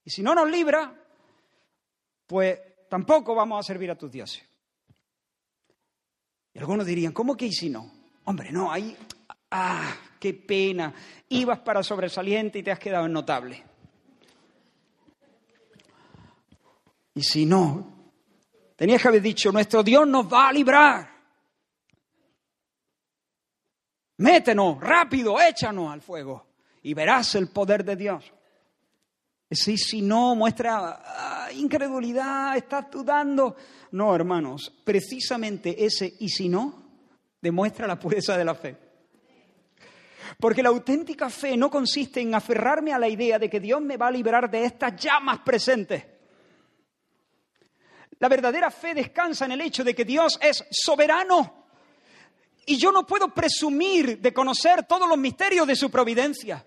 y 0.03 0.11
si 0.11 0.21
no 0.21 0.35
nos 0.35 0.49
libra, 0.49 0.93
pues 2.27 2.59
tampoco 2.87 3.33
vamos 3.33 3.59
a 3.59 3.67
servir 3.67 3.89
a 3.89 3.97
tus 3.97 4.11
dioses. 4.11 4.43
Y 6.53 6.59
algunos 6.59 6.85
dirían, 6.85 7.13
¿cómo 7.13 7.35
que 7.35 7.47
y 7.47 7.51
si 7.51 7.69
no? 7.69 7.91
Hombre, 8.25 8.51
no, 8.51 8.71
ahí 8.71 8.95
Ah, 9.51 9.95
qué 10.19 10.33
pena. 10.33 10.93
Ibas 11.29 11.59
para 11.59 11.83
sobresaliente 11.83 12.59
y 12.59 12.63
te 12.63 12.71
has 12.71 12.79
quedado 12.79 13.05
en 13.05 13.13
notable. 13.13 13.63
Y 17.17 17.23
si 17.23 17.47
no, 17.47 18.11
tenías 18.75 19.01
que 19.01 19.07
haber 19.07 19.23
dicho, 19.23 19.51
nuestro 19.51 19.81
Dios 19.81 20.07
nos 20.07 20.31
va 20.31 20.49
a 20.49 20.53
librar. 20.53 21.09
Métenos, 24.17 24.79
rápido, 24.79 25.41
échanos 25.41 25.91
al 25.91 26.03
fuego 26.03 26.45
y 26.83 26.93
verás 26.93 27.33
el 27.33 27.49
poder 27.49 27.83
de 27.83 27.95
Dios. 27.95 28.31
Si, 29.49 29.79
si 29.79 30.03
no, 30.03 30.35
muestra 30.35 31.01
ah, 31.03 31.49
incredulidad, 31.53 32.55
estás 32.55 32.91
dudando. 32.91 33.55
No, 33.93 34.13
hermanos, 34.13 34.71
precisamente 34.83 35.83
ese 35.83 36.13
y 36.19 36.29
si 36.29 36.47
no 36.47 36.83
demuestra 37.41 37.87
la 37.87 37.97
pureza 37.97 38.37
de 38.37 38.45
la 38.45 38.53
fe. 38.53 38.77
Porque 40.39 40.61
la 40.61 40.69
auténtica 40.69 41.31
fe 41.31 41.57
no 41.57 41.71
consiste 41.71 42.21
en 42.21 42.35
aferrarme 42.35 42.93
a 42.93 42.99
la 42.99 43.09
idea 43.09 43.39
de 43.39 43.49
que 43.49 43.59
Dios 43.59 43.81
me 43.81 43.97
va 43.97 44.09
a 44.09 44.11
librar 44.11 44.51
de 44.51 44.65
estas 44.65 44.95
llamas 45.03 45.39
presentes. 45.39 46.16
La 48.19 48.29
verdadera 48.29 48.71
fe 48.71 48.93
descansa 48.93 49.45
en 49.45 49.51
el 49.51 49.61
hecho 49.61 49.83
de 49.83 49.93
que 49.93 50.05
Dios 50.05 50.39
es 50.41 50.65
soberano. 50.71 51.65
Y 52.65 52.77
yo 52.77 52.91
no 52.91 53.05
puedo 53.05 53.33
presumir 53.33 54.19
de 54.19 54.33
conocer 54.33 54.85
todos 54.85 55.07
los 55.07 55.17
misterios 55.17 55.67
de 55.67 55.75
su 55.75 55.89
providencia. 55.89 56.65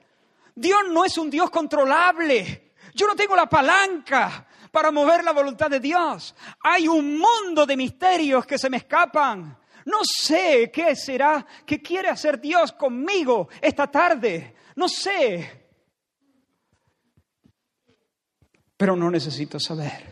Dios 0.55 0.81
no 0.91 1.05
es 1.05 1.19
un 1.19 1.29
Dios 1.29 1.51
controlable. 1.51 2.73
Yo 2.95 3.07
no 3.07 3.15
tengo 3.15 3.37
la 3.37 3.49
palanca 3.49 4.47
para 4.71 4.91
mover 4.91 5.25
la 5.25 5.33
voluntad 5.33 5.71
de 5.71 5.81
Dios. 5.81 6.35
Hay 6.63 6.89
un 6.89 7.19
mundo 7.19 7.67
de 7.67 7.77
misterios 7.77 8.47
que 8.47 8.59
se 8.59 8.71
me 8.71 8.79
escapan. 8.79 9.59
No 9.87 9.99
sé 10.05 10.71
qué 10.73 10.95
será, 10.95 11.47
qué 11.67 11.83
quiere 11.83 12.09
hacer 12.09 12.41
Dios 12.41 12.73
conmigo 12.73 13.49
esta 13.61 13.91
tarde. 13.91 14.55
No 14.77 14.89
sé. 14.89 15.69
Pero 18.77 18.97
no 18.97 19.11
necesito 19.11 19.59
saber. 19.59 20.10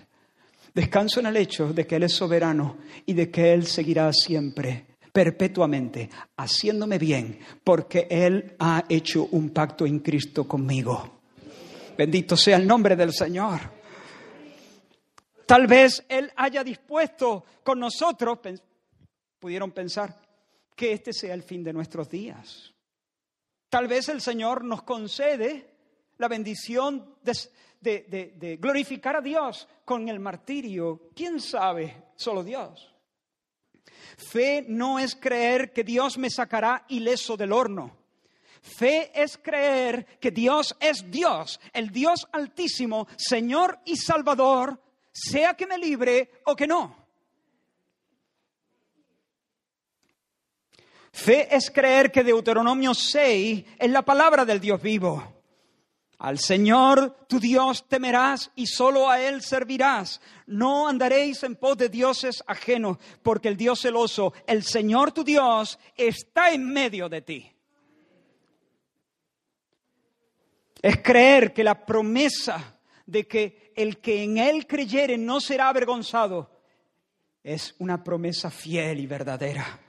Descanso 0.79 1.19
en 1.19 1.27
el 1.27 1.37
hecho 1.37 1.73
de 1.73 1.89
que 1.89 1.97
Él 1.97 2.05
es 2.05 2.13
soberano 2.13 2.77
y 3.05 3.13
de 3.13 3.33
que 3.33 3.53
Él 3.53 3.67
seguirá 3.67 4.13
siempre, 4.13 4.87
perpetuamente, 5.13 6.09
haciéndome 6.37 6.99
bien, 6.99 7.41
porque 7.65 8.07
Él 8.09 8.55
ha 8.61 8.85
hecho 8.89 9.27
un 9.33 9.51
pacto 9.51 9.85
en 9.87 9.99
Cristo 9.99 10.47
conmigo. 10.47 11.19
Bendito 11.97 12.37
sea 12.37 12.59
el 12.59 12.65
nombre 12.69 12.95
del 12.95 13.13
Señor. 13.13 13.59
Tal 15.47 15.67
vez 15.67 16.05
Él 16.09 16.31
haya 16.37 16.63
dispuesto 16.63 17.45
con 17.65 17.81
nosotros, 17.81 18.39
pudieron 19.41 19.73
pensar 19.73 20.15
que 20.77 20.93
este 20.93 21.13
sea 21.13 21.35
el 21.35 21.43
fin 21.43 21.65
de 21.65 21.73
nuestros 21.73 22.09
días. 22.09 22.73
Tal 23.69 23.89
vez 23.89 24.09
el 24.11 24.21
Señor 24.21 24.63
nos 24.63 24.85
concede 24.85 25.75
la 26.19 26.29
bendición 26.29 27.17
de, 27.25 27.33
glorificar 27.81 29.17
a 29.17 29.21
Dios 29.21 29.69
con 29.85 30.09
el 30.09 30.21
martirio. 30.21 31.11
¿Quién 31.15 31.41
sabe? 31.41 32.11
Solo 32.17 32.43
Dios. 32.43 32.95
Fe 34.17 34.65
no 34.69 34.99
es 34.99 35.15
creer 35.15 35.73
que 35.73 35.85
Dios 35.85 36.19
me 36.19 36.31
sacará 36.31 36.85
ileso 36.89 37.37
del 37.37 37.53
horno. 37.53 37.97
Fe 38.61 39.11
es 39.15 39.39
creer 39.39 40.19
que 40.21 40.31
Dios 40.31 40.77
es 40.81 41.09
Dios, 41.11 41.61
el 41.73 41.91
Dios 41.91 42.27
altísimo, 42.33 43.07
Señor 43.17 43.79
y 43.85 43.97
Salvador, 43.97 44.81
sea 45.13 45.55
que 45.55 45.67
me 45.67 45.79
libre 45.79 46.33
o 46.45 46.57
que 46.57 46.67
no. 46.67 46.97
Fe 51.13 51.55
es 51.55 51.71
creer 51.71 52.13
que 52.13 52.23
Deuteronomio 52.23 52.95
6 52.95 53.65
es 53.79 53.91
la 53.91 54.03
palabra 54.03 54.45
del 54.45 54.61
Dios 54.61 54.81
vivo. 54.81 55.38
Al 56.19 56.39
Señor 56.39 57.27
tu 57.29 57.39
Dios 57.39 57.89
temerás 57.89 58.51
y 58.57 58.67
solo 58.67 59.09
a 59.09 59.21
Él 59.21 59.41
servirás. 59.41 60.21
No 60.47 60.89
andaréis 60.89 61.45
en 61.45 61.55
pos 61.55 61.79
de 61.79 61.89
dioses 61.89 62.43
ajenos, 62.47 62.99
porque 63.23 63.49
el 63.49 63.57
Dios 63.57 63.81
celoso, 63.81 64.33
el 64.47 64.65
Señor 64.65 65.13
tu 65.13 65.23
Dios, 65.23 65.79
está 65.97 66.51
en 66.51 66.67
medio 66.67 67.09
de 67.09 67.23
ti. 67.23 67.53
Es 70.83 70.99
creer 71.03 71.53
que 71.53 71.63
la 71.63 71.87
promesa 71.87 72.79
de 73.07 73.27
que 73.27 73.73
el 73.77 73.99
que 73.99 74.25
en 74.25 74.39
Él 74.39 74.67
creyere 74.67 75.17
no 75.17 75.41
será 75.41 75.69
avergonzado 75.69 76.51
es 77.45 77.77
una 77.79 78.03
promesa 78.03 78.51
fiel 78.51 78.99
y 79.01 79.07
verdadera. 79.07 79.81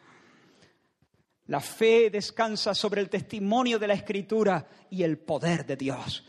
La 1.50 1.60
fe 1.60 2.12
descansa 2.12 2.76
sobre 2.76 3.02
el 3.02 3.10
testimonio 3.10 3.80
de 3.80 3.88
la 3.88 3.96
Escritura 3.96 4.68
y 4.92 5.02
el 5.02 5.18
poder 5.18 5.66
de 5.66 5.76
Dios. 5.76 6.24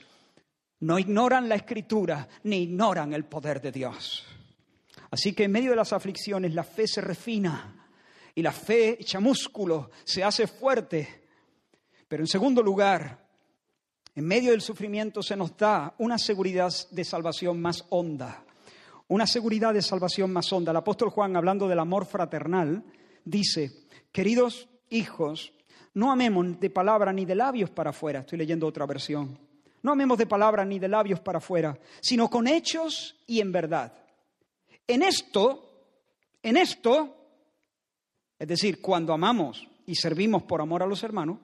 No 0.80 0.98
ignoran 0.98 1.46
la 1.46 1.56
Escritura 1.56 2.26
ni 2.44 2.62
ignoran 2.62 3.12
el 3.12 3.26
poder 3.26 3.60
de 3.60 3.70
Dios. 3.70 4.24
Así 5.10 5.34
que 5.34 5.44
en 5.44 5.52
medio 5.52 5.70
de 5.70 5.76
las 5.76 5.92
aflicciones 5.92 6.54
la 6.54 6.64
fe 6.64 6.88
se 6.88 7.02
refina 7.02 7.86
y 8.34 8.40
la 8.40 8.50
fe 8.50 8.96
echa 8.98 9.20
músculo, 9.20 9.90
se 10.04 10.24
hace 10.24 10.46
fuerte. 10.46 11.28
Pero 12.08 12.22
en 12.22 12.26
segundo 12.26 12.62
lugar, 12.62 13.28
en 14.14 14.24
medio 14.24 14.52
del 14.52 14.62
sufrimiento 14.62 15.22
se 15.22 15.36
nos 15.36 15.54
da 15.54 15.94
una 15.98 16.16
seguridad 16.16 16.72
de 16.90 17.04
salvación 17.04 17.60
más 17.60 17.84
honda. 17.90 18.42
Una 19.08 19.26
seguridad 19.26 19.74
de 19.74 19.82
salvación 19.82 20.32
más 20.32 20.50
honda. 20.50 20.70
El 20.70 20.78
apóstol 20.78 21.10
Juan, 21.10 21.36
hablando 21.36 21.68
del 21.68 21.78
amor 21.78 22.06
fraternal, 22.06 22.82
dice, 23.22 23.84
queridos 24.12 24.69
hijos, 24.90 25.52
no 25.94 26.12
amemos 26.12 26.60
de 26.60 26.70
palabra 26.70 27.12
ni 27.12 27.24
de 27.24 27.34
labios 27.34 27.70
para 27.70 27.90
afuera. 27.90 28.20
Estoy 28.20 28.38
leyendo 28.38 28.66
otra 28.66 28.86
versión. 28.86 29.38
No 29.82 29.92
amemos 29.92 30.18
de 30.18 30.26
palabra 30.26 30.64
ni 30.64 30.78
de 30.78 30.88
labios 30.88 31.20
para 31.20 31.38
afuera, 31.38 31.78
sino 32.00 32.28
con 32.28 32.46
hechos 32.46 33.16
y 33.26 33.40
en 33.40 33.50
verdad. 33.50 33.92
En 34.86 35.02
esto, 35.02 35.86
en 36.42 36.56
esto, 36.56 37.16
es 38.38 38.46
decir, 38.46 38.80
cuando 38.80 39.12
amamos 39.12 39.66
y 39.86 39.94
servimos 39.94 40.42
por 40.42 40.60
amor 40.60 40.82
a 40.82 40.86
los 40.86 41.02
hermanos, 41.02 41.38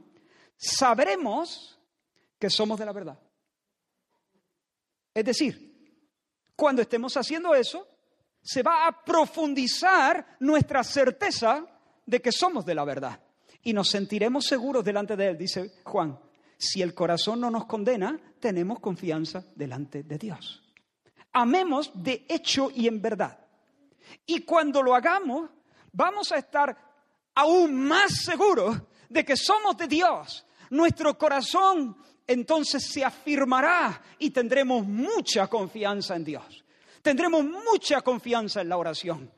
sabremos 0.57 1.79
que 2.39 2.51
somos 2.51 2.79
de 2.79 2.85
la 2.85 2.93
verdad. 2.93 3.19
Es 5.15 5.25
decir, 5.25 6.03
cuando 6.55 6.83
estemos 6.83 7.17
haciendo 7.17 7.55
eso, 7.55 7.89
se 8.43 8.63
va 8.63 8.87
a 8.87 9.05
profundizar 9.05 10.37
nuestra 10.41 10.85
certeza 10.85 11.67
de 12.05 12.21
que 12.21 12.31
somos 12.31 12.65
de 12.67 12.75
la 12.75 12.85
verdad 12.85 13.26
y 13.67 13.73
nos 13.73 13.91
sentiremos 13.91 14.47
seguros 14.47 14.85
delante 14.85 15.17
de 15.17 15.27
Él, 15.27 15.37
dice 15.37 15.73
Juan. 15.83 16.17
Si 16.57 16.83
el 16.83 16.95
corazón 16.95 17.41
no 17.41 17.51
nos 17.51 17.67
condena, 17.67 18.17
tenemos 18.39 18.79
confianza 18.79 19.45
delante 19.57 20.05
de 20.05 20.17
Dios. 20.19 20.63
Amemos 21.33 21.91
de 21.93 22.25
hecho 22.29 22.71
y 22.73 22.87
en 22.87 23.03
verdad. 23.03 23.37
Y 24.25 24.43
cuando 24.43 24.85
lo 24.85 24.95
hagamos, 24.95 25.51
vamos 25.91 26.31
a 26.31 26.39
estar 26.39 26.77
aún 27.35 27.75
más 27.89 28.23
seguros 28.25 28.81
de 29.09 29.25
que 29.25 29.37
somos 29.37 29.77
de 29.77 29.89
Dios. 29.89 30.47
Nuestro 30.71 31.19
corazón 31.19 31.97
entonces 32.25 32.87
se 32.89 33.05
afirmará 33.05 34.01
y 34.21 34.31
tendremos 34.31 34.87
mucha 34.87 35.49
confianza 35.49 36.15
en 36.15 36.23
Dios. 36.23 36.65
Tendremos 37.03 37.45
mucha 37.45 38.01
confianza 38.03 38.61
en 38.61 38.69
la 38.69 38.77
oración. 38.77 39.29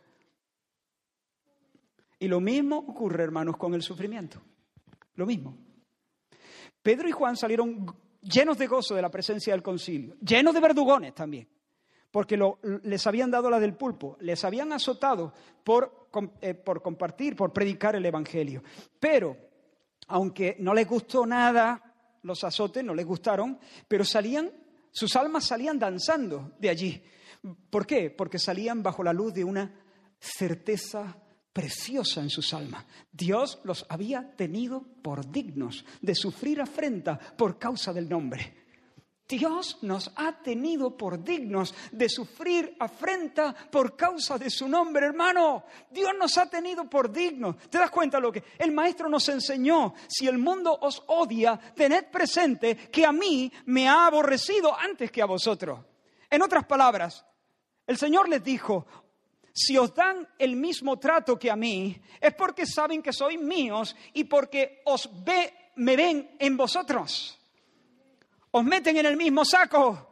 Y 2.18 2.28
lo 2.28 2.40
mismo 2.40 2.78
ocurre, 2.78 3.22
hermanos, 3.22 3.56
con 3.56 3.74
el 3.74 3.82
sufrimiento. 3.82 4.40
Lo 5.14 5.26
mismo. 5.26 5.56
Pedro 6.82 7.08
y 7.08 7.12
Juan 7.12 7.36
salieron 7.36 7.86
llenos 8.22 8.58
de 8.58 8.66
gozo 8.66 8.94
de 8.94 9.02
la 9.02 9.10
presencia 9.10 9.52
del 9.52 9.62
concilio, 9.62 10.16
llenos 10.20 10.54
de 10.54 10.60
verdugones 10.60 11.14
también, 11.14 11.48
porque 12.10 12.38
les 12.82 13.06
habían 13.06 13.30
dado 13.30 13.50
la 13.50 13.60
del 13.60 13.74
pulpo, 13.74 14.16
les 14.20 14.44
habían 14.44 14.72
azotado 14.72 15.32
por, 15.62 16.08
eh, 16.40 16.54
por 16.54 16.82
compartir, 16.82 17.36
por 17.36 17.52
predicar 17.52 17.96
el 17.96 18.06
Evangelio. 18.06 18.62
Pero, 18.98 19.36
aunque 20.08 20.56
no 20.58 20.74
les 20.74 20.88
gustó 20.88 21.26
nada 21.26 21.82
los 22.22 22.42
azotes, 22.44 22.84
no 22.84 22.94
les 22.94 23.06
gustaron, 23.06 23.58
pero 23.86 24.04
salían, 24.04 24.50
sus 24.90 25.14
almas 25.16 25.44
salían 25.44 25.78
danzando 25.78 26.52
de 26.58 26.68
allí. 26.68 27.02
¿Por 27.70 27.86
qué? 27.86 28.10
Porque 28.10 28.38
salían 28.38 28.82
bajo 28.82 29.02
la 29.02 29.12
luz 29.12 29.32
de 29.34 29.44
una 29.44 29.72
certeza 30.18 31.16
preciosa 31.58 32.20
en 32.20 32.30
sus 32.30 32.54
almas. 32.54 32.84
Dios 33.10 33.58
los 33.64 33.84
había 33.88 34.30
tenido 34.36 34.80
por 35.02 35.28
dignos 35.28 35.84
de 36.00 36.14
sufrir 36.14 36.60
afrenta 36.60 37.18
por 37.18 37.58
causa 37.58 37.92
del 37.92 38.08
nombre. 38.08 38.54
Dios 39.26 39.78
nos 39.82 40.12
ha 40.14 40.40
tenido 40.40 40.96
por 40.96 41.20
dignos 41.20 41.74
de 41.90 42.08
sufrir 42.08 42.76
afrenta 42.78 43.52
por 43.72 43.96
causa 43.96 44.38
de 44.38 44.50
su 44.50 44.68
nombre, 44.68 45.06
hermano. 45.06 45.64
Dios 45.90 46.12
nos 46.16 46.38
ha 46.38 46.48
tenido 46.48 46.88
por 46.88 47.10
dignos. 47.10 47.56
¿Te 47.68 47.78
das 47.78 47.90
cuenta 47.90 48.20
lo 48.20 48.30
que 48.30 48.44
el 48.56 48.70
maestro 48.70 49.08
nos 49.08 49.28
enseñó? 49.28 49.94
Si 50.06 50.28
el 50.28 50.38
mundo 50.38 50.78
os 50.80 51.02
odia, 51.08 51.58
tened 51.74 52.04
presente 52.04 52.76
que 52.76 53.04
a 53.04 53.10
mí 53.10 53.52
me 53.66 53.88
ha 53.88 54.06
aborrecido 54.06 54.78
antes 54.78 55.10
que 55.10 55.22
a 55.22 55.26
vosotros. 55.26 55.80
En 56.30 56.40
otras 56.40 56.66
palabras, 56.66 57.26
el 57.84 57.98
Señor 57.98 58.28
les 58.28 58.44
dijo, 58.44 58.86
si 59.58 59.76
os 59.76 59.92
dan 59.92 60.26
el 60.38 60.54
mismo 60.54 60.98
trato 60.98 61.36
que 61.36 61.50
a 61.50 61.56
mí, 61.56 62.00
es 62.20 62.32
porque 62.34 62.64
saben 62.64 63.02
que 63.02 63.12
sois 63.12 63.40
míos 63.40 63.96
y 64.14 64.24
porque 64.24 64.82
os 64.84 65.10
ve, 65.24 65.72
me 65.76 65.96
ven 65.96 66.36
en 66.38 66.56
vosotros. 66.56 67.36
Os 68.52 68.64
meten 68.64 68.96
en 68.98 69.06
el 69.06 69.16
mismo 69.16 69.44
saco. 69.44 70.08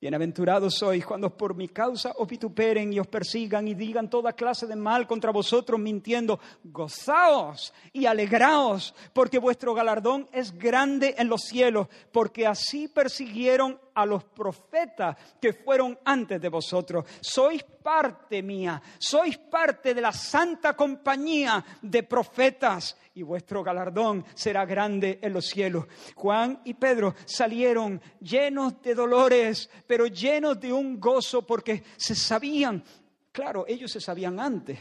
Bienaventurados 0.00 0.76
sois 0.76 1.04
cuando 1.04 1.36
por 1.36 1.54
mi 1.54 1.68
causa 1.68 2.12
os 2.16 2.28
vituperen 2.28 2.92
y 2.92 3.00
os 3.00 3.06
persigan 3.06 3.68
y 3.68 3.74
digan 3.74 4.08
toda 4.08 4.32
clase 4.32 4.66
de 4.66 4.76
mal 4.76 5.06
contra 5.06 5.30
vosotros 5.30 5.80
mintiendo. 5.80 6.40
Gozaos 6.64 7.72
y 7.92 8.06
alegraos, 8.06 8.94
porque 9.12 9.38
vuestro 9.38 9.74
galardón 9.74 10.28
es 10.32 10.56
grande 10.56 11.14
en 11.18 11.28
los 11.28 11.42
cielos, 11.42 11.88
porque 12.12 12.46
así 12.46 12.88
persiguieron 12.88 13.78
a 14.00 14.06
los 14.06 14.24
profetas 14.24 15.16
que 15.40 15.52
fueron 15.52 15.98
antes 16.04 16.40
de 16.40 16.48
vosotros. 16.48 17.04
Sois 17.20 17.62
parte 17.62 18.42
mía, 18.42 18.80
sois 18.98 19.38
parte 19.38 19.94
de 19.94 20.00
la 20.00 20.12
santa 20.12 20.74
compañía 20.74 21.64
de 21.82 22.02
profetas 22.02 22.96
y 23.14 23.22
vuestro 23.22 23.62
galardón 23.62 24.24
será 24.34 24.64
grande 24.64 25.18
en 25.22 25.32
los 25.32 25.46
cielos. 25.46 25.86
Juan 26.14 26.60
y 26.64 26.74
Pedro 26.74 27.14
salieron 27.24 28.00
llenos 28.20 28.80
de 28.82 28.94
dolores, 28.94 29.68
pero 29.86 30.06
llenos 30.06 30.60
de 30.60 30.72
un 30.72 30.98
gozo 30.98 31.46
porque 31.46 31.82
se 31.96 32.14
sabían, 32.14 32.82
claro, 33.32 33.64
ellos 33.68 33.90
se 33.90 34.00
sabían 34.00 34.40
antes, 34.40 34.78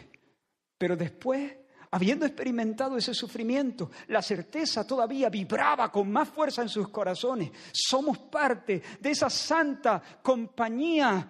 pero 0.78 0.96
después 0.96 1.59
habiendo 1.92 2.26
experimentado 2.26 2.98
ese 2.98 3.14
sufrimiento, 3.14 3.90
la 4.08 4.22
certeza 4.22 4.86
todavía 4.86 5.30
vibraba 5.30 5.92
con 5.92 6.12
más 6.12 6.30
fuerza 6.30 6.62
en 6.62 6.70
sus 6.70 6.90
corazones. 6.90 7.52
Somos 7.72 8.18
parte 8.18 8.82
de 9.00 9.10
esa 9.10 9.30
santa 9.30 10.02
compañía 10.22 11.28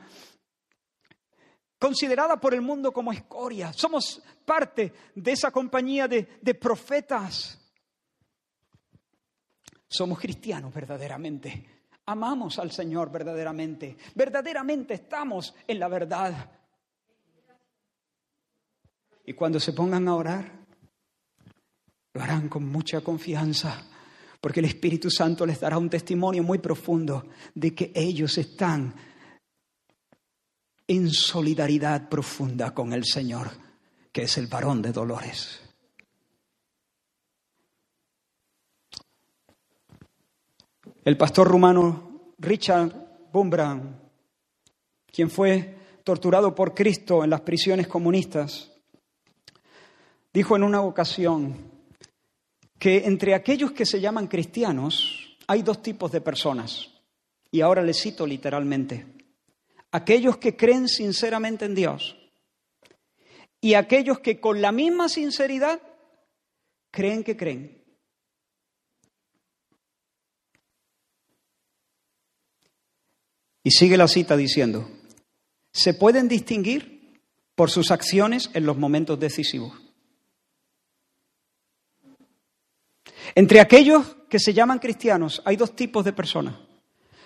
considerada 1.79 2.39
por 2.39 2.53
el 2.53 2.61
mundo 2.61 2.91
como 2.91 3.13
escoria. 3.13 3.71
Somos 3.71 4.21
parte 4.45 4.93
de 5.15 5.31
esa 5.31 5.49
compañía 5.49 6.07
de, 6.07 6.23
profetas. 6.55 7.57
Somos 9.87 10.19
cristianos 10.19 10.73
verdaderamente. 10.73 11.79
Amamos 12.05 12.59
al 12.59 12.71
Señor 12.71 13.11
verdaderamente. 13.11 13.97
Verdaderamente 14.13 14.95
estamos 14.95 15.55
en 15.67 15.79
la 15.79 15.87
verdad. 15.87 16.51
Y 19.29 19.33
cuando 19.33 19.59
se 19.59 19.73
pongan 19.73 20.07
a 20.07 20.15
orar, 20.15 20.65
lo 22.15 22.21
harán 22.23 22.49
con 22.49 22.65
mucha 22.65 23.01
confianza, 23.01 23.87
porque 24.41 24.59
el 24.59 24.65
Espíritu 24.65 25.11
Santo 25.11 25.45
les 25.45 25.59
dará 25.59 25.77
un 25.77 25.87
testimonio 25.87 26.41
muy 26.41 26.57
profundo 26.57 27.27
de 27.53 27.75
que 27.75 27.91
ellos 27.93 28.39
están 28.39 28.95
en 30.87 31.11
solidaridad 31.11 32.09
profunda 32.09 32.73
con 32.73 32.91
el 32.91 33.05
Señor, 33.05 33.51
que 34.11 34.23
es 34.23 34.35
el 34.39 34.47
varón 34.47 34.81
de 34.81 34.93
dolores. 34.93 35.61
El 41.05 41.17
pastor 41.17 41.47
rumano 41.47 42.33
Richard 42.39 43.29
Bumbran, 43.31 44.09
quien 45.05 45.29
fue 45.29 45.77
torturado 46.03 46.55
por 46.55 46.73
Cristo 46.73 47.23
en 47.23 47.29
las 47.29 47.41
prisiones 47.41 47.87
comunistas, 47.87 48.68
dijo 50.39 50.55
en 50.55 50.63
una 50.63 50.81
ocasión 50.81 51.53
que 52.79 52.99
entre 52.99 53.35
aquellos 53.35 53.73
que 53.73 53.85
se 53.85 53.99
llaman 53.99 54.27
cristianos 54.27 55.37
hay 55.47 55.63
dos 55.63 55.81
tipos 55.81 56.13
de 56.13 56.21
personas. 56.21 56.87
Y 57.51 57.59
ahora 57.59 57.81
les 57.83 58.01
cito 58.01 58.25
literalmente. 58.25 59.05
Aquellos 59.91 60.37
que 60.37 60.55
creen 60.55 60.87
sinceramente 60.87 61.65
en 61.65 61.75
Dios 61.75 62.15
y 63.59 63.73
aquellos 63.73 64.21
que 64.21 64.39
con 64.39 64.61
la 64.61 64.71
misma 64.71 65.09
sinceridad 65.09 65.81
creen 66.89 67.25
que 67.25 67.35
creen. 67.35 67.83
Y 73.61 73.71
sigue 73.71 73.97
la 73.97 74.07
cita 74.07 74.37
diciendo, 74.37 74.89
se 75.73 75.93
pueden 75.93 76.29
distinguir 76.29 77.19
por 77.55 77.69
sus 77.69 77.91
acciones 77.91 78.49
en 78.53 78.65
los 78.65 78.77
momentos 78.77 79.19
decisivos. 79.19 79.88
Entre 83.35 83.59
aquellos 83.59 84.15
que 84.29 84.39
se 84.39 84.53
llaman 84.53 84.79
cristianos 84.79 85.41
hay 85.45 85.55
dos 85.55 85.75
tipos 85.75 86.05
de 86.05 86.13
personas. 86.13 86.55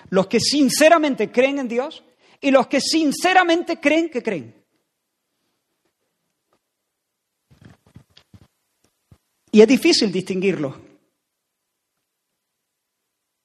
Los 0.10 0.28
que 0.28 0.39
sinceramente 0.39 1.32
creen 1.32 1.60
en 1.60 1.68
Dios 1.68 2.04
y 2.41 2.51
los 2.51 2.68
que 2.68 2.82
sinceramente 2.82 3.80
creen 3.80 4.10
que 4.10 4.22
creen. 4.22 4.64
Y 9.51 9.62
es 9.62 9.68
difícil 9.68 10.12
distinguirlo 10.12 10.82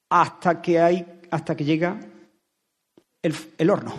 hasta 0.09 0.59
que 0.61 0.79
hay, 0.79 1.21
hasta 1.29 1.55
que 1.55 1.63
llega 1.63 1.99
el, 3.21 3.35
el 3.57 3.69
horno. 3.69 3.93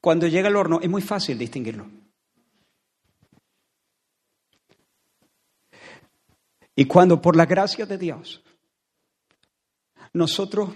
Cuando 0.00 0.26
llega 0.26 0.48
el 0.48 0.56
horno 0.56 0.80
es 0.80 0.88
muy 0.88 1.02
fácil 1.02 1.36
distinguirlo. 1.36 1.86
Y 6.78 6.84
cuando 6.84 7.20
por 7.20 7.34
la 7.34 7.44
gracia 7.44 7.86
de 7.86 7.98
Dios 7.98 8.40
nosotros 10.12 10.70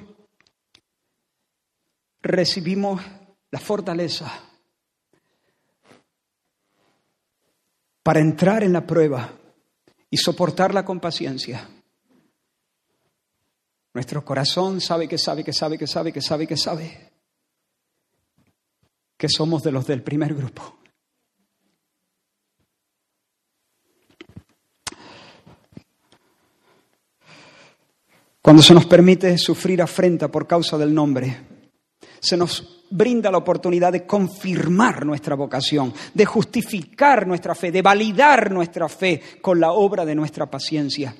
recibimos 2.21 3.01
la 3.53 3.61
fortaleza 3.61 4.29
para 8.03 8.19
entrar 8.19 8.65
en 8.65 8.73
la 8.73 8.85
prueba 8.85 9.33
y 10.11 10.17
soportarla 10.17 10.85
con 10.85 10.99
paciencia. 10.99 11.71
Nuestro 13.95 14.25
corazón 14.25 14.81
sabe 14.81 15.07
que 15.07 15.19
sabe, 15.19 15.45
que 15.45 15.53
sabe, 15.53 15.79
que 15.79 15.87
sabe, 15.87 16.13
que 16.13 16.21
sabe, 16.21 16.47
que 16.49 16.57
sabe, 16.57 17.13
que 19.17 19.29
somos 19.29 19.63
de 19.63 19.71
los 19.71 19.87
del 19.87 20.03
primer 20.03 20.35
grupo. 20.35 20.82
Cuando 28.43 28.61
se 28.61 28.75
nos 28.75 28.87
permite 28.87 29.39
sufrir 29.39 29.81
afrenta 29.81 30.27
por 30.27 30.49
causa 30.49 30.77
del 30.77 30.93
nombre, 30.93 31.47
se 32.19 32.37
nos 32.37 32.85
brinda 32.91 33.31
la 33.31 33.39
oportunidad 33.39 33.93
de 33.93 34.05
confirmar 34.05 35.07
nuestra 35.07 35.37
vocación, 35.37 35.95
de 36.13 36.25
justificar 36.25 37.25
nuestra 37.25 37.55
fe, 37.55 37.71
de 37.71 37.83
validar 37.83 38.51
nuestra 38.51 38.89
fe 38.89 39.23
con 39.41 39.61
la 39.61 39.71
obra 39.71 40.05
de 40.05 40.17
nuestra 40.17 40.51
paciencia. 40.51 41.15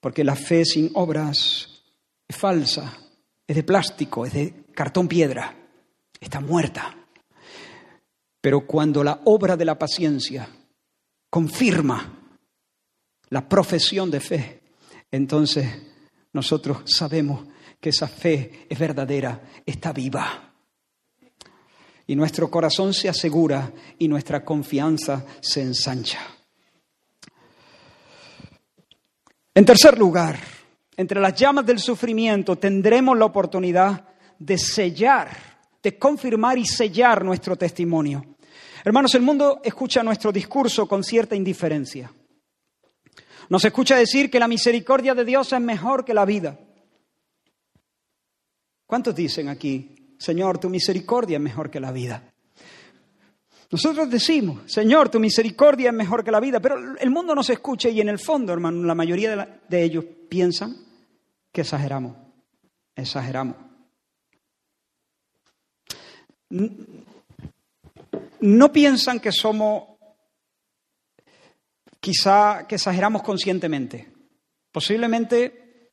Porque 0.00 0.24
la 0.24 0.34
fe 0.34 0.64
sin 0.64 0.90
obras 0.94 1.82
es 2.26 2.36
falsa, 2.36 2.98
es 3.46 3.54
de 3.54 3.62
plástico, 3.62 4.24
es 4.24 4.32
de 4.32 4.64
cartón 4.74 5.06
piedra, 5.06 5.54
está 6.18 6.40
muerta. 6.40 6.96
Pero 8.40 8.66
cuando 8.66 9.04
la 9.04 9.20
obra 9.24 9.54
de 9.54 9.66
la 9.66 9.78
paciencia 9.78 10.48
confirma 11.28 12.20
la 13.28 13.48
profesión 13.48 14.10
de 14.10 14.20
fe, 14.20 14.63
entonces 15.14 15.68
nosotros 16.32 16.78
sabemos 16.86 17.46
que 17.80 17.90
esa 17.90 18.08
fe 18.08 18.66
es 18.68 18.76
verdadera, 18.76 19.40
está 19.64 19.92
viva. 19.92 20.52
Y 22.06 22.16
nuestro 22.16 22.50
corazón 22.50 22.92
se 22.92 23.08
asegura 23.08 23.72
y 23.98 24.08
nuestra 24.08 24.44
confianza 24.44 25.24
se 25.40 25.62
ensancha. 25.62 26.18
En 29.54 29.64
tercer 29.64 29.96
lugar, 29.96 30.36
entre 30.96 31.20
las 31.20 31.34
llamas 31.34 31.64
del 31.64 31.78
sufrimiento 31.78 32.56
tendremos 32.56 33.16
la 33.16 33.26
oportunidad 33.26 34.08
de 34.36 34.58
sellar, 34.58 35.30
de 35.80 35.96
confirmar 35.96 36.58
y 36.58 36.66
sellar 36.66 37.24
nuestro 37.24 37.54
testimonio. 37.54 38.34
Hermanos, 38.84 39.14
el 39.14 39.22
mundo 39.22 39.60
escucha 39.62 40.02
nuestro 40.02 40.32
discurso 40.32 40.88
con 40.88 41.04
cierta 41.04 41.36
indiferencia. 41.36 42.10
Nos 43.54 43.64
escucha 43.64 43.96
decir 43.96 44.32
que 44.32 44.40
la 44.40 44.48
misericordia 44.48 45.14
de 45.14 45.24
Dios 45.24 45.52
es 45.52 45.60
mejor 45.60 46.04
que 46.04 46.12
la 46.12 46.24
vida. 46.24 46.58
¿Cuántos 48.84 49.14
dicen 49.14 49.48
aquí, 49.48 50.16
Señor, 50.18 50.58
tu 50.58 50.68
misericordia 50.68 51.36
es 51.36 51.40
mejor 51.40 51.70
que 51.70 51.78
la 51.78 51.92
vida? 51.92 52.34
Nosotros 53.70 54.10
decimos, 54.10 54.62
Señor, 54.66 55.08
tu 55.08 55.20
misericordia 55.20 55.90
es 55.90 55.94
mejor 55.94 56.24
que 56.24 56.32
la 56.32 56.40
vida, 56.40 56.58
pero 56.58 56.98
el 56.98 57.10
mundo 57.10 57.32
nos 57.32 57.48
escucha 57.48 57.88
y 57.88 58.00
en 58.00 58.08
el 58.08 58.18
fondo, 58.18 58.52
hermano, 58.52 58.82
la 58.82 58.96
mayoría 58.96 59.36
de, 59.36 59.48
de 59.68 59.84
ellos 59.84 60.04
piensan 60.28 60.74
que 61.52 61.60
exageramos, 61.60 62.16
exageramos. 62.96 63.54
No 68.40 68.72
piensan 68.72 69.20
que 69.20 69.30
somos 69.30 69.93
quizá 72.04 72.66
que 72.68 72.74
exageramos 72.74 73.22
conscientemente. 73.22 74.06
Posiblemente 74.70 75.90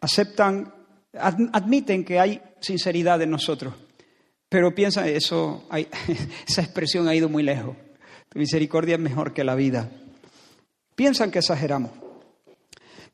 aceptan, 0.00 0.74
admiten 1.12 2.04
que 2.04 2.18
hay 2.18 2.42
sinceridad 2.60 3.22
en 3.22 3.30
nosotros, 3.30 3.72
pero 4.48 4.74
piensan, 4.74 5.06
eso, 5.06 5.68
esa 6.48 6.62
expresión 6.62 7.06
ha 7.06 7.14
ido 7.14 7.28
muy 7.28 7.44
lejos. 7.44 7.76
Tu 8.28 8.40
misericordia 8.40 8.96
es 8.96 9.00
mejor 9.00 9.32
que 9.32 9.44
la 9.44 9.54
vida. 9.54 9.88
Piensan 10.96 11.30
que 11.30 11.38
exageramos. 11.38 11.92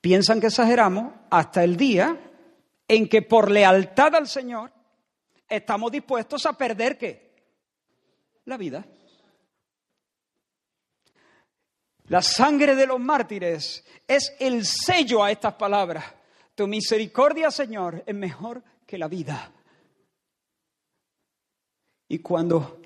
Piensan 0.00 0.40
que 0.40 0.46
exageramos 0.46 1.12
hasta 1.28 1.62
el 1.62 1.76
día 1.76 2.18
en 2.88 3.06
que 3.06 3.20
por 3.20 3.50
lealtad 3.50 4.14
al 4.14 4.28
Señor 4.28 4.72
estamos 5.46 5.92
dispuestos 5.92 6.46
a 6.46 6.56
perder 6.56 6.96
qué? 6.96 7.34
La 8.46 8.56
vida. 8.56 8.86
La 12.14 12.22
sangre 12.22 12.76
de 12.76 12.86
los 12.86 13.00
mártires 13.00 13.84
es 14.06 14.36
el 14.38 14.64
sello 14.64 15.24
a 15.24 15.32
estas 15.32 15.54
palabras. 15.54 16.04
Tu 16.54 16.64
misericordia, 16.68 17.50
Señor, 17.50 18.04
es 18.06 18.14
mejor 18.14 18.62
que 18.86 18.96
la 18.96 19.08
vida. 19.08 19.50
Y 22.06 22.20
cuando 22.20 22.80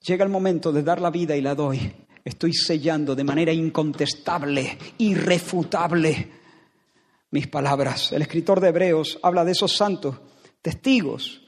llega 0.00 0.24
el 0.24 0.32
momento 0.32 0.72
de 0.72 0.82
dar 0.82 1.00
la 1.00 1.10
vida 1.10 1.36
y 1.36 1.42
la 1.42 1.54
doy, 1.54 1.92
estoy 2.24 2.52
sellando 2.54 3.14
de 3.14 3.22
manera 3.22 3.52
incontestable, 3.52 4.76
irrefutable 4.98 6.32
mis 7.30 7.46
palabras. 7.46 8.10
El 8.10 8.22
escritor 8.22 8.58
de 8.58 8.70
Hebreos 8.70 9.16
habla 9.22 9.44
de 9.44 9.52
esos 9.52 9.76
santos 9.76 10.16
testigos 10.60 11.41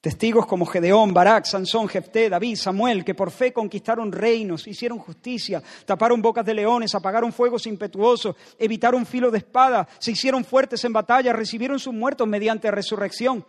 Testigos 0.00 0.46
como 0.46 0.64
Gedeón, 0.64 1.12
Barak, 1.12 1.44
Sansón, 1.44 1.86
Jefté, 1.86 2.30
David, 2.30 2.56
Samuel, 2.56 3.04
que 3.04 3.14
por 3.14 3.30
fe 3.30 3.52
conquistaron 3.52 4.10
reinos, 4.10 4.66
hicieron 4.66 4.98
justicia, 4.98 5.62
taparon 5.84 6.22
bocas 6.22 6.46
de 6.46 6.54
leones, 6.54 6.94
apagaron 6.94 7.34
fuegos 7.34 7.66
impetuosos, 7.66 8.34
evitaron 8.58 9.04
filo 9.04 9.30
de 9.30 9.38
espada, 9.38 9.86
se 9.98 10.12
hicieron 10.12 10.42
fuertes 10.42 10.82
en 10.84 10.94
batalla, 10.94 11.34
recibieron 11.34 11.78
sus 11.78 11.92
muertos 11.92 12.26
mediante 12.26 12.70
resurrección. 12.70 13.44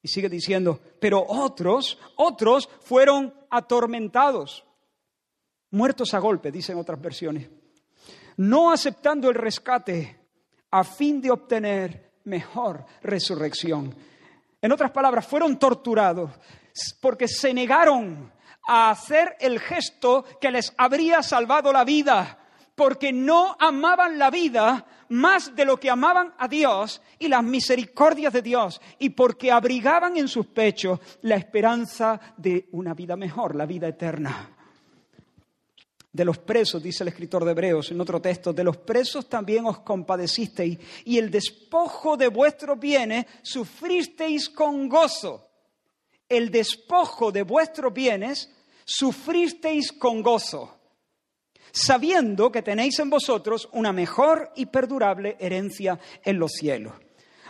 Y 0.00 0.06
sigue 0.06 0.28
diciendo, 0.28 0.80
pero 1.00 1.24
otros, 1.26 1.98
otros 2.14 2.68
fueron 2.82 3.34
atormentados, 3.50 4.64
muertos 5.72 6.14
a 6.14 6.20
golpe, 6.20 6.52
dicen 6.52 6.78
otras 6.78 7.00
versiones, 7.00 7.48
no 8.36 8.70
aceptando 8.70 9.28
el 9.28 9.34
rescate 9.34 10.16
a 10.70 10.84
fin 10.84 11.20
de 11.20 11.32
obtener 11.32 12.12
mejor 12.24 12.84
resurrección. 13.02 14.11
En 14.62 14.70
otras 14.70 14.92
palabras, 14.92 15.26
fueron 15.26 15.58
torturados 15.58 16.30
porque 17.00 17.26
se 17.26 17.52
negaron 17.52 18.32
a 18.66 18.90
hacer 18.90 19.36
el 19.40 19.58
gesto 19.58 20.24
que 20.40 20.52
les 20.52 20.72
habría 20.78 21.22
salvado 21.22 21.72
la 21.72 21.84
vida, 21.84 22.38
porque 22.76 23.12
no 23.12 23.56
amaban 23.58 24.18
la 24.18 24.30
vida 24.30 24.86
más 25.08 25.54
de 25.54 25.64
lo 25.64 25.76
que 25.78 25.90
amaban 25.90 26.32
a 26.38 26.46
Dios 26.46 27.02
y 27.18 27.28
las 27.28 27.42
misericordias 27.42 28.32
de 28.32 28.40
Dios, 28.40 28.80
y 29.00 29.10
porque 29.10 29.50
abrigaban 29.50 30.16
en 30.16 30.28
sus 30.28 30.46
pechos 30.46 31.00
la 31.22 31.34
esperanza 31.34 32.20
de 32.36 32.68
una 32.70 32.94
vida 32.94 33.16
mejor, 33.16 33.56
la 33.56 33.66
vida 33.66 33.88
eterna 33.88 34.51
de 36.12 36.24
los 36.24 36.38
presos, 36.38 36.82
dice 36.82 37.04
el 37.04 37.08
escritor 37.08 37.44
de 37.44 37.52
Hebreos 37.52 37.90
en 37.90 38.00
otro 38.00 38.20
texto, 38.20 38.52
de 38.52 38.64
los 38.64 38.76
presos 38.76 39.28
también 39.28 39.64
os 39.64 39.78
compadecisteis 39.80 40.78
y 41.06 41.16
el 41.16 41.30
despojo 41.30 42.16
de 42.16 42.28
vuestros 42.28 42.78
bienes 42.78 43.24
sufristeis 43.42 44.50
con 44.50 44.88
gozo. 44.88 45.48
El 46.28 46.50
despojo 46.50 47.32
de 47.32 47.42
vuestros 47.42 47.92
bienes 47.92 48.50
sufristeis 48.84 49.92
con 49.92 50.22
gozo, 50.22 50.78
sabiendo 51.72 52.52
que 52.52 52.62
tenéis 52.62 52.98
en 52.98 53.08
vosotros 53.08 53.68
una 53.72 53.92
mejor 53.92 54.52
y 54.56 54.66
perdurable 54.66 55.36
herencia 55.38 55.98
en 56.24 56.38
los 56.38 56.52
cielos. 56.52 56.94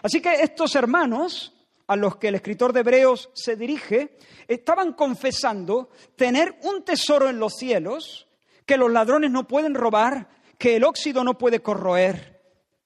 Así 0.03 0.21
que 0.21 0.35
estos 0.35 0.75
hermanos 0.75 1.53
a 1.87 1.97
los 1.97 2.17
que 2.17 2.29
el 2.29 2.37
escritor 2.37 2.73
de 2.73 2.81
Hebreos 2.81 3.31
se 3.35 3.57
dirige, 3.57 4.17
estaban 4.49 4.95
confesando 4.95 5.91
tener 6.17 6.59
un 6.63 6.85
tesoro 6.85 7.29
en 7.29 7.39
los 7.39 7.55
cielos, 7.55 8.29
que 8.67 8.77
los 8.77 8.91
ladrones 8.91 9.31
no 9.31 9.47
pueden 9.47 9.75
robar, 9.75 10.29
que 10.59 10.77
el 10.77 10.85
óxido 10.85 11.25
no 11.25 11.37
puede 11.37 11.61
corroer. 11.61 12.41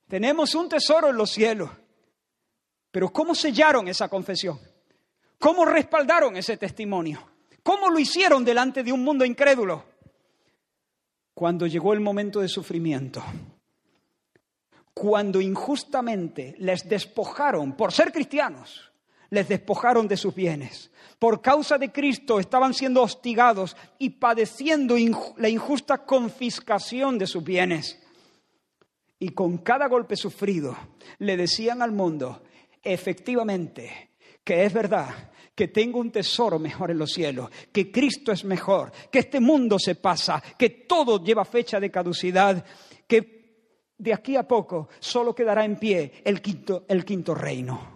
Tenemos 0.09 0.55
un 0.55 0.69
tesoro 0.69 1.11
en 1.11 1.17
los 1.17 1.31
cielos. 1.31 1.71
Pero 2.91 3.11
¿cómo 3.11 3.35
sellaron 3.35 3.89
esa 3.89 4.09
confesión? 4.09 4.59
¿Cómo 5.39 5.65
respaldaron 5.65 6.37
ese 6.37 6.57
testimonio? 6.57 7.23
¿Cómo 7.63 7.91
lo 7.91 7.99
hicieron 7.99 8.45
delante 8.45 8.83
de 8.83 8.93
un 8.93 9.05
mundo 9.05 9.25
incrédulo? 9.25 9.85
Cuando 11.35 11.67
llegó 11.67 11.93
el 11.93 12.01
momento 12.01 12.41
de 12.41 12.49
sufrimiento, 12.49 13.23
cuando 14.95 15.43
injustamente 15.43 16.55
les 16.59 16.89
despojaron, 16.89 17.77
por 17.77 17.93
ser 17.93 18.13
cristianos, 18.13 18.91
les 19.37 19.49
despojaron 19.49 20.09
de 20.09 20.17
sus 20.17 20.35
bienes. 20.35 20.91
Por 21.19 21.43
causa 21.43 21.77
de 21.77 21.93
Cristo 21.93 22.41
estaban 22.41 22.73
siendo 22.73 23.03
hostigados 23.03 23.77
y 23.99 24.09
padeciendo 24.11 24.97
la 25.37 25.51
injusta 25.51 26.07
confiscación 26.07 27.19
de 27.19 27.27
sus 27.27 27.45
bienes. 27.45 28.03
Y 29.19 29.29
con 29.31 29.59
cada 29.59 29.89
golpe 29.89 30.17
sufrido 30.17 30.75
le 31.19 31.37
decían 31.37 31.83
al 31.83 31.93
mundo, 31.93 32.45
efectivamente, 32.83 34.13
que 34.43 34.65
es 34.65 34.73
verdad, 34.73 35.31
que 35.55 35.69
tengo 35.69 36.01
un 36.01 36.11
tesoro 36.11 36.59
mejor 36.59 36.91
en 36.91 36.99
los 36.99 37.13
cielos, 37.13 37.51
que 37.73 37.93
Cristo 37.93 38.33
es 38.33 38.43
mejor, 38.43 38.91
que 39.11 39.19
este 39.19 39.39
mundo 39.39 39.79
se 39.79 39.97
pasa, 39.97 40.43
que 40.59 40.71
todo 40.71 41.23
lleva 41.23 41.45
fecha 41.45 41.79
de 41.79 41.91
caducidad, 41.91 42.65
que 43.07 43.93
de 43.99 44.15
aquí 44.15 44.35
a 44.37 44.49
poco 44.49 44.89
solo 44.99 45.35
quedará 45.35 45.63
en 45.67 45.77
pie 45.77 46.23
el 46.25 46.41
quinto, 46.41 46.87
el 46.89 47.05
quinto 47.05 47.35
reino. 47.35 47.96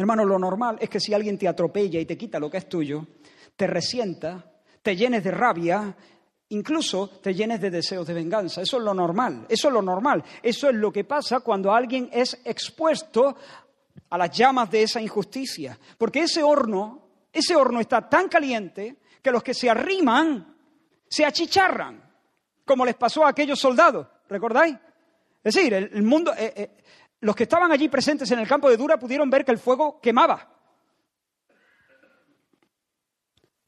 Hermano, 0.00 0.24
lo 0.24 0.38
normal 0.38 0.78
es 0.80 0.88
que 0.88 0.98
si 0.98 1.12
alguien 1.12 1.36
te 1.36 1.46
atropella 1.46 2.00
y 2.00 2.06
te 2.06 2.16
quita 2.16 2.38
lo 2.38 2.50
que 2.50 2.56
es 2.56 2.66
tuyo, 2.70 3.06
te 3.54 3.66
resienta, 3.66 4.50
te 4.80 4.96
llenes 4.96 5.22
de 5.22 5.30
rabia, 5.30 5.94
incluso 6.48 7.10
te 7.22 7.34
llenes 7.34 7.60
de 7.60 7.68
deseos 7.68 8.06
de 8.06 8.14
venganza. 8.14 8.62
Eso 8.62 8.78
es 8.78 8.82
lo 8.82 8.94
normal, 8.94 9.44
eso 9.46 9.68
es 9.68 9.74
lo 9.74 9.82
normal. 9.82 10.24
Eso 10.42 10.70
es 10.70 10.74
lo 10.74 10.90
que 10.90 11.04
pasa 11.04 11.40
cuando 11.40 11.70
alguien 11.70 12.08
es 12.10 12.40
expuesto 12.46 13.36
a 14.08 14.16
las 14.16 14.30
llamas 14.30 14.70
de 14.70 14.84
esa 14.84 15.02
injusticia. 15.02 15.78
Porque 15.98 16.20
ese 16.20 16.42
horno, 16.42 17.26
ese 17.30 17.54
horno 17.54 17.78
está 17.78 18.08
tan 18.08 18.30
caliente 18.30 19.02
que 19.20 19.30
los 19.30 19.42
que 19.42 19.52
se 19.52 19.68
arriman 19.68 20.56
se 21.06 21.26
achicharran, 21.26 22.02
como 22.64 22.86
les 22.86 22.94
pasó 22.94 23.26
a 23.26 23.28
aquellos 23.28 23.60
soldados, 23.60 24.06
¿recordáis? 24.30 24.76
Es 25.42 25.54
decir, 25.54 25.74
el, 25.74 26.02
mundo, 26.02 26.32
eh, 26.36 26.54
eh, 26.56 26.70
los 27.20 27.36
que 27.36 27.42
estaban 27.42 27.70
allí 27.70 27.88
presentes 27.88 28.30
en 28.30 28.38
el 28.38 28.48
campo 28.48 28.68
de 28.70 28.76
Dura 28.76 28.98
pudieron 28.98 29.28
ver 29.28 29.44
que 29.44 29.52
el 29.52 29.58
fuego 29.58 30.00
quemaba. 30.00 30.56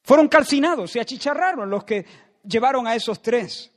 Fueron 0.03 0.29
calcinados, 0.29 0.91
se 0.91 1.01
achicharraron 1.01 1.71
los 1.71 1.85
que 1.85 2.05
llevaron 2.45 2.87
a 2.87 2.95
esos 2.95 3.23
tres. 3.23 3.71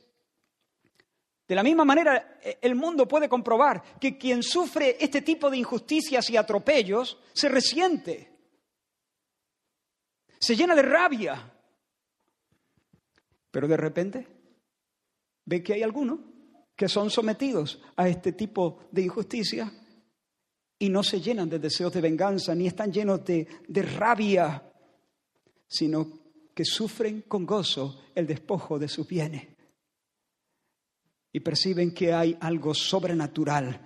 De 1.46 1.54
la 1.54 1.62
misma 1.62 1.84
manera, 1.84 2.38
e, 2.42 2.58
el 2.62 2.74
mundo 2.74 3.06
puede 3.06 3.28
comprobar 3.28 3.98
que 4.00 4.18
quien 4.18 4.42
sufre 4.42 4.96
este 4.98 5.22
tipo 5.22 5.48
de 5.48 5.58
injusticias 5.58 6.28
y 6.30 6.36
atropellos 6.36 7.20
se 7.32 7.48
resiente, 7.48 8.32
se 10.38 10.56
llena 10.56 10.74
de 10.74 10.82
rabia, 10.82 11.52
pero 13.50 13.68
de 13.68 13.76
repente 13.76 14.26
ve 15.44 15.62
que 15.62 15.74
hay 15.74 15.82
algunos 15.82 16.18
que 16.76 16.88
son 16.88 17.10
sometidos 17.10 17.80
a 17.96 18.08
este 18.08 18.32
tipo 18.32 18.80
de 18.92 19.02
injusticia 19.02 19.72
y 20.78 20.88
no 20.90 21.02
se 21.02 21.20
llenan 21.20 21.48
de 21.48 21.58
deseos 21.58 21.92
de 21.92 22.02
venganza, 22.02 22.54
ni 22.54 22.66
están 22.66 22.92
llenos 22.92 23.24
de, 23.24 23.48
de 23.66 23.82
rabia, 23.82 24.62
sino 25.66 26.06
que 26.54 26.64
sufren 26.64 27.22
con 27.22 27.46
gozo 27.46 28.02
el 28.14 28.26
despojo 28.26 28.78
de 28.78 28.88
sus 28.88 29.06
bienes 29.08 29.48
y 31.32 31.40
perciben 31.40 31.92
que 31.92 32.14
hay 32.14 32.36
algo 32.40 32.72
sobrenatural 32.72 33.80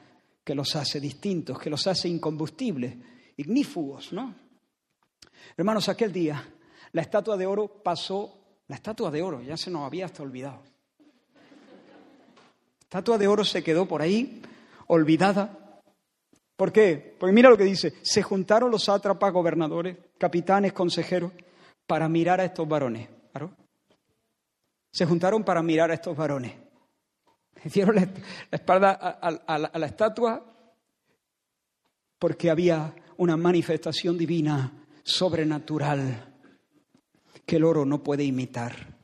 que 0.45 0.55
los 0.55 0.77
hace 0.77 1.01
distintos, 1.01 1.59
que 1.59 1.71
los 1.71 1.87
hace 1.87 2.09
incombustibles, 2.09 2.97
ignífugos, 3.37 4.13
¿no? 4.13 4.35
Hermanos, 5.57 5.89
aquel 5.89 6.13
día 6.13 6.55
la 6.93 7.03
estatua 7.03 7.37
de 7.37 7.47
oro 7.47 7.83
pasó, 7.83 8.63
la 8.69 8.77
estatua 8.77 9.11
de 9.11 9.23
oro 9.23 9.43
ya 9.43 9.57
se 9.57 9.71
nos 9.71 9.83
había 9.83 10.07
hasta 10.07 10.23
olvidado. 10.23 10.63
Estatua 12.91 13.19
de 13.19 13.29
oro 13.29 13.45
se 13.45 13.63
quedó 13.63 13.87
por 13.87 14.03
ahí, 14.03 14.43
olvidada. 14.89 15.81
¿Por 16.57 16.73
qué? 16.73 17.15
Porque 17.21 17.33
mira 17.33 17.49
lo 17.49 17.57
que 17.57 17.63
dice, 17.63 17.95
se 18.03 18.21
juntaron 18.21 18.69
los 18.69 18.83
sátrapas, 18.83 19.33
gobernadores, 19.33 19.97
capitanes, 20.19 20.73
consejeros, 20.73 21.31
para 21.87 22.09
mirar 22.09 22.41
a 22.41 22.47
estos 22.47 22.67
varones. 22.67 23.09
¿Claro? 23.31 23.53
Se 24.91 25.07
juntaron 25.07 25.45
para 25.45 25.63
mirar 25.63 25.93
a 25.93 25.95
estos 25.95 26.17
varones. 26.17 26.53
Hicieron 27.65 27.95
la, 27.95 28.09
espalda 28.51 28.91
a, 28.91 29.59
la 29.79 29.87
estatua 29.87 30.45
porque 32.19 32.51
había 32.51 32.93
una 33.19 33.37
manifestación 33.37 34.19
divina, 34.19 34.85
sobrenatural, 35.05 36.41
que 37.47 37.55
el 37.55 37.63
oro 37.63 37.85
no 37.85 38.03
puede 38.03 38.25
imitar. 38.25 39.00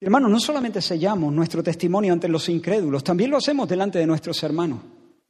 Hermanos, 0.00 0.30
no 0.30 0.38
solamente 0.38 0.80
sellamos 0.80 1.32
nuestro 1.32 1.62
testimonio 1.62 2.12
ante 2.12 2.28
los 2.28 2.48
incrédulos, 2.48 3.02
también 3.02 3.30
lo 3.30 3.38
hacemos 3.38 3.68
delante 3.68 3.98
de 3.98 4.06
nuestros 4.06 4.40
hermanos. 4.42 4.80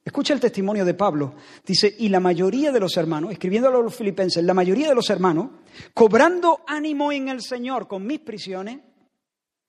Escucha 0.04 0.32
el 0.32 0.40
testimonio 0.40 0.84
de 0.84 0.94
Pablo. 0.94 1.34
Dice, 1.64 1.94
y 1.98 2.08
la 2.08 2.20
mayoría 2.20 2.72
de 2.72 2.80
los 2.80 2.96
hermanos, 2.96 3.32
escribiéndolo 3.32 3.78
a 3.78 3.82
los 3.82 3.94
filipenses, 3.94 4.42
la 4.42 4.54
mayoría 4.54 4.88
de 4.88 4.94
los 4.94 5.10
hermanos, 5.10 5.50
cobrando 5.92 6.62
ánimo 6.66 7.12
en 7.12 7.28
el 7.28 7.42
Señor 7.42 7.86
con 7.86 8.06
mis 8.06 8.20
prisiones, 8.20 8.80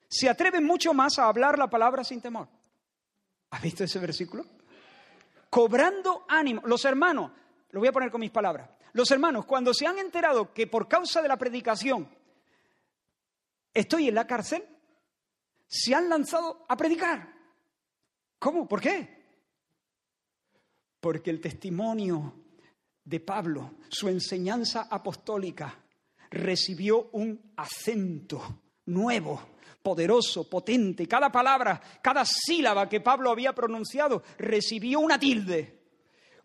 se 0.08 0.30
atreven 0.30 0.66
mucho 0.66 0.93
más 0.93 1.20
a 1.20 1.28
hablar 1.28 1.58
la 1.58 1.70
palabra 1.70 2.04
sin 2.04 2.22
temor. 2.22 2.47
¿Has 3.52 3.62
visto 3.62 3.84
ese 3.84 4.00
versículo? 4.00 4.45
Cobrando 5.50 6.26
ánimo. 6.28 6.62
Los 6.66 6.86
hermanos, 6.86 7.32
lo 7.72 7.80
voy 7.80 7.89
a 7.89 7.93
poner 7.93 8.12
con 8.12 8.22
mis 8.22 8.32
palabras, 8.32 8.70
los 8.93 9.10
hermanos 9.12 9.45
cuando 9.45 9.74
se 9.74 9.86
han 9.86 10.00
enterado 10.00 10.54
que 10.54 10.68
por 10.68 10.88
causa 10.88 11.22
de 11.22 11.28
la 11.28 11.38
predicación 11.38 12.08
estoy 13.74 14.08
en 14.08 14.16
la 14.16 14.26
cárcel, 14.26 14.64
se 15.70 15.93
han 15.93 16.09
lanzado 16.09 16.65
a 16.67 16.76
predicar. 16.76 17.32
¿Cómo? 18.39 18.67
¿Por 18.67 18.82
qué? 18.82 19.20
Porque 20.99 21.30
el 21.30 21.39
testimonio 21.39 22.34
de 23.03 23.20
Pablo, 23.20 23.76
su 23.88 24.09
enseñanza 24.09 24.88
apostólica, 24.89 25.78
recibió 26.32 27.09
un 27.13 27.53
acento 27.55 28.61
nuevo 28.88 29.41
poderoso, 29.82 30.49
potente. 30.49 31.07
Cada 31.07 31.32
palabra, 31.32 31.80
cada 32.01 32.26
sílaba 32.26 32.89
que 32.89 32.99
Pablo 32.99 33.30
había 33.30 33.53
pronunciado 33.53 34.24
recibió 34.38 34.99
una 34.99 35.20
tilde 35.20 35.80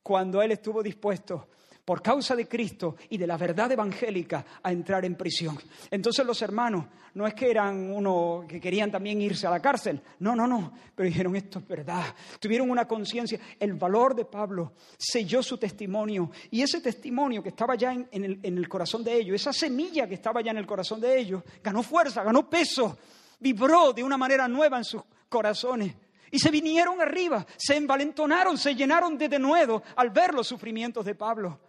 cuando 0.03 0.43
él 0.43 0.53
estuvo 0.53 0.83
dispuesto 0.83 1.49
por 1.85 2.03
causa 2.03 2.35
de 2.35 2.49
Cristo 2.49 2.97
y 3.11 3.19
de 3.19 3.27
la 3.27 3.37
verdad 3.37 3.71
evangélica 3.73 4.45
a 4.63 4.73
entrar 4.73 5.05
en 5.05 5.17
prisión. 5.17 5.59
Entonces 5.91 6.25
los 6.25 6.41
hermanos 6.43 6.87
no 7.15 7.27
es 7.27 7.35
que 7.35 7.51
eran 7.51 7.93
uno 7.93 8.45
que 8.49 8.61
querían 8.61 8.91
también 8.91 9.21
irse 9.21 9.47
a 9.47 9.51
la 9.51 9.61
cárcel, 9.61 10.01
no, 10.21 10.35
no, 10.35 10.47
no, 10.47 10.73
pero 10.95 11.07
dijeron 11.07 11.37
esto 11.37 11.59
es 11.61 11.69
verdad, 11.69 12.15
tuvieron 12.41 12.71
una 12.71 12.89
conciencia, 12.89 13.39
el 13.61 13.75
valor 13.75 14.15
de 14.15 14.25
Pablo 14.25 14.73
selló 14.99 15.43
su 15.43 15.59
testimonio 15.59 16.31
y 16.51 16.63
ese 16.63 16.81
testimonio 16.81 17.43
que 17.43 17.51
estaba 17.51 17.75
ya 17.75 17.93
en, 17.93 18.09
el, 18.13 18.41
en 18.43 18.59
el 18.59 18.69
corazón 18.69 19.05
de 19.05 19.15
ellos, 19.15 19.37
esa 19.37 19.53
semilla 19.53 20.09
que 20.09 20.15
estaba 20.15 20.41
ya 20.41 20.51
en 20.51 20.59
el 20.59 20.67
corazón 20.67 21.01
de 21.01 21.19
ellos, 21.19 21.43
ganó 21.63 21.83
fuerza, 21.83 22.23
ganó 22.23 22.49
peso 22.49 22.99
vibró 23.45 23.93
de 23.93 24.03
una 24.03 24.17
manera 24.17 24.49
nueva 24.49 24.79
en 24.79 24.85
sus 24.85 25.03
corazones. 25.29 25.95
Y 26.31 26.39
se 26.39 26.51
vinieron 26.51 27.01
arriba, 27.01 27.47
se 27.57 27.77
envalentonaron, 27.77 28.59
se 28.59 28.75
llenaron 28.75 29.17
de 29.17 29.29
denuedo 29.29 29.83
al 29.97 30.11
ver 30.11 30.35
los 30.35 30.49
sufrimientos 30.49 31.05
de 31.05 31.15
Pablo. 31.15 31.61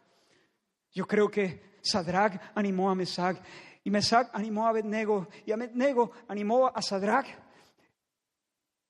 Yo 0.95 1.05
creo 1.05 1.29
que 1.29 1.75
Sadrach 1.81 2.41
animó 2.55 2.89
a 2.89 2.95
Mesac 2.95 3.43
y 3.83 3.91
Mesac 3.91 4.29
animó 4.33 4.65
a 4.65 4.69
Abednego 4.69 5.27
y 5.45 5.51
Abednego 5.51 6.11
animó 6.29 6.71
a 6.73 6.81
Sadrach. 6.81 7.27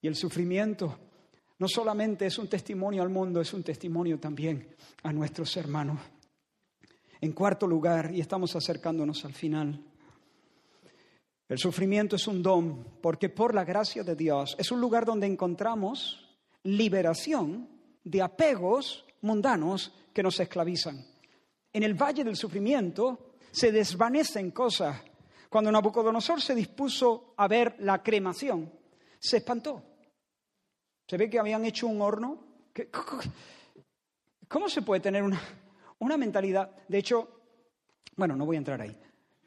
Y 0.02 0.08
el 0.08 0.16
sufrimiento 0.16 1.00
no 1.58 1.68
solamente 1.68 2.28
es 2.28 2.38
un 2.38 2.48
testimonio 2.48 3.02
al 3.02 3.10
mundo, 3.10 3.42
es 3.42 3.52
un 3.54 3.64
testimonio 3.64 4.20
también 4.20 4.76
a 5.02 5.12
nuestros 5.12 5.58
hermanos. 5.58 6.00
En 7.20 7.32
cuarto 7.32 7.66
lugar, 7.66 8.14
y 8.14 8.22
estamos 8.22 8.56
acercándonos 8.56 9.26
al 9.26 9.34
final, 9.34 9.84
el 11.50 11.58
sufrimiento 11.58 12.18
es 12.18 12.28
un 12.28 12.44
don 12.44 13.00
porque 13.02 13.30
por 13.30 13.56
la 13.56 13.64
gracia 13.64 14.04
de 14.04 14.16
Dios 14.16 14.56
es 14.60 14.72
un 14.72 14.80
lugar 14.80 15.06
donde 15.06 15.26
encontramos 15.26 16.38
liberación 16.64 17.68
de 18.04 18.22
apegos 18.22 19.06
mundanos 19.22 19.92
que 20.14 20.22
nos 20.22 20.40
esclavizan. 20.40 21.15
En 21.76 21.84
el 21.84 21.94
valle 21.94 22.24
del 22.24 22.38
sufrimiento 22.38 23.34
se 23.52 23.70
desvanecen 23.70 24.52
cosas. 24.52 24.96
Cuando 25.50 25.70
Nabucodonosor 25.70 26.42
se 26.42 26.56
dispuso 26.56 27.34
a 27.36 27.50
ver 27.50 27.76
la 27.80 28.02
cremación, 28.02 28.72
se 29.20 29.38
espantó. 29.38 29.84
Se 31.06 31.18
ve 31.18 31.30
que 31.30 31.38
habían 31.38 31.66
hecho 31.66 31.88
un 31.88 32.02
horno. 32.02 32.48
¿Cómo 34.48 34.70
se 34.70 34.84
puede 34.84 35.02
tener 35.02 35.22
una, 35.22 35.42
una 36.00 36.16
mentalidad? 36.16 36.72
De 36.88 36.98
hecho, 36.98 37.42
bueno, 38.16 38.38
no 38.38 38.46
voy 38.46 38.56
a 38.56 38.60
entrar 38.60 38.80
ahí. 38.80 38.98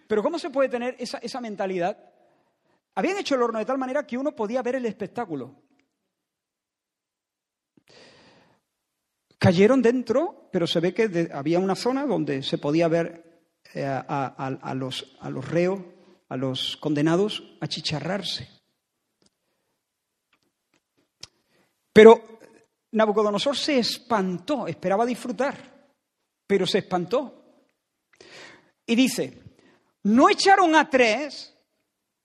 Pero 0.06 0.22
¿cómo 0.22 0.38
se 0.38 0.50
puede 0.50 0.68
tener 0.68 0.96
esa, 0.98 1.16
esa 1.16 1.40
mentalidad? 1.40 1.96
Habían 2.94 3.16
hecho 3.16 3.36
el 3.36 3.42
horno 3.42 3.58
de 3.58 3.64
tal 3.64 3.78
manera 3.78 4.06
que 4.06 4.18
uno 4.18 4.36
podía 4.36 4.60
ver 4.60 4.74
el 4.74 4.84
espectáculo. 4.84 5.62
Cayeron 9.38 9.80
dentro, 9.80 10.48
pero 10.52 10.66
se 10.66 10.80
ve 10.80 10.92
que 10.92 11.30
había 11.32 11.60
una 11.60 11.76
zona 11.76 12.06
donde 12.06 12.42
se 12.42 12.58
podía 12.58 12.88
ver 12.88 13.40
eh, 13.74 13.84
a, 13.86 14.74
los, 14.74 15.16
a 15.20 15.30
los 15.30 15.48
reos, 15.48 15.80
a 16.28 16.36
los 16.36 16.76
condenados, 16.78 17.56
achicharrarse. 17.60 18.48
Pero 21.92 22.40
Nabucodonosor 22.92 23.56
se 23.56 23.78
espantó, 23.78 24.66
esperaba 24.66 25.06
disfrutar, 25.06 25.56
pero 26.46 26.66
se 26.66 26.78
espantó. 26.78 27.62
Y 28.86 28.94
dice, 28.96 29.42
no 30.04 30.30
echaron 30.30 30.74
a 30.74 30.88
tres 30.88 31.54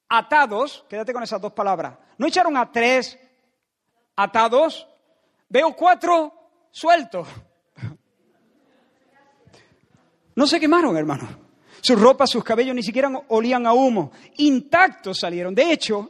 atados, 0.07 0.86
quédate 0.89 1.14
con 1.14 1.24
esas 1.24 1.41
dos 1.41 1.53
palabras, 1.53 1.97
no 2.18 2.28
echaron 2.28 2.55
a 2.55 2.72
tres 2.72 3.20
atados, 4.16 4.88
veo 5.49 5.76
cuatro 5.76 6.42
sueltos. 6.74 7.28
No 10.36 10.47
se 10.47 10.59
quemaron, 10.59 10.97
hermano. 10.97 11.30
Sus 11.80 11.99
ropas, 11.99 12.30
sus 12.30 12.43
cabellos 12.43 12.76
ni 12.76 12.84
siquiera 12.84 13.09
olían 13.28 13.67
a 13.67 13.74
humo. 13.74 14.11
Intactos 14.38 15.19
salieron. 15.19 15.53
De 15.53 15.71
hecho, 15.71 16.09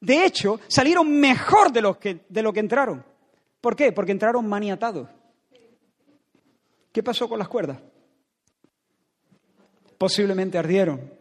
de 0.00 0.24
hecho, 0.24 0.60
salieron 0.68 1.10
mejor 1.20 1.70
de 1.70 1.82
lo 1.82 1.98
que, 1.98 2.24
de 2.28 2.42
lo 2.42 2.52
que 2.52 2.60
entraron. 2.60 3.04
¿Por 3.60 3.76
qué? 3.76 3.92
Porque 3.92 4.12
entraron 4.12 4.48
maniatados. 4.48 5.08
¿Qué 6.92 7.02
pasó 7.02 7.28
con 7.28 7.38
las 7.38 7.48
cuerdas? 7.48 7.78
Posiblemente 9.98 10.56
ardieron. 10.56 11.12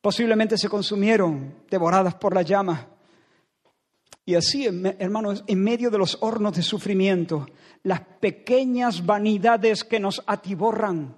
Posiblemente 0.00 0.58
se 0.58 0.68
consumieron, 0.68 1.62
devoradas 1.70 2.14
por 2.16 2.34
las 2.34 2.44
llamas. 2.44 2.86
Y 4.26 4.34
así, 4.36 4.66
hermanos, 4.66 5.44
en 5.46 5.62
medio 5.62 5.90
de 5.90 5.98
los 5.98 6.16
hornos 6.20 6.54
de 6.54 6.62
sufrimiento, 6.62 7.46
las 7.82 8.00
pequeñas 8.00 9.04
vanidades 9.04 9.84
que 9.84 10.00
nos 10.00 10.22
atiborran, 10.26 11.14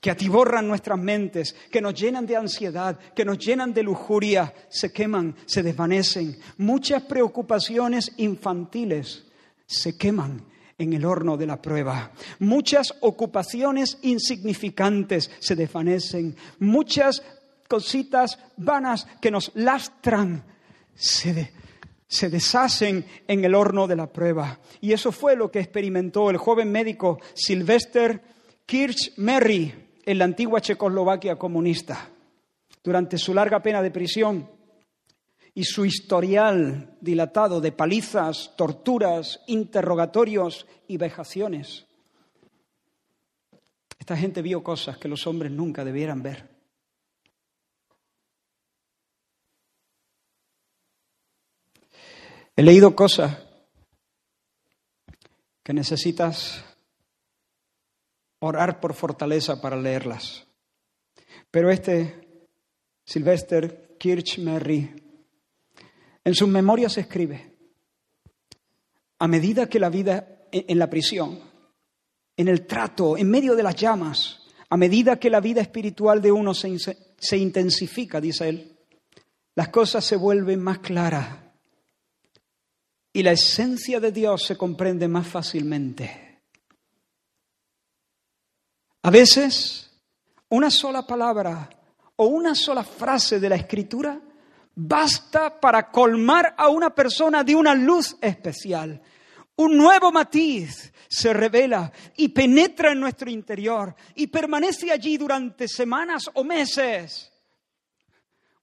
que 0.00 0.10
atiborran 0.10 0.66
nuestras 0.66 0.98
mentes, 0.98 1.54
que 1.70 1.80
nos 1.80 1.94
llenan 1.94 2.26
de 2.26 2.36
ansiedad, 2.36 2.98
que 3.14 3.24
nos 3.24 3.38
llenan 3.38 3.72
de 3.72 3.84
lujuria, 3.84 4.52
se 4.68 4.92
queman, 4.92 5.36
se 5.46 5.62
desvanecen. 5.62 6.36
Muchas 6.58 7.04
preocupaciones 7.04 8.12
infantiles 8.16 9.24
se 9.66 9.96
queman 9.96 10.44
en 10.76 10.92
el 10.92 11.04
horno 11.04 11.36
de 11.36 11.46
la 11.46 11.62
prueba. 11.62 12.10
Muchas 12.40 12.92
ocupaciones 13.00 13.98
insignificantes 14.02 15.30
se 15.38 15.54
desvanecen. 15.54 16.34
Muchas 16.58 17.22
cositas 17.68 18.40
vanas 18.56 19.06
que 19.20 19.30
nos 19.30 19.52
lastran 19.54 20.53
se, 20.94 21.52
se 22.06 22.28
deshacen 22.28 23.04
en 23.26 23.44
el 23.44 23.54
horno 23.54 23.86
de 23.86 23.96
la 23.96 24.12
prueba. 24.12 24.60
Y 24.80 24.92
eso 24.92 25.12
fue 25.12 25.36
lo 25.36 25.50
que 25.50 25.60
experimentó 25.60 26.30
el 26.30 26.36
joven 26.36 26.70
médico 26.70 27.18
Sylvester 27.34 28.22
Kirchmerry 28.66 30.00
en 30.04 30.18
la 30.18 30.24
antigua 30.24 30.60
Checoslovaquia 30.60 31.36
comunista. 31.36 32.10
Durante 32.82 33.18
su 33.18 33.32
larga 33.32 33.62
pena 33.62 33.82
de 33.82 33.90
prisión 33.90 34.50
y 35.54 35.64
su 35.64 35.84
historial 35.84 36.96
dilatado 37.00 37.60
de 37.60 37.72
palizas, 37.72 38.54
torturas, 38.56 39.40
interrogatorios 39.46 40.66
y 40.88 40.96
vejaciones. 40.96 41.86
Esta 43.98 44.16
gente 44.16 44.42
vio 44.42 44.62
cosas 44.62 44.98
que 44.98 45.08
los 45.08 45.26
hombres 45.26 45.50
nunca 45.50 45.84
debieran 45.84 46.22
ver. 46.22 46.53
He 52.56 52.62
leído 52.62 52.94
cosas 52.94 53.36
que 55.64 55.72
necesitas 55.72 56.64
orar 58.38 58.78
por 58.78 58.94
fortaleza 58.94 59.60
para 59.60 59.76
leerlas. 59.76 60.46
Pero 61.50 61.70
este 61.70 62.46
Sylvester 63.04 63.96
Kirchmerry 63.98 65.02
en 66.22 66.34
sus 66.34 66.48
memorias 66.48 66.96
escribe, 66.96 67.56
a 69.18 69.26
medida 69.26 69.68
que 69.68 69.80
la 69.80 69.88
vida 69.90 70.46
en 70.52 70.78
la 70.78 70.88
prisión, 70.88 71.40
en 72.36 72.48
el 72.48 72.66
trato, 72.66 73.16
en 73.16 73.30
medio 73.30 73.56
de 73.56 73.62
las 73.62 73.74
llamas, 73.74 74.42
a 74.70 74.76
medida 74.76 75.18
que 75.18 75.28
la 75.28 75.40
vida 75.40 75.60
espiritual 75.60 76.22
de 76.22 76.30
uno 76.30 76.54
se, 76.54 76.78
se 77.18 77.36
intensifica, 77.36 78.20
dice 78.20 78.48
él, 78.48 78.78
las 79.56 79.68
cosas 79.68 80.04
se 80.04 80.16
vuelven 80.16 80.62
más 80.62 80.78
claras 80.78 81.43
y 83.14 83.22
la 83.22 83.32
esencia 83.32 84.00
de 84.00 84.10
Dios 84.10 84.42
se 84.44 84.56
comprende 84.56 85.06
más 85.06 85.28
fácilmente. 85.28 86.42
A 89.02 89.10
veces, 89.10 89.88
una 90.48 90.68
sola 90.68 91.06
palabra 91.06 91.70
o 92.16 92.26
una 92.26 92.56
sola 92.56 92.82
frase 92.82 93.38
de 93.38 93.48
la 93.48 93.54
escritura 93.54 94.20
basta 94.74 95.60
para 95.60 95.92
colmar 95.92 96.56
a 96.58 96.68
una 96.68 96.92
persona 96.92 97.44
de 97.44 97.54
una 97.54 97.72
luz 97.74 98.16
especial. 98.20 99.00
Un 99.56 99.76
nuevo 99.76 100.10
matiz 100.10 100.92
se 101.08 101.32
revela 101.32 101.92
y 102.16 102.30
penetra 102.30 102.90
en 102.90 102.98
nuestro 102.98 103.30
interior 103.30 103.94
y 104.16 104.26
permanece 104.26 104.90
allí 104.90 105.16
durante 105.16 105.68
semanas 105.68 106.28
o 106.34 106.42
meses. 106.42 107.30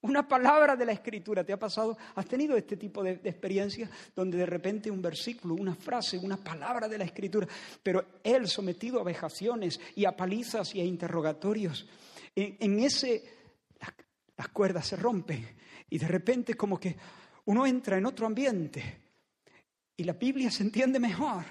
Una 0.03 0.27
palabra 0.27 0.75
de 0.75 0.85
la 0.85 0.93
escritura, 0.93 1.43
¿te 1.43 1.53
ha 1.53 1.59
pasado? 1.59 1.95
¿Has 2.15 2.25
tenido 2.25 2.57
este 2.57 2.75
tipo 2.75 3.03
de, 3.03 3.11
experiencias 3.23 3.87
donde 4.15 4.39
de 4.39 4.47
repente 4.47 4.89
un 4.89 5.01
versículo, 5.01 5.53
una 5.53 5.75
frase, 5.75 6.17
una 6.17 6.37
palabra 6.37 6.87
de 6.87 6.97
la 6.97 7.03
escritura, 7.03 7.47
pero 7.83 8.03
él 8.23 8.47
sometido 8.47 8.99
a 8.99 9.03
vejaciones 9.03 9.79
y 9.95 10.05
a 10.05 10.15
palizas 10.15 10.73
y 10.73 10.81
a 10.81 10.83
interrogatorios, 10.83 11.87
en, 12.35 12.79
ese 12.79 13.23
las, 14.37 14.47
cuerdas 14.49 14.87
se 14.87 14.95
rompen 14.95 15.47
y 15.89 15.99
de 15.99 16.07
repente 16.07 16.55
como 16.55 16.79
que 16.79 16.95
uno 17.45 17.67
entra 17.67 17.97
en 17.97 18.05
otro 18.07 18.25
ambiente 18.25 19.01
y 19.97 20.03
la 20.03 20.13
Biblia 20.13 20.49
se 20.49 20.63
entiende 20.63 20.99
mejor 20.99 21.45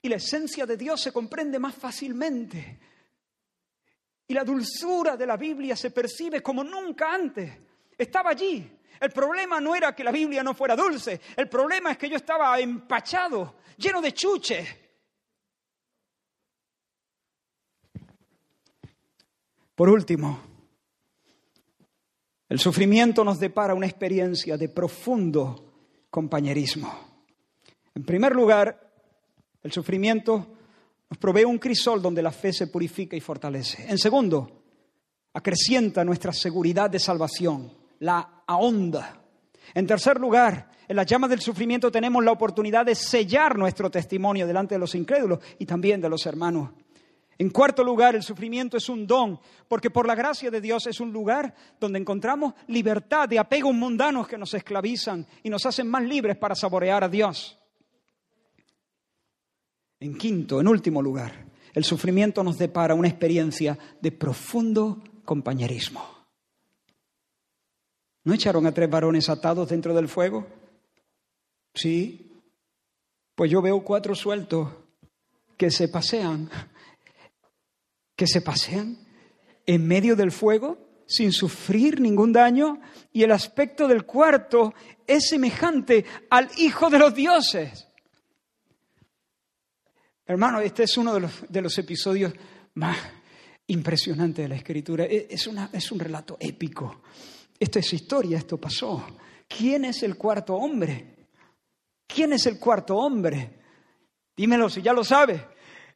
y 0.00 0.08
la 0.08 0.16
esencia 0.16 0.64
de 0.64 0.76
Dios 0.76 1.00
se 1.00 1.12
comprende 1.12 1.58
más 1.58 1.74
fácilmente. 1.74 2.78
Y 4.28 4.34
la 4.34 4.44
dulzura 4.44 5.16
de 5.16 5.26
la 5.26 5.36
Biblia 5.36 5.74
se 5.74 5.90
percibe 5.90 6.42
como 6.42 6.62
nunca 6.62 7.12
antes. 7.12 7.65
Estaba 7.96 8.30
allí. 8.30 8.76
El 9.00 9.10
problema 9.10 9.60
no 9.60 9.74
era 9.74 9.94
que 9.94 10.04
la 10.04 10.12
Biblia 10.12 10.42
no 10.42 10.54
fuera 10.54 10.74
dulce, 10.74 11.20
el 11.36 11.48
problema 11.48 11.92
es 11.92 11.98
que 11.98 12.08
yo 12.08 12.16
estaba 12.16 12.58
empachado, 12.58 13.56
lleno 13.76 14.00
de 14.00 14.12
chuche. 14.12 14.86
Por 19.74 19.90
último, 19.90 20.40
el 22.48 22.58
sufrimiento 22.58 23.22
nos 23.22 23.38
depara 23.38 23.74
una 23.74 23.86
experiencia 23.86 24.56
de 24.56 24.70
profundo 24.70 25.74
compañerismo. 26.08 27.22
En 27.94 28.04
primer 28.04 28.34
lugar, 28.34 28.80
el 29.62 29.72
sufrimiento 29.72 30.56
nos 31.10 31.18
provee 31.18 31.44
un 31.44 31.58
crisol 31.58 32.00
donde 32.00 32.22
la 32.22 32.32
fe 32.32 32.54
se 32.54 32.68
purifica 32.68 33.16
y 33.16 33.20
fortalece. 33.20 33.86
En 33.86 33.98
segundo, 33.98 34.62
acrecienta 35.34 36.02
nuestra 36.04 36.32
seguridad 36.32 36.88
de 36.88 36.98
salvación 36.98 37.75
la 38.00 38.42
ahonda. 38.46 39.20
En 39.74 39.86
tercer 39.86 40.18
lugar, 40.18 40.70
en 40.88 40.96
las 40.96 41.06
llamas 41.06 41.30
del 41.30 41.40
sufrimiento 41.40 41.90
tenemos 41.90 42.24
la 42.24 42.32
oportunidad 42.32 42.86
de 42.86 42.94
sellar 42.94 43.58
nuestro 43.58 43.90
testimonio 43.90 44.46
delante 44.46 44.74
de 44.74 44.78
los 44.78 44.94
incrédulos 44.94 45.40
y 45.58 45.66
también 45.66 46.00
de 46.00 46.08
los 46.08 46.24
hermanos. 46.26 46.70
En 47.38 47.50
cuarto 47.50 47.84
lugar, 47.84 48.14
el 48.16 48.22
sufrimiento 48.22 48.78
es 48.78 48.88
un 48.88 49.06
don, 49.06 49.38
porque 49.68 49.90
por 49.90 50.06
la 50.06 50.14
gracia 50.14 50.50
de 50.50 50.60
Dios 50.60 50.86
es 50.86 51.00
un 51.00 51.12
lugar 51.12 51.54
donde 51.78 51.98
encontramos 51.98 52.54
libertad 52.68 53.28
de 53.28 53.38
apegos 53.38 53.74
mundanos 53.74 54.26
que 54.26 54.38
nos 54.38 54.54
esclavizan 54.54 55.26
y 55.42 55.50
nos 55.50 55.66
hacen 55.66 55.86
más 55.88 56.02
libres 56.02 56.36
para 56.38 56.54
saborear 56.54 57.04
a 57.04 57.08
Dios. 57.08 57.58
En 60.00 60.16
quinto, 60.16 60.60
en 60.60 60.68
último 60.68 61.02
lugar, 61.02 61.46
el 61.74 61.84
sufrimiento 61.84 62.42
nos 62.42 62.56
depara 62.56 62.94
una 62.94 63.08
experiencia 63.08 63.78
de 64.00 64.12
profundo 64.12 65.02
compañerismo. 65.24 66.15
¿No 68.26 68.34
echaron 68.34 68.66
a 68.66 68.74
tres 68.74 68.90
varones 68.90 69.28
atados 69.28 69.68
dentro 69.68 69.94
del 69.94 70.08
fuego? 70.08 70.44
Sí. 71.72 72.32
Pues 73.36 73.48
yo 73.48 73.62
veo 73.62 73.84
cuatro 73.84 74.16
sueltos 74.16 74.68
que 75.56 75.70
se 75.70 75.86
pasean, 75.86 76.50
que 78.16 78.26
se 78.26 78.40
pasean 78.40 78.98
en 79.64 79.86
medio 79.86 80.16
del 80.16 80.32
fuego 80.32 80.76
sin 81.06 81.30
sufrir 81.30 82.00
ningún 82.00 82.32
daño 82.32 82.80
y 83.12 83.22
el 83.22 83.30
aspecto 83.30 83.86
del 83.86 84.04
cuarto 84.04 84.74
es 85.06 85.28
semejante 85.28 86.04
al 86.28 86.50
Hijo 86.56 86.90
de 86.90 86.98
los 86.98 87.14
dioses. 87.14 87.86
Hermano, 90.26 90.58
este 90.58 90.82
es 90.82 90.96
uno 90.96 91.14
de 91.14 91.20
los, 91.20 91.44
de 91.48 91.62
los 91.62 91.78
episodios 91.78 92.32
más 92.74 92.98
impresionantes 93.68 94.44
de 94.44 94.48
la 94.48 94.56
Escritura. 94.56 95.04
Es, 95.04 95.46
una, 95.46 95.70
es 95.72 95.92
un 95.92 96.00
relato 96.00 96.36
épico. 96.40 97.02
Esto 97.58 97.78
es 97.78 97.92
historia, 97.92 98.38
esto 98.38 98.58
pasó. 98.58 99.04
¿Quién 99.48 99.84
es 99.84 100.02
el 100.02 100.16
cuarto 100.16 100.54
hombre? 100.54 101.28
¿Quién 102.06 102.32
es 102.32 102.46
el 102.46 102.58
cuarto 102.58 102.96
hombre? 102.96 103.60
Dímelo 104.36 104.68
si 104.68 104.82
ya 104.82 104.92
lo 104.92 105.02
sabes. 105.02 105.40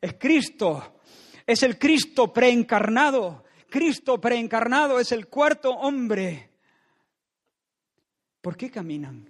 Es 0.00 0.14
Cristo. 0.14 1.00
Es 1.46 1.62
el 1.62 1.78
Cristo 1.78 2.32
preencarnado. 2.32 3.44
Cristo 3.68 4.20
preencarnado 4.20 4.98
es 4.98 5.12
el 5.12 5.28
cuarto 5.28 5.70
hombre. 5.70 6.50
¿Por 8.40 8.56
qué 8.56 8.70
caminan? 8.70 9.28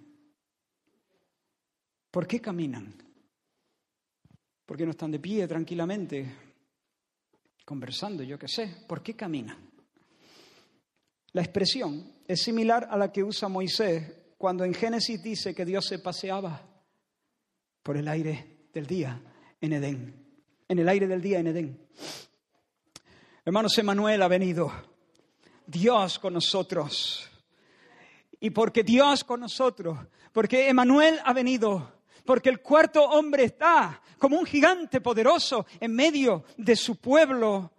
¿Por 2.10 2.26
qué 2.26 2.40
caminan? 2.40 2.94
¿Por 4.64 4.76
qué 4.76 4.84
no 4.84 4.92
están 4.92 5.10
de 5.10 5.18
pie 5.18 5.48
tranquilamente, 5.48 6.32
conversando, 7.64 8.22
yo 8.22 8.38
qué 8.38 8.46
sé? 8.46 8.84
¿Por 8.86 9.02
qué 9.02 9.16
caminan? 9.16 9.58
La 11.32 11.42
expresión 11.42 12.19
es 12.30 12.42
similar 12.42 12.86
a 12.88 12.96
la 12.96 13.10
que 13.10 13.24
usa 13.24 13.48
Moisés 13.48 14.04
cuando 14.38 14.62
en 14.62 14.72
Génesis 14.72 15.20
dice 15.20 15.52
que 15.52 15.64
Dios 15.64 15.84
se 15.84 15.98
paseaba 15.98 16.62
por 17.82 17.96
el 17.96 18.06
aire 18.06 18.68
del 18.72 18.86
día 18.86 19.20
en 19.60 19.72
Edén, 19.72 20.14
en 20.68 20.78
el 20.78 20.88
aire 20.88 21.08
del 21.08 21.20
día 21.20 21.40
en 21.40 21.48
Edén. 21.48 21.88
Hermanos, 23.44 23.76
Emanuel 23.78 24.22
ha 24.22 24.28
venido, 24.28 24.72
Dios 25.66 26.20
con 26.20 26.34
nosotros. 26.34 27.28
Y 28.38 28.50
porque 28.50 28.84
Dios 28.84 29.24
con 29.24 29.40
nosotros, 29.40 29.98
porque 30.32 30.68
Emanuel 30.68 31.18
ha 31.24 31.32
venido, 31.32 32.04
porque 32.24 32.48
el 32.48 32.60
cuarto 32.60 33.02
hombre 33.02 33.42
está 33.42 34.00
como 34.18 34.38
un 34.38 34.46
gigante 34.46 35.00
poderoso 35.00 35.66
en 35.80 35.96
medio 35.96 36.44
de 36.56 36.76
su 36.76 36.94
pueblo, 36.94 37.72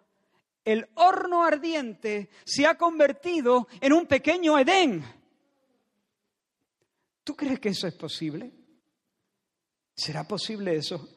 el 0.64 0.88
horno 0.96 1.44
ardiente 1.44 2.30
se 2.46 2.66
ha 2.66 2.78
convertido 2.78 3.68
en 3.80 3.94
un 3.94 4.06
pequeño 4.06 4.58
Edén. 4.60 5.04
¿Tú 7.24 7.36
crees 7.36 7.60
que 7.60 7.70
eso 7.70 7.88
es 7.88 7.94
posible? 7.94 8.52
¿Será 9.96 10.28
posible 10.28 10.76
eso? 10.76 11.10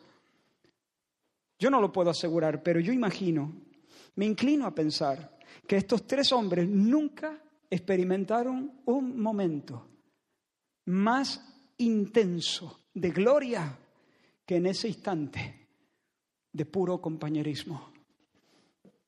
Yo 1.59 1.71
no 1.71 1.81
lo 1.81 1.93
puedo 1.93 2.11
asegurar, 2.11 2.63
pero 2.63 2.81
yo 2.81 2.93
imagino, 2.93 3.53
me 4.17 4.27
inclino 4.27 4.67
a 4.67 4.75
pensar 4.75 5.39
que 5.67 5.77
estos 5.77 6.07
tres 6.07 6.33
hombres 6.33 6.69
nunca 6.69 7.41
experimentaron 7.71 8.81
un 8.85 9.21
momento 9.21 9.89
más 10.87 11.43
intenso 11.79 12.87
de 12.93 13.11
gloria 13.11 13.79
que 14.45 14.57
en 14.57 14.67
ese 14.67 14.89
instante 14.89 15.69
de 16.53 16.67
puro 16.67 17.01
compañerismo 17.01 17.94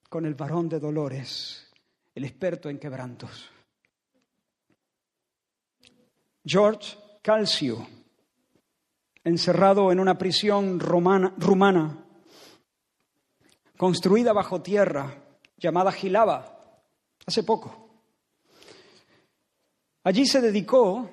con 0.09 0.27
el 0.27 0.35
varón 0.35 0.69
de 0.69 0.79
dolores, 0.79 1.71
el 2.15 2.25
experto 2.25 2.69
en 2.69 2.79
quebrantos. 2.79 3.51
George 6.45 6.97
Calcio, 7.23 7.87
encerrado 9.25 9.91
en 9.91 9.99
una 9.99 10.17
prisión 10.17 10.79
romana, 10.79 11.35
rumana, 11.39 12.05
construida 13.77 14.33
bajo 14.33 14.63
tierra, 14.63 15.13
llamada 15.57 15.91
Gilaba, 15.91 16.61
hace 17.27 17.43
poco. 17.43 17.87
Allí 20.05 20.25
se 20.25 20.41
dedicó, 20.41 21.11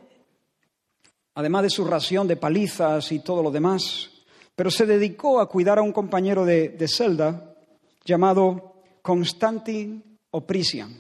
además 1.34 1.64
de 1.64 1.70
su 1.72 1.84
ración 1.84 2.28
de 2.28 2.36
palizas 2.36 3.12
y 3.12 3.20
todo 3.20 3.42
lo 3.42 3.50
demás, 3.50 4.12
pero 4.56 4.70
se 4.70 4.86
dedicó 4.86 5.40
a 5.40 5.50
cuidar 5.50 5.80
a 5.80 5.82
un 5.82 5.92
compañero 5.92 6.46
de, 6.46 6.70
de 6.70 6.88
celda 6.88 7.56
llamado 8.06 8.73
Constantin 9.04 10.02
Oprisian, 10.32 10.92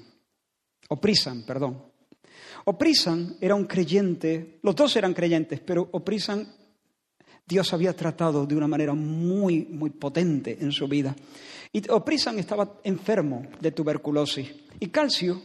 Oprisan, 0.90 1.44
perdón. 1.44 1.82
Oprisan 2.66 3.38
era 3.42 3.56
un 3.56 3.66
creyente, 3.66 4.60
los 4.62 4.76
dos 4.76 4.96
eran 4.96 5.14
creyentes, 5.14 5.62
pero 5.62 5.88
Oprisan 5.92 6.48
Dios 7.46 7.74
había 7.74 7.96
tratado 7.96 8.46
de 8.46 8.56
una 8.56 8.68
manera 8.68 8.94
muy, 8.94 9.66
muy 9.66 9.90
potente 9.90 10.58
en 10.60 10.72
su 10.72 10.88
vida. 10.88 11.16
Y 11.72 11.90
Oprisan 11.90 12.40
estaba 12.40 12.80
enfermo 12.84 13.48
de 13.60 13.72
tuberculosis. 13.72 14.54
Y 14.80 14.88
Calcio, 14.88 15.42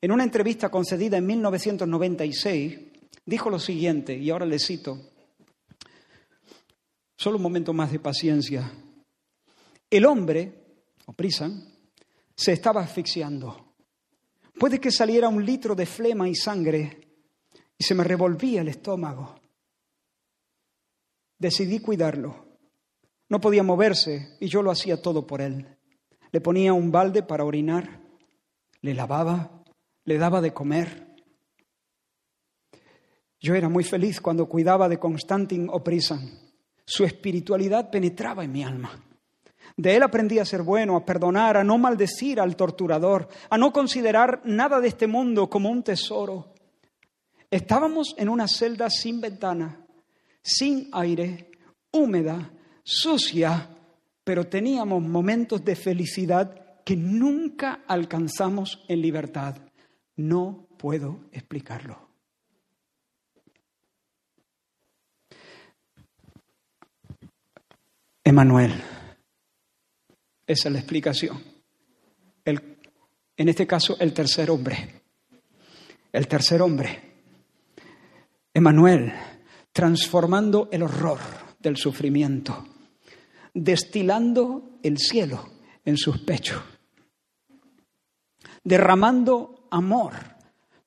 en 0.00 0.12
una 0.12 0.24
entrevista 0.24 0.68
concedida 0.68 1.16
en 1.16 1.26
1996, 1.26 2.78
dijo 3.24 3.50
lo 3.50 3.58
siguiente, 3.58 4.16
y 4.16 4.30
ahora 4.30 4.46
le 4.46 4.58
cito, 4.58 4.98
solo 7.16 7.36
un 7.36 7.42
momento 7.42 7.72
más 7.72 7.92
de 7.92 8.00
paciencia. 8.00 8.70
El 9.88 10.06
hombre, 10.06 10.52
Oprisan, 11.06 11.69
se 12.40 12.52
estaba 12.52 12.80
asfixiando. 12.80 13.74
Puede 14.58 14.80
que 14.80 14.90
saliera 14.90 15.28
un 15.28 15.44
litro 15.44 15.74
de 15.74 15.84
flema 15.84 16.26
y 16.26 16.34
sangre 16.34 16.98
y 17.76 17.84
se 17.84 17.94
me 17.94 18.02
revolvía 18.02 18.62
el 18.62 18.68
estómago. 18.68 19.38
Decidí 21.38 21.80
cuidarlo. 21.80 22.48
No 23.28 23.42
podía 23.42 23.62
moverse 23.62 24.38
y 24.40 24.48
yo 24.48 24.62
lo 24.62 24.70
hacía 24.70 25.02
todo 25.02 25.26
por 25.26 25.42
él. 25.42 25.76
Le 26.32 26.40
ponía 26.40 26.72
un 26.72 26.90
balde 26.90 27.22
para 27.22 27.44
orinar, 27.44 28.00
le 28.80 28.94
lavaba, 28.94 29.62
le 30.04 30.16
daba 30.16 30.40
de 30.40 30.54
comer. 30.54 31.14
Yo 33.38 33.54
era 33.54 33.68
muy 33.68 33.84
feliz 33.84 34.18
cuando 34.18 34.48
cuidaba 34.48 34.88
de 34.88 34.98
Constantin 34.98 35.68
Oprisan. 35.70 36.26
Su 36.86 37.04
espiritualidad 37.04 37.90
penetraba 37.90 38.44
en 38.44 38.52
mi 38.52 38.64
alma. 38.64 39.09
De 39.76 39.96
él 39.96 40.02
aprendí 40.02 40.38
a 40.38 40.44
ser 40.44 40.62
bueno, 40.62 40.96
a 40.96 41.04
perdonar, 41.04 41.56
a 41.56 41.64
no 41.64 41.78
maldecir 41.78 42.40
al 42.40 42.56
torturador, 42.56 43.28
a 43.48 43.58
no 43.58 43.72
considerar 43.72 44.42
nada 44.44 44.80
de 44.80 44.88
este 44.88 45.06
mundo 45.06 45.48
como 45.48 45.70
un 45.70 45.82
tesoro. 45.82 46.52
Estábamos 47.50 48.14
en 48.16 48.28
una 48.28 48.46
celda 48.46 48.90
sin 48.90 49.20
ventana, 49.20 49.84
sin 50.42 50.88
aire, 50.92 51.50
húmeda, 51.92 52.50
sucia, 52.82 53.68
pero 54.24 54.46
teníamos 54.46 55.02
momentos 55.02 55.64
de 55.64 55.74
felicidad 55.74 56.82
que 56.84 56.96
nunca 56.96 57.80
alcanzamos 57.86 58.84
en 58.88 59.00
libertad. 59.00 59.56
No 60.16 60.68
puedo 60.76 61.20
explicarlo. 61.32 62.10
Emanuel. 68.22 68.72
Esa 70.50 70.68
es 70.68 70.72
la 70.72 70.80
explicación. 70.80 71.40
en 72.44 73.48
este 73.48 73.68
caso, 73.68 73.96
el 74.00 74.12
tercer 74.12 74.50
hombre. 74.50 75.02
El 76.10 76.26
tercer 76.26 76.60
hombre. 76.60 77.20
Emanuel, 78.52 79.12
transformando 79.72 80.68
el 80.72 80.82
horror 80.82 81.20
del 81.60 81.76
sufrimiento, 81.76 82.66
destilando 83.54 84.80
el 84.82 84.98
cielo 84.98 85.48
en 85.84 85.96
sus 85.96 86.18
pechos, 86.18 86.60
derramando 88.64 89.68
amor 89.70 90.14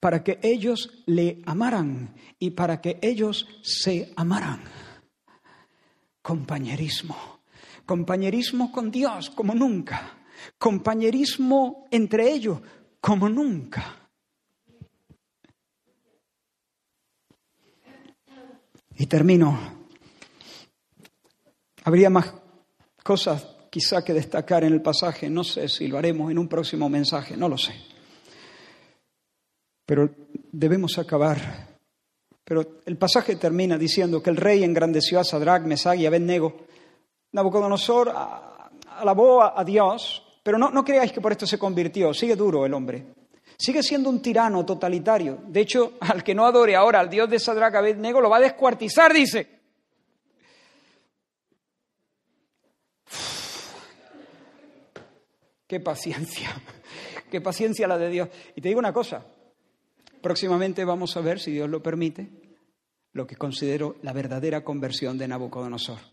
para 0.01 0.25
que 0.25 0.39
ellos 0.43 1.03
le 1.05 1.41
amaran 1.45 2.13
y 2.37 2.49
para 2.49 2.81
que 2.81 2.99
ellos 3.01 3.47
se 3.61 4.11
amaran. 4.17 4.61
Compañerismo 6.21 7.42
compañerismo 7.85 8.71
con 8.71 8.91
Dios 8.91 9.29
como 9.29 9.53
nunca, 9.53 10.25
compañerismo 10.57 11.87
entre 11.91 12.31
ellos 12.31 12.59
como 12.99 13.29
nunca. 13.29 13.99
Y 18.95 19.07
termino. 19.07 19.83
Habría 21.83 22.09
más 22.09 22.33
cosas 23.03 23.45
quizá 23.69 24.03
que 24.03 24.13
destacar 24.13 24.63
en 24.63 24.71
el 24.71 24.81
pasaje, 24.81 25.29
no 25.29 25.43
sé 25.43 25.67
si 25.67 25.87
lo 25.87 25.97
haremos 25.97 26.31
en 26.31 26.37
un 26.37 26.47
próximo 26.47 26.87
mensaje, 26.89 27.35
no 27.35 27.49
lo 27.49 27.57
sé. 27.57 27.73
Pero 29.85 30.09
debemos 30.51 30.97
acabar. 30.99 31.73
Pero 32.45 32.81
el 32.85 32.97
pasaje 32.97 33.35
termina 33.35 33.77
diciendo 33.77 34.21
que 34.21 34.29
el 34.29 34.37
rey 34.37 34.63
engrandeció 34.63 35.19
a 35.19 35.23
Sadrach, 35.23 35.63
Mesach 35.63 35.97
y 35.97 36.05
Abednego 36.05 36.65
Nabucodonosor 37.33 38.13
alabó 38.97 39.43
a 39.43 39.63
Dios, 39.63 40.23
pero 40.41 40.57
no, 40.57 40.69
no 40.69 40.85
creáis 40.85 41.11
que 41.11 41.21
por 41.21 41.31
esto 41.31 41.45
se 41.45 41.59
convirtió, 41.59 42.13
sigue 42.13 42.35
duro 42.35 42.65
el 42.65 42.73
hombre. 42.73 43.05
Sigue 43.57 43.83
siendo 43.83 44.09
un 44.09 44.21
tirano 44.21 44.65
totalitario. 44.65 45.39
De 45.47 45.61
hecho, 45.61 45.93
al 46.01 46.23
que 46.23 46.35
no 46.35 46.45
adore 46.45 46.75
ahora 46.75 46.99
al 46.99 47.09
Dios 47.09 47.29
de 47.29 47.39
Sadrach 47.39 47.75
Abednego 47.75 48.21
lo 48.21 48.29
va 48.29 48.37
a 48.37 48.41
descuartizar, 48.41 49.13
dice. 49.13 49.61
Qué 55.67 55.79
paciencia, 55.79 56.49
qué 57.31 57.41
paciencia 57.41 57.87
la 57.87 57.97
de 57.97 58.09
Dios. 58.09 58.29
Y 58.55 58.61
te 58.61 58.67
digo 58.67 58.79
una 58.79 58.93
cosa, 58.93 59.25
próximamente 60.21 60.85
vamos 60.85 61.17
a 61.17 61.21
ver, 61.21 61.39
si 61.39 61.51
Dios 61.51 61.67
lo 61.67 61.81
permite, 61.81 62.29
lo 63.13 63.25
que 63.25 63.37
considero 63.37 63.95
la 64.03 64.13
verdadera 64.13 64.63
conversión 64.63 65.17
de 65.17 65.27
Nabucodonosor. 65.27 66.12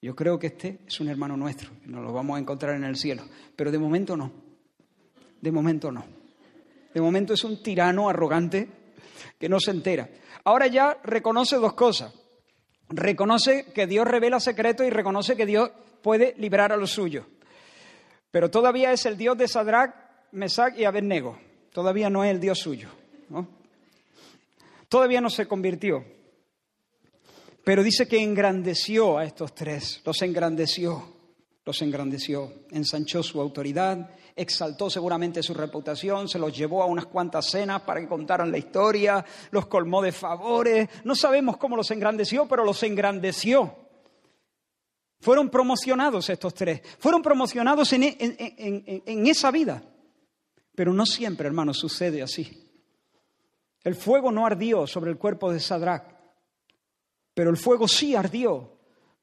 Yo 0.00 0.14
creo 0.14 0.38
que 0.38 0.48
este 0.48 0.78
es 0.86 1.00
un 1.00 1.08
hermano 1.08 1.36
nuestro, 1.36 1.70
nos 1.86 2.02
lo 2.04 2.12
vamos 2.12 2.36
a 2.36 2.40
encontrar 2.40 2.76
en 2.76 2.84
el 2.84 2.96
cielo, 2.96 3.24
pero 3.56 3.72
de 3.72 3.78
momento 3.78 4.16
no, 4.16 4.30
de 5.40 5.50
momento 5.50 5.90
no. 5.90 6.04
De 6.94 7.00
momento 7.00 7.34
es 7.34 7.44
un 7.44 7.62
tirano 7.62 8.08
arrogante 8.08 8.68
que 9.38 9.48
no 9.48 9.60
se 9.60 9.70
entera. 9.70 10.08
Ahora 10.44 10.66
ya 10.66 10.98
reconoce 11.04 11.56
dos 11.56 11.74
cosas. 11.74 12.12
reconoce 12.88 13.66
que 13.74 13.86
Dios 13.86 14.08
revela 14.08 14.40
secretos 14.40 14.86
y 14.86 14.90
reconoce 14.90 15.36
que 15.36 15.44
Dios 15.44 15.70
puede 16.02 16.34
librar 16.38 16.72
a 16.72 16.76
los 16.76 16.92
suyos. 16.92 17.26
Pero 18.30 18.50
todavía 18.50 18.92
es 18.92 19.04
el 19.04 19.16
Dios 19.16 19.36
de 19.36 19.46
Sadrach, 19.46 19.94
Mesach 20.32 20.78
y 20.78 20.84
Abednego. 20.84 21.38
Todavía 21.72 22.08
no 22.08 22.24
es 22.24 22.30
el 22.30 22.40
Dios 22.40 22.58
suyo. 22.58 22.88
Todavía 24.88 25.20
no 25.20 25.28
se 25.28 25.46
convirtió. 25.46 26.04
Pero 27.68 27.82
dice 27.82 28.08
que 28.08 28.18
engrandeció 28.18 29.18
a 29.18 29.26
estos 29.26 29.54
tres, 29.54 30.00
los 30.02 30.22
engrandeció, 30.22 31.04
los 31.66 31.82
engrandeció, 31.82 32.50
ensanchó 32.70 33.22
su 33.22 33.42
autoridad, 33.42 34.08
exaltó 34.34 34.88
seguramente 34.88 35.42
su 35.42 35.52
reputación, 35.52 36.30
se 36.30 36.38
los 36.38 36.56
llevó 36.56 36.82
a 36.82 36.86
unas 36.86 37.04
cuantas 37.04 37.50
cenas 37.50 37.82
para 37.82 38.00
que 38.00 38.08
contaran 38.08 38.50
la 38.50 38.56
historia, 38.56 39.22
los 39.50 39.66
colmó 39.66 40.00
de 40.00 40.12
favores, 40.12 40.88
no 41.04 41.14
sabemos 41.14 41.58
cómo 41.58 41.76
los 41.76 41.90
engrandeció, 41.90 42.48
pero 42.48 42.64
los 42.64 42.82
engrandeció. 42.84 43.76
Fueron 45.20 45.50
promocionados 45.50 46.30
estos 46.30 46.54
tres, 46.54 46.80
fueron 46.98 47.20
promocionados 47.20 47.92
en, 47.92 48.02
en 48.02 49.26
esa 49.26 49.50
vida. 49.50 49.82
Pero 50.74 50.94
no 50.94 51.04
siempre, 51.04 51.48
hermanos, 51.48 51.76
sucede 51.76 52.22
así. 52.22 52.66
El 53.84 53.94
fuego 53.94 54.32
no 54.32 54.46
ardió 54.46 54.86
sobre 54.86 55.10
el 55.10 55.18
cuerpo 55.18 55.52
de 55.52 55.60
Sadrach, 55.60 56.17
pero 57.38 57.50
el 57.50 57.56
fuego 57.56 57.86
sí 57.86 58.16
ardió 58.16 58.80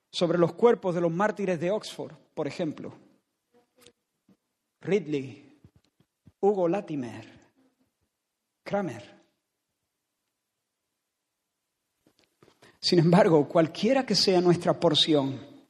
sobre 0.10 0.38
los 0.38 0.54
cuerpos 0.54 0.96
de 0.96 1.02
los 1.02 1.12
mártires 1.12 1.60
de 1.60 1.70
Oxford, 1.70 2.14
por 2.34 2.48
ejemplo. 2.48 2.98
Ridley, 4.80 5.60
Hugo 6.40 6.70
Latimer, 6.70 7.30
Kramer. 8.64 9.22
Sin 12.80 13.00
embargo, 13.00 13.50
cualquiera 13.50 14.06
que 14.06 14.16
sea 14.16 14.40
nuestra 14.40 14.80
porción, 14.80 15.66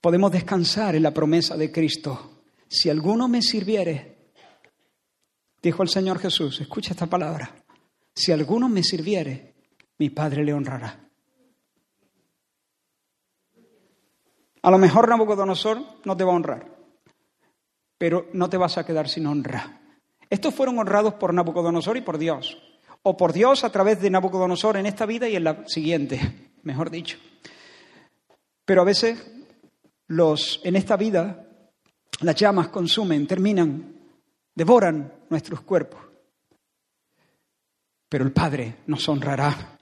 podemos 0.00 0.32
descansar 0.32 0.96
en 0.96 1.04
la 1.04 1.14
promesa 1.14 1.56
de 1.56 1.70
Cristo. 1.70 2.42
Si 2.66 2.90
alguno 2.90 3.28
me 3.28 3.40
sirviere, 3.40 4.32
dijo 5.62 5.80
el 5.84 5.90
Señor 5.90 6.18
Jesús, 6.18 6.60
escucha 6.60 6.90
esta 6.90 7.06
palabra, 7.06 7.54
si 8.12 8.32
alguno 8.32 8.68
me 8.68 8.82
sirviere, 8.82 9.47
mi 9.98 10.10
Padre 10.10 10.44
le 10.44 10.52
honrará. 10.52 11.08
A 14.62 14.70
lo 14.70 14.78
mejor 14.78 15.08
Nabucodonosor 15.08 15.78
no 16.04 16.16
te 16.16 16.24
va 16.24 16.32
a 16.32 16.36
honrar, 16.36 16.66
pero 17.96 18.28
no 18.32 18.48
te 18.48 18.56
vas 18.56 18.78
a 18.78 18.84
quedar 18.84 19.08
sin 19.08 19.26
honra. 19.26 19.80
Estos 20.30 20.54
fueron 20.54 20.78
honrados 20.78 21.14
por 21.14 21.32
Nabucodonosor 21.32 21.96
y 21.96 22.02
por 22.02 22.18
Dios, 22.18 22.58
o 23.02 23.16
por 23.16 23.32
Dios 23.32 23.64
a 23.64 23.70
través 23.70 24.00
de 24.00 24.10
Nabucodonosor 24.10 24.76
en 24.76 24.86
esta 24.86 25.06
vida 25.06 25.28
y 25.28 25.36
en 25.36 25.44
la 25.44 25.66
siguiente, 25.66 26.50
mejor 26.62 26.90
dicho. 26.90 27.18
Pero 28.64 28.82
a 28.82 28.84
veces 28.84 29.32
los 30.08 30.60
en 30.64 30.76
esta 30.76 30.96
vida 30.96 31.46
las 32.20 32.34
llamas 32.34 32.68
consumen, 32.68 33.26
terminan, 33.26 33.94
devoran 34.54 35.12
nuestros 35.30 35.60
cuerpos. 35.60 36.00
Pero 38.08 38.24
el 38.24 38.32
Padre 38.32 38.78
nos 38.86 39.08
honrará 39.08 39.77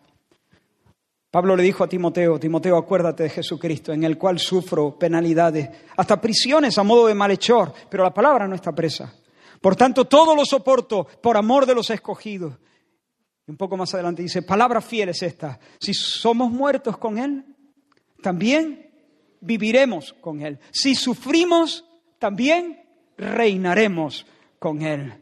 Pablo 1.36 1.54
le 1.54 1.64
dijo 1.64 1.84
a 1.84 1.86
Timoteo, 1.86 2.40
Timoteo, 2.40 2.78
acuérdate 2.78 3.24
de 3.24 3.28
Jesucristo, 3.28 3.92
en 3.92 4.04
el 4.04 4.16
cual 4.16 4.38
sufro 4.38 4.98
penalidades, 4.98 5.68
hasta 5.94 6.18
prisiones 6.18 6.78
a 6.78 6.82
modo 6.82 7.08
de 7.08 7.14
malhechor, 7.14 7.74
pero 7.90 8.04
la 8.04 8.14
palabra 8.14 8.48
no 8.48 8.54
está 8.54 8.72
presa. 8.72 9.12
Por 9.60 9.76
tanto, 9.76 10.06
todo 10.06 10.34
lo 10.34 10.46
soporto 10.46 11.06
por 11.22 11.36
amor 11.36 11.66
de 11.66 11.74
los 11.74 11.90
escogidos. 11.90 12.54
Y 13.46 13.50
un 13.50 13.58
poco 13.58 13.76
más 13.76 13.92
adelante 13.92 14.22
dice, 14.22 14.40
palabra 14.40 14.80
fiel 14.80 15.10
es 15.10 15.22
esta, 15.22 15.60
si 15.78 15.92
somos 15.92 16.50
muertos 16.50 16.96
con 16.96 17.18
Él, 17.18 17.44
también 18.22 18.90
viviremos 19.42 20.14
con 20.14 20.40
Él. 20.40 20.58
Si 20.70 20.94
sufrimos, 20.94 21.84
también 22.18 22.82
reinaremos 23.18 24.24
con 24.58 24.80
Él. 24.80 25.12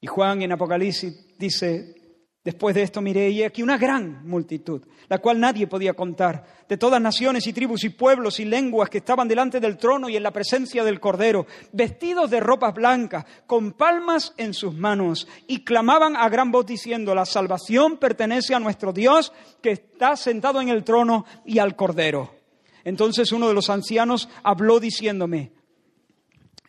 Y 0.00 0.06
Juan 0.06 0.40
en 0.40 0.52
Apocalipsis 0.52 1.36
dice, 1.36 2.01
Después 2.44 2.74
de 2.74 2.82
esto 2.82 3.00
miré 3.00 3.30
y 3.30 3.44
aquí 3.44 3.62
una 3.62 3.78
gran 3.78 4.26
multitud, 4.26 4.82
la 5.08 5.18
cual 5.18 5.38
nadie 5.38 5.68
podía 5.68 5.94
contar, 5.94 6.44
de 6.68 6.76
todas 6.76 7.00
naciones 7.00 7.46
y 7.46 7.52
tribus 7.52 7.84
y 7.84 7.90
pueblos 7.90 8.40
y 8.40 8.44
lenguas 8.44 8.90
que 8.90 8.98
estaban 8.98 9.28
delante 9.28 9.60
del 9.60 9.76
trono 9.76 10.08
y 10.08 10.16
en 10.16 10.24
la 10.24 10.32
presencia 10.32 10.82
del 10.82 10.98
Cordero, 10.98 11.46
vestidos 11.72 12.30
de 12.30 12.40
ropas 12.40 12.74
blancas, 12.74 13.24
con 13.46 13.74
palmas 13.74 14.34
en 14.38 14.54
sus 14.54 14.74
manos, 14.74 15.28
y 15.46 15.62
clamaban 15.62 16.16
a 16.16 16.28
gran 16.28 16.50
voz 16.50 16.66
diciendo, 16.66 17.14
la 17.14 17.26
salvación 17.26 17.98
pertenece 17.98 18.56
a 18.56 18.60
nuestro 18.60 18.92
Dios 18.92 19.32
que 19.62 19.70
está 19.70 20.16
sentado 20.16 20.60
en 20.60 20.68
el 20.68 20.82
trono 20.82 21.24
y 21.44 21.60
al 21.60 21.76
Cordero. 21.76 22.34
Entonces 22.82 23.30
uno 23.30 23.46
de 23.46 23.54
los 23.54 23.70
ancianos 23.70 24.28
habló 24.42 24.80
diciéndome, 24.80 25.52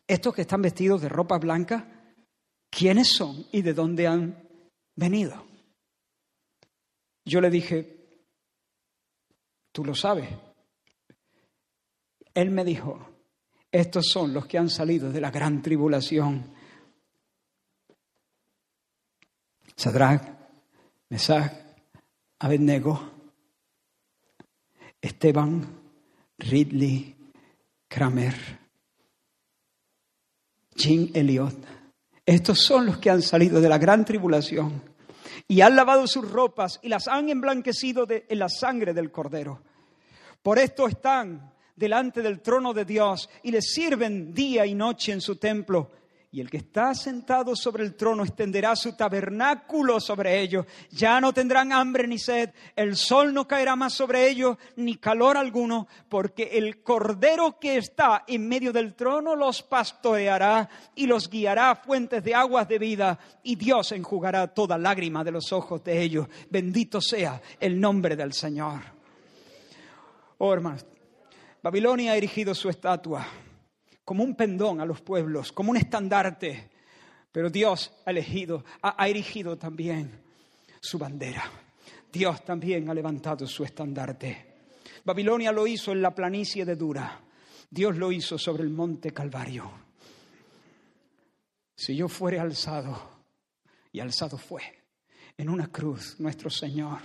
estos 0.06 0.36
que 0.36 0.42
están 0.42 0.62
vestidos 0.62 1.02
de 1.02 1.10
ropas 1.10 1.40
blancas, 1.40 1.84
¿quiénes 2.70 3.12
son 3.12 3.48
y 3.52 3.64
de 3.64 3.74
dónde 3.74 4.06
han 4.06 4.48
venido? 4.96 5.53
Yo 7.26 7.40
le 7.40 7.50
dije, 7.50 7.98
tú 9.72 9.86
lo 9.86 9.96
sabes. 9.96 10.30
Él 12.34 12.52
me 12.52 12.66
dijo, 12.66 13.08
estos 13.72 14.08
son 14.08 14.34
los 14.34 14.46
que 14.46 14.58
han 14.58 14.70
salido 14.70 15.12
de 15.12 15.22
la 15.22 15.32
gran 15.32 15.62
tribulación. 15.62 16.52
Sadrach, 19.76 20.24
Mesach, 21.10 21.52
Abednego, 22.40 23.12
Esteban, 25.02 25.82
Ridley, 26.38 27.16
Kramer, 27.88 28.36
Jim 30.76 31.10
Elliot. 31.14 31.56
Estos 32.26 32.60
son 32.60 32.86
los 32.86 32.98
que 32.98 33.10
han 33.10 33.22
salido 33.22 33.62
de 33.62 33.70
la 33.70 33.78
gran 33.78 34.06
tribulación 34.06 34.93
y 35.48 35.62
han 35.62 35.76
lavado 35.76 36.08
sus 36.08 36.30
ropas 36.30 36.80
y 36.82 36.90
las 36.90 37.08
han 37.08 37.30
emblanquecido 37.30 38.08
en 38.10 38.40
la 38.40 38.50
sangre 38.50 38.94
del 38.94 39.12
cordero. 39.12 39.62
Por 40.42 40.60
esto 40.60 40.88
están 40.88 41.54
delante 41.76 42.22
del 42.22 42.42
trono 42.42 42.74
de 42.74 42.86
Dios 42.86 43.30
y 43.44 43.52
le 43.52 43.62
sirven 43.62 44.34
día 44.34 44.66
y 44.66 44.76
noche 44.76 45.12
en 45.12 45.22
su 45.22 45.38
templo 45.38 45.90
y 46.34 46.42
el 46.42 46.50
que 46.50 46.58
está 46.58 46.96
sentado 46.96 47.56
sobre 47.56 47.84
el 47.84 47.94
trono 47.94 48.24
extenderá 48.24 48.76
su 48.76 48.94
tabernáculo 48.94 50.00
sobre 50.00 50.42
ellos. 50.42 50.66
Ya 50.90 51.22
no 51.22 51.32
tendrán 51.32 51.72
hambre 51.72 52.08
ni 52.08 52.18
sed, 52.18 52.50
el 52.76 52.96
sol 52.96 53.36
no 53.36 53.48
caerá 53.48 53.76
más 53.76 53.94
sobre 53.94 54.28
ellos, 54.28 54.58
ni 54.76 54.96
calor 54.96 55.38
alguno, 55.38 55.88
porque 56.10 56.50
el 56.54 56.82
cordero 56.82 57.60
que 57.60 57.78
está 57.78 58.24
en 58.26 58.48
medio 58.48 58.74
del 58.74 58.96
trono 58.96 59.36
los 59.36 59.62
pastoreará 59.62 60.68
y 60.96 61.06
los 61.06 61.30
guiará 61.30 61.70
a 61.70 61.76
fuentes 61.76 62.24
de 62.24 62.34
aguas 62.34 62.68
de 62.68 62.80
vida, 62.80 63.20
y 63.44 63.56
Dios 63.56 63.92
enjugará 63.92 64.48
toda 64.48 64.76
lágrima 64.76 65.24
de 65.24 65.32
los 65.32 65.54
ojos 65.54 65.84
de 65.84 66.02
ellos. 66.02 66.28
Bendito 66.50 67.00
sea 67.00 67.40
el 67.60 67.80
nombre 67.80 68.16
del 68.16 68.34
Señor. 68.34 68.82
Oh, 70.40 70.52
hermanos, 70.52 70.84
Babilonia 71.62 72.14
ha 72.14 72.16
erigido 72.16 72.56
su 72.56 72.70
estatua 72.70 73.24
como 74.06 74.24
un 74.24 74.36
pendón 74.36 74.82
a 74.82 74.86
los 74.86 75.02
pueblos, 75.02 75.52
como 75.52 75.72
un 75.72 75.78
estandarte. 75.78 76.70
Pero 77.32 77.50
Dios 77.50 77.92
ha 78.06 78.12
elegido, 78.12 78.64
ha, 78.82 79.08
erigido 79.08 79.58
también 79.58 80.22
su 80.80 80.98
bandera. 80.98 81.44
Dios 82.12 82.44
también 82.46 82.90
ha 82.90 82.94
levantado 82.94 83.48
su 83.48 83.64
estandarte. 83.64 84.54
Babilonia 85.04 85.52
lo 85.52 85.66
hizo 85.66 85.92
en 85.92 86.02
la 86.02 86.14
planicie 86.14 86.66
de 86.66 86.76
Dura. 86.76 87.20
Dios 87.70 87.98
lo 87.98 88.12
hizo 88.12 88.38
sobre 88.38 88.64
el 88.64 88.70
monte 88.70 89.12
Calvario. 89.12 89.72
Si 91.76 91.96
yo 91.96 92.08
fuere 92.08 92.40
alzado, 92.40 93.12
y 93.92 94.00
alzado 94.00 94.38
fue, 94.38 94.62
en 95.36 95.50
una 95.50 95.72
cruz 95.72 96.20
nuestro 96.20 96.50
Señor, 96.50 97.00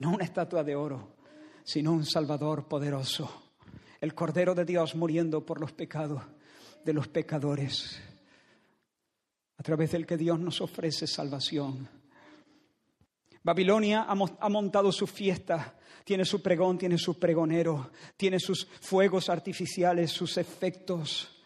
no 0.00 0.10
una 0.10 0.24
estatua 0.24 0.64
de 0.64 0.74
oro, 0.74 1.16
sino 1.62 1.92
un 1.92 2.04
Salvador 2.04 2.66
poderoso 2.66 3.43
el 4.04 4.14
Cordero 4.14 4.54
de 4.54 4.66
Dios 4.66 4.94
muriendo 4.94 5.44
por 5.44 5.60
los 5.60 5.72
pecados 5.72 6.22
de 6.84 6.92
los 6.92 7.08
pecadores, 7.08 7.98
a 9.56 9.62
través 9.62 9.92
del 9.92 10.06
que 10.06 10.18
Dios 10.18 10.38
nos 10.38 10.60
ofrece 10.60 11.06
salvación. 11.06 11.88
Babilonia 13.42 14.02
ha 14.06 14.48
montado 14.50 14.92
su 14.92 15.06
fiesta, 15.06 15.78
tiene 16.04 16.26
su 16.26 16.42
pregón, 16.42 16.76
tiene 16.76 16.98
su 16.98 17.18
pregonero, 17.18 17.90
tiene 18.16 18.38
sus 18.38 18.66
fuegos 18.66 19.30
artificiales, 19.30 20.10
sus 20.10 20.36
efectos 20.36 21.42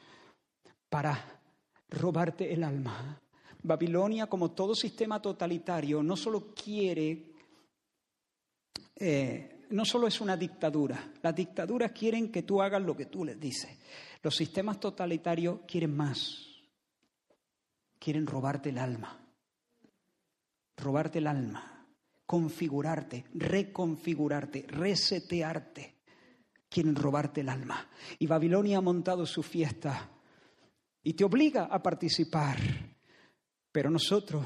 para 0.88 1.40
robarte 1.90 2.52
el 2.52 2.64
alma. 2.64 3.20
Babilonia, 3.62 4.26
como 4.26 4.50
todo 4.50 4.74
sistema 4.74 5.22
totalitario, 5.22 6.02
no 6.02 6.16
solo 6.16 6.52
quiere 6.54 7.30
eh, 8.96 9.57
no 9.70 9.84
solo 9.84 10.06
es 10.06 10.20
una 10.20 10.36
dictadura, 10.36 11.12
las 11.22 11.34
dictaduras 11.34 11.92
quieren 11.92 12.30
que 12.30 12.42
tú 12.42 12.62
hagas 12.62 12.82
lo 12.82 12.96
que 12.96 13.06
tú 13.06 13.24
les 13.24 13.38
dices. 13.38 13.78
Los 14.22 14.34
sistemas 14.34 14.80
totalitarios 14.80 15.60
quieren 15.66 15.96
más, 15.96 16.46
quieren 17.98 18.26
robarte 18.26 18.70
el 18.70 18.78
alma, 18.78 19.18
robarte 20.76 21.18
el 21.18 21.26
alma, 21.26 21.86
configurarte, 22.26 23.24
reconfigurarte, 23.34 24.66
resetearte. 24.68 25.94
Quieren 26.70 26.94
robarte 26.94 27.40
el 27.40 27.48
alma. 27.48 27.88
Y 28.18 28.26
Babilonia 28.26 28.76
ha 28.76 28.82
montado 28.82 29.24
su 29.24 29.42
fiesta 29.42 30.10
y 31.02 31.14
te 31.14 31.24
obliga 31.24 31.64
a 31.64 31.82
participar. 31.82 32.58
Pero 33.72 33.88
nosotros 33.88 34.44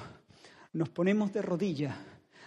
nos 0.74 0.88
ponemos 0.90 1.32
de 1.32 1.42
rodillas 1.42 1.96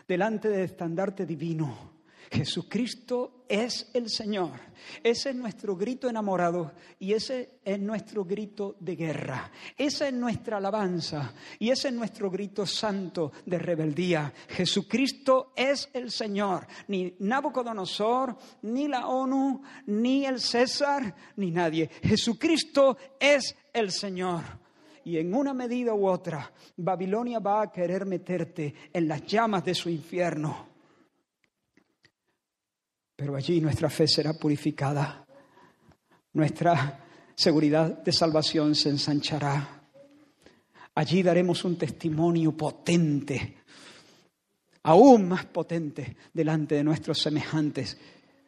delante 0.07 0.47
del 0.47 0.61
estandarte 0.61 1.25
divino 1.25 1.94
Jesucristo 2.31 3.45
es 3.47 3.89
el 3.93 4.09
Señor. 4.09 4.51
Ese 5.03 5.29
es 5.29 5.35
nuestro 5.35 5.75
grito 5.75 6.09
enamorado 6.09 6.73
y 6.99 7.13
ese 7.13 7.59
es 7.63 7.79
nuestro 7.79 8.25
grito 8.25 8.75
de 8.79 8.95
guerra. 8.95 9.51
Esa 9.77 10.07
es 10.07 10.13
nuestra 10.13 10.57
alabanza 10.57 11.33
y 11.59 11.69
ese 11.69 11.89
es 11.89 11.93
nuestro 11.93 12.29
grito 12.29 12.65
santo 12.65 13.31
de 13.45 13.59
rebeldía. 13.59 14.33
Jesucristo 14.49 15.53
es 15.55 15.89
el 15.93 16.11
Señor. 16.11 16.67
Ni 16.87 17.15
Nabucodonosor, 17.19 18.37
ni 18.63 18.87
la 18.87 19.07
ONU, 19.07 19.61
ni 19.87 20.25
el 20.25 20.39
César, 20.39 21.15
ni 21.37 21.51
nadie. 21.51 21.89
Jesucristo 22.01 22.97
es 23.19 23.55
el 23.73 23.91
Señor 23.91 24.65
y 25.05 25.19
en 25.19 25.33
una 25.33 25.53
medida 25.53 25.93
u 25.93 26.07
otra, 26.07 26.51
Babilonia 26.75 27.39
va 27.39 27.61
a 27.61 27.71
querer 27.71 28.05
meterte 28.05 28.73
en 28.91 29.07
las 29.07 29.23
llamas 29.25 29.63
de 29.63 29.75
su 29.75 29.87
infierno. 29.87 30.74
Pero 33.15 33.35
allí 33.35 33.61
nuestra 33.61 33.89
fe 33.89 34.07
será 34.07 34.33
purificada, 34.33 35.25
nuestra 36.33 37.05
seguridad 37.35 38.03
de 38.03 38.11
salvación 38.11 38.75
se 38.75 38.89
ensanchará. 38.89 39.83
Allí 40.95 41.23
daremos 41.23 41.63
un 41.63 41.77
testimonio 41.77 42.51
potente, 42.55 43.57
aún 44.83 45.27
más 45.27 45.45
potente, 45.45 46.17
delante 46.33 46.75
de 46.75 46.83
nuestros 46.83 47.19
semejantes, 47.19 47.97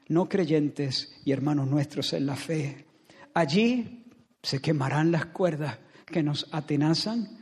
no 0.10 0.27
creyentes 0.27 1.19
y 1.26 1.31
hermanos 1.31 1.68
nuestros 1.68 2.14
en 2.14 2.26
la 2.26 2.35
fe. 2.35 2.85
Allí 3.34 4.06
se 4.41 4.61
quemarán 4.61 5.11
las 5.11 5.27
cuerdas 5.27 5.80
que 6.06 6.23
nos 6.23 6.48
atenazan 6.52 7.38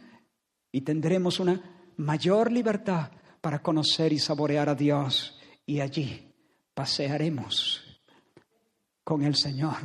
y 0.72 0.82
tendremos 0.82 1.40
una 1.40 1.92
mayor 1.98 2.52
libertad 2.52 3.12
para 3.42 3.62
conocer 3.62 4.12
y 4.12 4.20
saborear 4.20 4.70
a 4.70 4.76
Dios. 4.76 5.40
Y 5.68 5.80
allí 5.80 6.25
pasearemos 6.76 7.82
con 9.04 9.24
el 9.24 9.36
Señor 9.36 9.78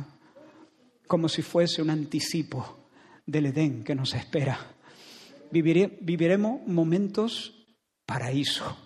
como 1.07 1.27
si 1.27 1.41
fuese 1.41 1.81
un 1.81 1.89
anticipo 1.89 2.87
del 3.25 3.47
Edén 3.47 3.83
que 3.83 3.95
nos 3.95 4.13
espera. 4.13 4.57
viviremos 5.51 6.65
momentos 6.67 7.65
paraíso, 8.05 8.77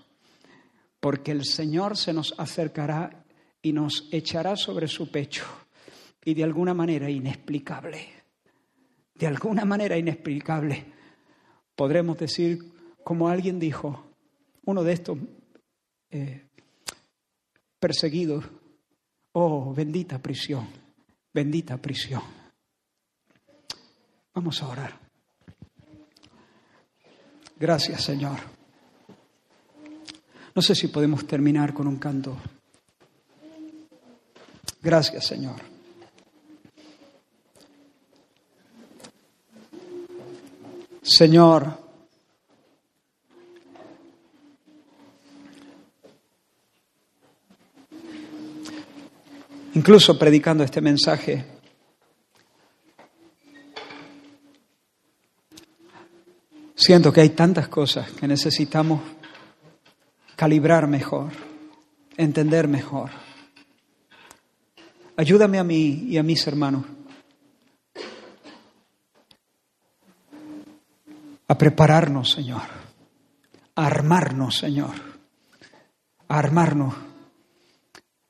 porque 0.99 1.31
el 1.31 1.45
Señor 1.45 1.97
se 1.97 2.13
nos 2.13 2.33
acercará 2.39 3.25
y 3.61 3.73
nos 3.73 4.07
echará 4.11 4.55
sobre 4.55 4.87
su 4.87 5.11
pecho 5.11 5.45
y 6.23 6.33
de 6.33 6.43
alguna 6.43 6.73
manera 6.73 7.09
inexplicable, 7.09 8.07
de 9.13 9.27
alguna 9.27 9.63
manera 9.63 9.97
inexplicable, 9.97 10.85
podremos 11.75 12.17
decir, 12.17 12.57
como 13.03 13.29
alguien 13.29 13.59
dijo, 13.59 14.11
uno 14.65 14.83
de 14.83 14.93
estos 14.93 15.17
eh, 16.09 16.44
perseguidos. 17.79 18.45
Oh, 19.33 19.73
bendita 19.73 20.19
prisión, 20.19 20.67
bendita 21.33 21.77
prisión. 21.77 22.21
Vamos 24.33 24.61
a 24.61 24.67
orar. 24.67 24.99
Gracias, 27.57 28.03
Señor. 28.03 28.39
No 30.53 30.61
sé 30.61 30.75
si 30.75 30.87
podemos 30.87 31.27
terminar 31.27 31.73
con 31.73 31.87
un 31.87 31.97
canto. 31.97 32.37
Gracias, 34.81 35.25
Señor. 35.25 35.61
Señor, 41.01 41.84
incluso 49.75 50.17
predicando 50.17 50.63
este 50.63 50.81
mensaje, 50.81 51.45
siento 56.73 57.11
que 57.11 57.21
hay 57.21 57.29
tantas 57.29 57.67
cosas 57.67 58.11
que 58.11 58.27
necesitamos 58.27 59.01
calibrar 60.35 60.87
mejor, 60.87 61.31
entender 62.17 62.67
mejor. 62.67 63.11
Ayúdame 65.17 65.59
a 65.59 65.63
mí 65.63 66.05
y 66.07 66.17
a 66.17 66.23
mis 66.23 66.45
hermanos 66.47 66.85
a 71.47 71.57
prepararnos, 71.57 72.31
Señor, 72.31 72.63
a 73.75 73.85
armarnos, 73.85 74.57
Señor, 74.57 74.95
a 76.27 76.39
armarnos 76.39 76.95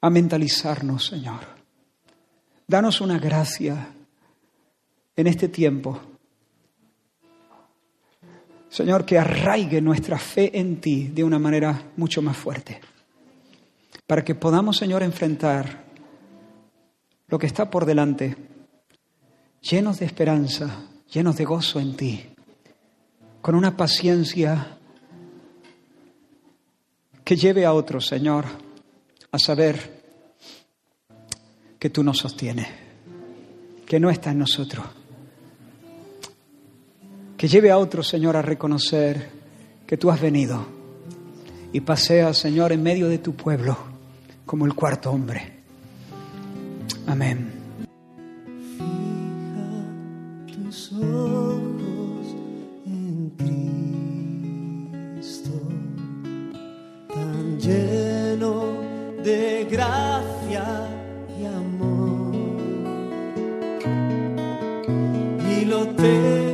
a 0.06 0.10
mentalizarnos, 0.12 1.08
Señor. 1.08 1.40
Danos 2.68 3.02
una 3.02 3.18
gracia 3.18 3.88
en 5.16 5.26
este 5.26 5.48
tiempo. 5.48 6.00
Señor, 8.70 9.04
que 9.04 9.18
arraigue 9.18 9.82
nuestra 9.82 10.20
fe 10.20 10.60
en 10.60 10.80
ti 10.80 11.08
de 11.08 11.24
una 11.24 11.40
manera 11.40 11.82
mucho 11.98 12.22
más 12.22 12.38
fuerte. 12.38 12.80
Para 14.06 14.24
que 14.24 14.36
podamos, 14.36 14.78
Señor, 14.78 15.02
enfrentar 15.02 15.86
lo 17.28 17.40
que 17.40 17.48
está 17.48 17.72
por 17.72 17.84
delante, 17.84 18.38
llenos 19.60 19.98
de 19.98 20.06
esperanza, 20.06 20.84
llenos 21.12 21.36
de 21.36 21.46
gozo 21.46 21.80
en 21.80 21.98
ti, 21.98 22.24
con 23.42 23.56
una 23.56 23.76
paciencia 23.76 24.78
que 27.24 27.36
lleve 27.36 27.66
a 27.66 27.74
otros, 27.74 28.06
Señor, 28.06 28.46
a 29.32 29.40
saber 29.40 29.95
que 31.86 31.92
tú 31.92 32.04
nos 32.04 32.18
sostienes, 32.18 32.66
que 33.86 34.00
no 34.00 34.10
está 34.10 34.32
en 34.32 34.40
nosotros. 34.40 34.84
Que 37.38 37.48
lleve 37.48 37.70
a 37.70 37.78
otro, 37.78 38.02
Señor, 38.02 38.36
a 38.36 38.42
reconocer 38.42 39.30
que 39.86 39.96
tú 39.96 40.10
has 40.10 40.20
venido 40.20 40.66
y 41.72 41.82
pasea, 41.82 42.34
Señor, 42.34 42.72
en 42.72 42.82
medio 42.82 43.08
de 43.08 43.20
tu 43.20 43.36
pueblo 43.36 43.78
como 44.48 44.66
el 44.66 44.74
cuarto 44.74 45.12
hombre. 45.12 45.60
Amén. 47.06 47.52
de 59.16 59.66
pie 59.68 59.86
y 60.50 60.56
podemos 60.56 60.56
cantarla 60.66 60.95
de 60.95 60.95
dos 65.76 65.94
maneras. 65.96 66.45